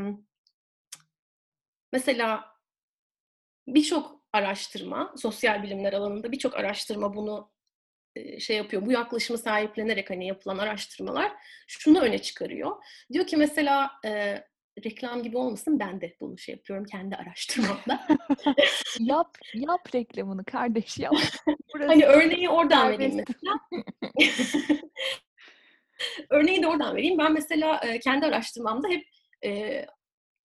mesela 1.93 2.45
birçok 3.67 4.23
araştırma, 4.33 5.13
sosyal 5.17 5.63
bilimler 5.63 5.93
alanında 5.93 6.31
birçok 6.31 6.55
araştırma 6.55 7.15
bunu 7.15 7.51
şey 8.39 8.57
yapıyor. 8.57 8.85
Bu 8.85 8.91
yaklaşımı 8.91 9.37
sahiplenerek 9.37 10.09
hani 10.09 10.27
yapılan 10.27 10.57
araştırmalar 10.57 11.31
şunu 11.67 11.99
öne 12.01 12.21
çıkarıyor. 12.21 12.83
Diyor 13.13 13.27
ki 13.27 13.37
mesela 13.37 13.91
reklam 14.83 15.23
gibi 15.23 15.37
olmasın 15.37 15.79
ben 15.79 16.01
de 16.01 16.15
bunu 16.21 16.37
şey 16.37 16.55
yapıyorum 16.55 16.85
kendi 16.85 17.15
araştırmamda. 17.15 18.07
yap 18.99 19.37
yap 19.53 19.95
reklamını 19.95 20.45
kardeş 20.45 20.97
yap. 20.97 21.15
Burası 21.73 21.87
hani 21.87 22.05
örneği 22.05 22.49
oradan 22.49 22.91
vereyim 22.91 23.15
mesela. 23.27 23.59
örneği 26.29 26.61
de 26.61 26.67
oradan 26.67 26.95
vereyim. 26.95 27.17
Ben 27.17 27.33
mesela 27.33 27.81
e, 27.87 27.99
kendi 27.99 28.25
araştırmamda 28.25 28.87
hep 28.87 29.03
e, 29.45 29.85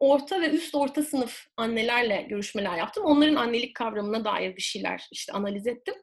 orta 0.00 0.40
ve 0.40 0.50
üst 0.50 0.74
orta 0.74 1.02
sınıf 1.02 1.46
annelerle 1.56 2.22
görüşmeler 2.22 2.78
yaptım. 2.78 3.04
Onların 3.04 3.34
annelik 3.34 3.76
kavramına 3.76 4.24
dair 4.24 4.56
bir 4.56 4.62
şeyler 4.62 5.08
işte 5.12 5.32
analiz 5.32 5.66
ettim. 5.66 5.94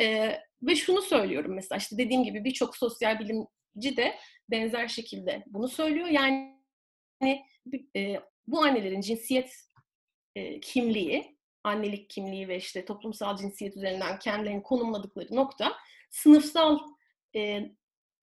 E, 0.00 0.38
ve 0.62 0.76
şunu 0.76 1.02
söylüyorum 1.02 1.54
mesela 1.54 1.78
işte 1.78 1.98
dediğim 1.98 2.24
gibi 2.24 2.44
birçok 2.44 2.76
sosyal 2.76 3.18
bilimci 3.18 3.96
de 3.96 4.14
benzer 4.50 4.88
şekilde 4.88 5.44
bunu 5.46 5.68
söylüyor. 5.68 6.08
Yani 6.08 6.62
e, 7.96 8.20
bu 8.46 8.64
annelerin 8.64 9.00
cinsiyet 9.00 9.66
e, 10.34 10.60
kimliği, 10.60 11.38
annelik 11.64 12.10
kimliği 12.10 12.48
ve 12.48 12.56
işte 12.56 12.84
toplumsal 12.84 13.36
cinsiyet 13.36 13.76
üzerinden 13.76 14.18
kendilerini 14.18 14.62
konumladıkları 14.62 15.36
nokta 15.36 15.72
sınıfsal 16.10 16.78
e, 17.36 17.70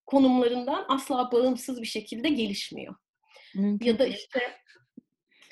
konumlarından 0.06 0.86
asla 0.88 1.32
bağımsız 1.32 1.82
bir 1.82 1.88
şekilde 1.88 2.30
gelişmiyor. 2.30 2.96
Mümkün. 3.56 3.88
Ya 3.88 4.00
da 4.00 4.06
işte 4.06 4.58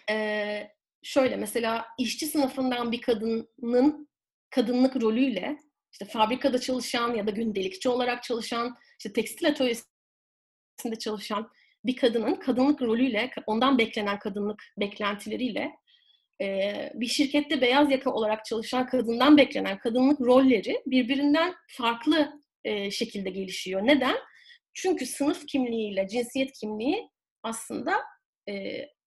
e, 0.09 0.67
şöyle 1.03 1.35
mesela 1.35 1.85
işçi 1.97 2.25
sınıfından 2.27 2.91
bir 2.91 3.01
kadının 3.01 4.07
kadınlık 4.49 5.01
rolüyle 5.01 5.57
işte 5.91 6.05
fabrikada 6.05 6.61
çalışan 6.61 7.15
ya 7.15 7.27
da 7.27 7.31
gündelikçi 7.31 7.89
olarak 7.89 8.23
çalışan, 8.23 8.77
işte 8.99 9.13
tekstil 9.13 9.47
atölyesinde 9.47 10.99
çalışan 10.99 11.49
bir 11.88 11.95
kadının 11.95 12.35
kadınlık 12.35 12.81
rolüyle, 12.81 13.31
ondan 13.45 13.77
beklenen 13.77 14.19
kadınlık 14.19 14.63
beklentileriyle 14.77 15.71
bir 16.93 17.07
şirkette 17.07 17.61
beyaz 17.61 17.91
yaka 17.91 18.11
olarak 18.11 18.45
çalışan 18.45 18.88
kadından 18.88 19.38
beklenen 19.38 19.77
kadınlık 19.77 20.21
rolleri 20.21 20.81
birbirinden 20.85 21.55
farklı 21.67 22.41
şekilde 22.91 23.29
gelişiyor. 23.29 23.81
Neden? 23.85 24.15
Çünkü 24.73 25.05
sınıf 25.05 25.47
kimliğiyle 25.47 26.07
cinsiyet 26.07 26.51
kimliği 26.51 27.09
aslında 27.43 28.03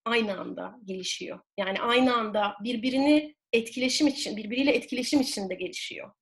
aynı 0.05 0.41
anda 0.41 0.75
gelişiyor. 0.85 1.41
Yani 1.59 1.81
aynı 1.81 2.15
anda 2.15 2.55
birbirini 2.65 3.35
etkileşim 3.53 4.07
için, 4.07 4.37
birbiriyle 4.37 4.73
etkileşim 4.73 5.21
içinde 5.21 5.55
gelişiyor. 5.55 6.13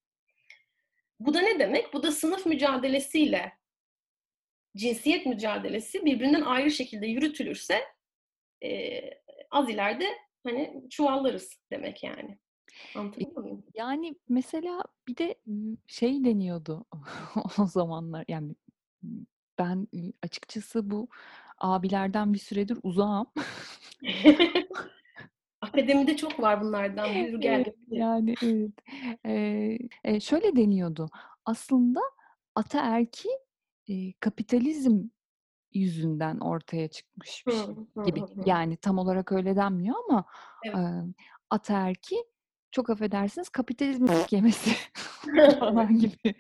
Bu 1.21 1.35
da 1.35 1.41
ne 1.41 1.59
demek? 1.59 1.93
Bu 1.93 2.03
da 2.03 2.13
sınıf 2.13 2.47
mücadelesiyle 2.47 3.53
cinsiyet 4.79 5.27
mücadelesi 5.27 6.05
birbirinden 6.05 6.43
ayrı 6.43 6.71
şekilde 6.71 7.07
yürütülürse 7.07 7.81
e, 8.65 9.01
az 9.51 9.71
ileride 9.71 10.07
hani 10.47 10.83
çuvallarız 10.91 11.61
demek 11.73 12.05
yani. 12.05 12.39
Anlatabiliyor 12.95 13.43
muyum? 13.43 13.65
Yani 13.75 14.15
mesela 14.29 14.83
bir 15.09 15.17
de 15.17 15.35
şey 15.87 16.25
deniyordu 16.25 16.85
o 17.59 17.67
zamanlar 17.67 18.25
yani 18.29 18.55
ben 19.59 19.89
açıkçası 20.23 20.91
bu 20.91 21.09
abilerden 21.59 22.33
bir 22.35 22.39
süredir 22.39 22.79
uzağım. 22.83 23.27
Akademide 25.61 26.17
çok 26.17 26.41
var 26.41 26.61
bunlardan. 26.61 27.07
Yürü 27.07 27.41
gel. 27.41 27.65
yani 27.91 28.35
evet. 28.43 28.73
Ee, 30.05 30.21
şöyle 30.21 30.57
deniyordu. 30.57 31.11
Aslında 31.45 32.01
ataerki 32.55 33.29
e, 33.89 34.13
kapitalizm 34.21 35.03
yüzünden 35.73 36.39
ortaya 36.39 36.89
çıkmış 36.89 37.45
bir 37.47 37.53
şey 37.53 37.65
gibi. 38.07 38.21
Yani 38.47 38.77
tam 38.77 38.99
olarak 38.99 39.33
öyle 39.33 39.57
denmiyor 39.57 39.97
ama 40.09 40.25
evet. 40.65 40.77
e, 40.77 40.81
ataerki 41.51 42.17
çok 42.71 42.91
affedersiniz 42.91 43.49
kapitalizm 43.49 44.07
yemesi 44.31 44.71
falan 45.59 45.99
gibi 45.99 46.35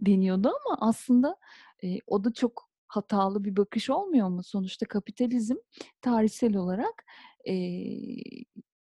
deniyordu 0.00 0.48
ama 0.48 0.88
aslında 0.88 1.36
e, 1.84 1.98
o 2.06 2.24
da 2.24 2.32
çok 2.32 2.68
hatalı 2.86 3.44
bir 3.44 3.56
bakış 3.56 3.90
olmuyor 3.90 4.28
mu? 4.28 4.42
Sonuçta 4.42 4.86
kapitalizm 4.86 5.56
tarihsel 6.00 6.56
olarak 6.56 7.04
e, 7.48 7.54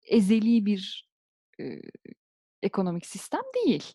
ezeli 0.07 0.65
bir 0.65 1.09
e, 1.59 1.81
ekonomik 2.63 3.05
sistem 3.05 3.41
değil. 3.55 3.93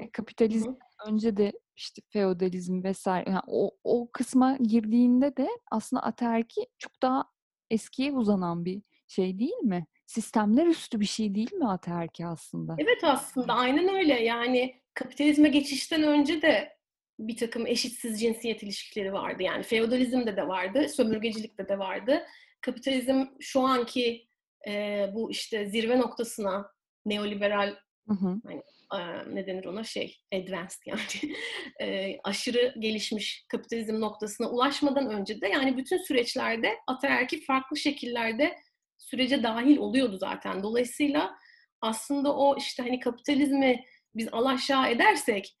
E, 0.00 0.10
kapitalizm 0.10 0.72
önce 1.06 1.36
de 1.36 1.52
işte 1.76 2.02
feodalizm 2.08 2.84
vesaire 2.84 3.30
yani 3.30 3.42
o, 3.46 3.70
o 3.84 4.10
kısma 4.12 4.56
girdiğinde 4.56 5.36
de 5.36 5.48
aslında 5.70 6.02
ataerki 6.02 6.66
çok 6.78 7.02
daha 7.02 7.24
eskiye 7.70 8.12
uzanan 8.12 8.64
bir 8.64 8.82
şey 9.08 9.38
değil 9.38 9.58
mi? 9.62 9.86
Sistemler 10.06 10.66
üstü 10.66 11.00
bir 11.00 11.06
şey 11.06 11.34
değil 11.34 11.52
mi 11.52 11.68
ataerki 11.68 12.26
aslında? 12.26 12.76
Evet 12.78 13.04
aslında 13.04 13.52
aynen 13.52 13.94
öyle. 13.94 14.22
Yani 14.22 14.82
kapitalizme 14.94 15.48
geçişten 15.48 16.02
önce 16.02 16.42
de 16.42 16.78
bir 17.18 17.36
takım 17.36 17.66
eşitsiz 17.66 18.20
cinsiyet 18.20 18.62
ilişkileri 18.62 19.12
vardı. 19.12 19.42
Yani 19.42 19.62
feodalizmde 19.62 20.36
de 20.36 20.48
vardı, 20.48 20.88
sömürgecilikte 20.88 21.68
de 21.68 21.78
vardı. 21.78 22.22
Kapitalizm 22.60 23.24
şu 23.40 23.60
anki 23.60 24.28
e, 24.68 25.06
bu 25.14 25.30
işte 25.30 25.66
zirve 25.66 25.98
noktasına 25.98 26.70
neoliberal 27.06 27.76
hı 28.08 28.14
hı. 28.14 28.40
Hani, 28.44 28.62
e, 28.94 29.34
ne 29.34 29.46
denir 29.46 29.64
ona 29.64 29.84
şey 29.84 30.20
advanced 30.34 30.78
yani 30.86 31.34
e, 31.80 32.16
aşırı 32.24 32.74
gelişmiş 32.78 33.44
kapitalizm 33.48 34.00
noktasına 34.00 34.50
ulaşmadan 34.50 35.10
önce 35.10 35.40
de 35.40 35.48
yani 35.48 35.76
bütün 35.76 35.96
süreçlerde 35.96 36.74
ataerki 36.86 37.44
farklı 37.44 37.76
şekillerde 37.76 38.58
sürece 38.98 39.42
dahil 39.42 39.76
oluyordu 39.76 40.18
zaten. 40.18 40.62
Dolayısıyla 40.62 41.36
aslında 41.80 42.36
o 42.36 42.56
işte 42.58 42.82
hani 42.82 43.00
kapitalizmi 43.00 43.84
biz 44.14 44.28
alaşağı 44.32 44.90
edersek 44.90 45.56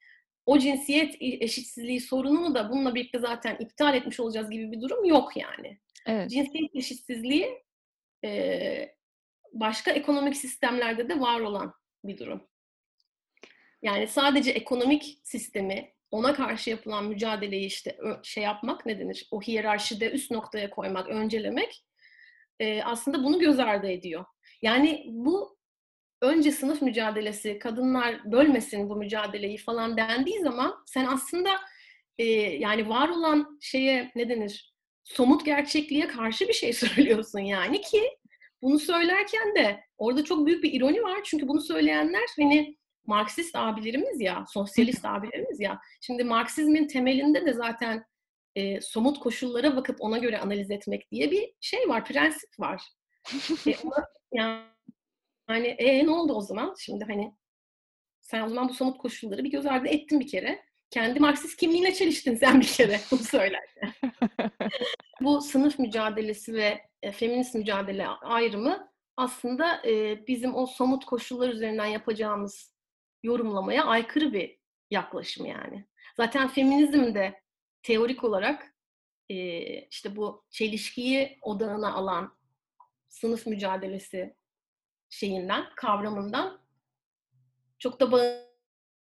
o 0.46 0.58
cinsiyet 0.58 1.16
eşitsizliği 1.20 2.00
sorununu 2.00 2.54
da 2.54 2.70
bununla 2.70 2.94
birlikte 2.94 3.18
zaten 3.18 3.56
iptal 3.60 3.94
etmiş 3.94 4.20
olacağız 4.20 4.50
gibi 4.50 4.72
bir 4.72 4.80
durum 4.80 5.04
yok 5.04 5.36
yani. 5.36 5.78
Evet. 6.06 6.30
Cinsiyet 6.30 6.76
eşitsizliği 6.76 7.62
e, 8.24 8.94
başka 9.52 9.90
ekonomik 9.90 10.36
sistemlerde 10.36 11.08
de 11.08 11.20
var 11.20 11.40
olan 11.40 11.74
bir 12.04 12.18
durum. 12.18 12.42
Yani 13.82 14.06
sadece 14.06 14.50
ekonomik 14.50 15.20
sistemi 15.22 15.92
ona 16.10 16.34
karşı 16.34 16.70
yapılan 16.70 17.04
mücadeleyi 17.04 17.66
işte 17.66 17.98
şey 18.22 18.44
yapmak 18.44 18.86
ne 18.86 18.98
denir? 18.98 19.28
O 19.30 19.42
hiyerarşide 19.42 20.10
üst 20.10 20.30
noktaya 20.30 20.70
koymak, 20.70 21.08
öncelemek 21.08 21.84
e, 22.60 22.82
aslında 22.82 23.24
bunu 23.24 23.38
göz 23.38 23.58
ardı 23.58 23.90
ediyor. 23.90 24.24
Yani 24.62 25.04
bu 25.08 25.58
önce 26.22 26.52
sınıf 26.52 26.82
mücadelesi, 26.82 27.58
kadınlar 27.58 28.32
bölmesin 28.32 28.90
bu 28.90 28.96
mücadeleyi 28.96 29.58
falan 29.58 29.96
dendiği 29.96 30.40
zaman 30.40 30.84
sen 30.86 31.06
aslında 31.06 31.60
e, 32.18 32.24
yani 32.34 32.88
var 32.88 33.08
olan 33.08 33.58
şeye 33.60 34.12
ne 34.14 34.28
denir? 34.28 34.74
Somut 35.04 35.44
gerçekliğe 35.44 36.08
karşı 36.08 36.48
bir 36.48 36.52
şey 36.52 36.72
söylüyorsun 36.72 37.40
yani 37.40 37.80
ki 37.80 38.02
bunu 38.62 38.78
söylerken 38.78 39.54
de 39.54 39.87
orada 39.98 40.24
çok 40.24 40.46
büyük 40.46 40.64
bir 40.64 40.72
ironi 40.72 41.02
var. 41.02 41.18
Çünkü 41.24 41.48
bunu 41.48 41.60
söyleyenler 41.60 42.24
hani 42.36 42.76
Marksist 43.06 43.56
abilerimiz 43.56 44.20
ya, 44.20 44.44
sosyalist 44.48 45.04
abilerimiz 45.04 45.60
ya. 45.60 45.80
Şimdi 46.00 46.24
Marksizmin 46.24 46.86
temelinde 46.86 47.46
de 47.46 47.52
zaten 47.52 48.04
e, 48.54 48.80
somut 48.80 49.18
koşullara 49.18 49.76
bakıp 49.76 49.96
ona 50.00 50.18
göre 50.18 50.38
analiz 50.38 50.70
etmek 50.70 51.10
diye 51.10 51.30
bir 51.30 51.52
şey 51.60 51.88
var, 51.88 52.04
prensip 52.04 52.50
var. 52.60 52.82
e, 53.66 53.76
ona, 53.84 54.06
yani 54.32 54.62
yani 55.48 55.66
e, 55.66 56.06
ne 56.06 56.10
oldu 56.10 56.32
o 56.32 56.40
zaman? 56.40 56.74
Şimdi 56.78 57.04
hani 57.04 57.34
sen 58.20 58.42
o 58.42 58.48
zaman 58.48 58.68
bu 58.68 58.74
somut 58.74 58.98
koşulları 58.98 59.44
bir 59.44 59.50
göz 59.50 59.66
ardı 59.66 59.88
ettin 59.88 60.20
bir 60.20 60.26
kere. 60.28 60.62
Kendi 60.90 61.20
Marksist 61.20 61.56
kimliğine 61.56 61.94
çeliştin 61.94 62.34
sen 62.34 62.60
bir 62.60 62.66
kere 62.66 63.00
bunu 63.10 63.20
söylerken. 63.20 63.92
bu 65.20 65.40
sınıf 65.40 65.78
mücadelesi 65.78 66.54
ve 66.54 66.80
e, 67.02 67.12
feminist 67.12 67.54
mücadele 67.54 68.06
ayrımı 68.06 68.90
aslında 69.18 69.82
e, 69.86 70.26
bizim 70.26 70.54
o 70.54 70.66
somut 70.66 71.04
koşullar 71.04 71.48
üzerinden 71.48 71.86
yapacağımız 71.86 72.74
yorumlamaya 73.22 73.84
aykırı 73.84 74.32
bir 74.32 74.58
yaklaşım 74.90 75.46
yani. 75.46 75.86
Zaten 76.16 76.48
feminizm 76.48 77.14
de 77.14 77.42
teorik 77.82 78.24
olarak 78.24 78.74
e, 79.28 79.36
işte 79.80 80.16
bu 80.16 80.44
çelişkiyi 80.50 81.38
odağına 81.42 81.92
alan 81.92 82.36
sınıf 83.08 83.46
mücadelesi 83.46 84.36
şeyinden, 85.10 85.64
kavramından 85.76 86.60
çok 87.78 88.00
da 88.00 88.12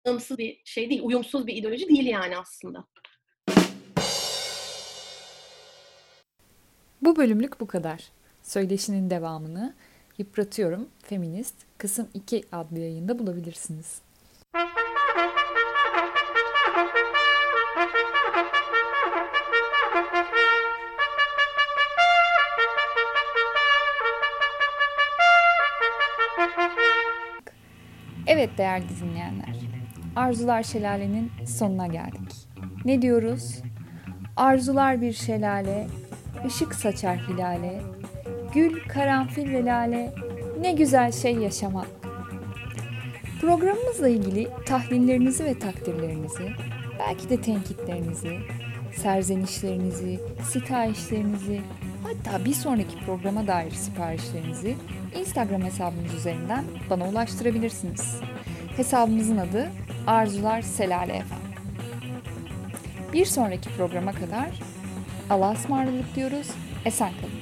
bağımsız 0.04 0.38
bir 0.38 0.62
şey 0.64 0.90
değil, 0.90 1.02
uyumsuz 1.04 1.46
bir 1.46 1.56
ideoloji 1.56 1.88
değil 1.88 2.06
yani 2.06 2.38
aslında. 2.38 2.86
Bu 7.02 7.16
bölümlük 7.16 7.60
bu 7.60 7.66
kadar. 7.66 8.10
Söyleşinin 8.42 9.10
devamını 9.10 9.74
Yıpratıyorum 10.20 10.88
Feminist 11.02 11.54
kısım 11.78 12.08
2 12.14 12.44
adlı 12.52 12.78
yayında 12.78 13.18
bulabilirsiniz. 13.18 14.02
Evet 28.26 28.50
değerli 28.58 28.84
dinleyenler, 28.88 29.56
Arzular 30.16 30.62
Şelale'nin 30.62 31.30
sonuna 31.46 31.86
geldik. 31.86 32.48
Ne 32.84 33.02
diyoruz? 33.02 33.62
Arzular 34.36 35.00
bir 35.00 35.12
şelale, 35.12 35.88
ışık 36.46 36.74
saçar 36.74 37.18
hilale, 37.18 37.82
gül, 38.54 38.88
karanfil 38.88 39.52
ve 39.52 39.64
lale, 39.64 40.14
ne 40.60 40.72
güzel 40.72 41.12
şey 41.12 41.34
yaşamak. 41.34 41.86
Programımızla 43.40 44.08
ilgili 44.08 44.48
tahlillerinizi 44.66 45.44
ve 45.44 45.58
takdirlerinizi, 45.58 46.50
belki 46.98 47.30
de 47.30 47.40
tenkitlerinizi, 47.40 48.38
serzenişlerinizi, 48.96 50.20
sitayişlerinizi, 50.50 51.60
hatta 52.02 52.44
bir 52.44 52.52
sonraki 52.52 53.04
programa 53.06 53.46
dair 53.46 53.70
siparişlerinizi 53.70 54.76
Instagram 55.20 55.62
hesabımız 55.62 56.14
üzerinden 56.14 56.64
bana 56.90 57.08
ulaştırabilirsiniz. 57.08 58.20
Hesabımızın 58.76 59.36
adı 59.36 59.70
Arzular 60.06 60.62
Selale 60.62 61.12
efendim. 61.12 61.50
Bir 63.12 63.24
sonraki 63.24 63.70
programa 63.76 64.12
kadar 64.12 64.48
Allah'a 65.30 65.52
ısmarladık 65.52 66.16
diyoruz. 66.16 66.46
Esen 66.84 67.10
kalın. 67.20 67.39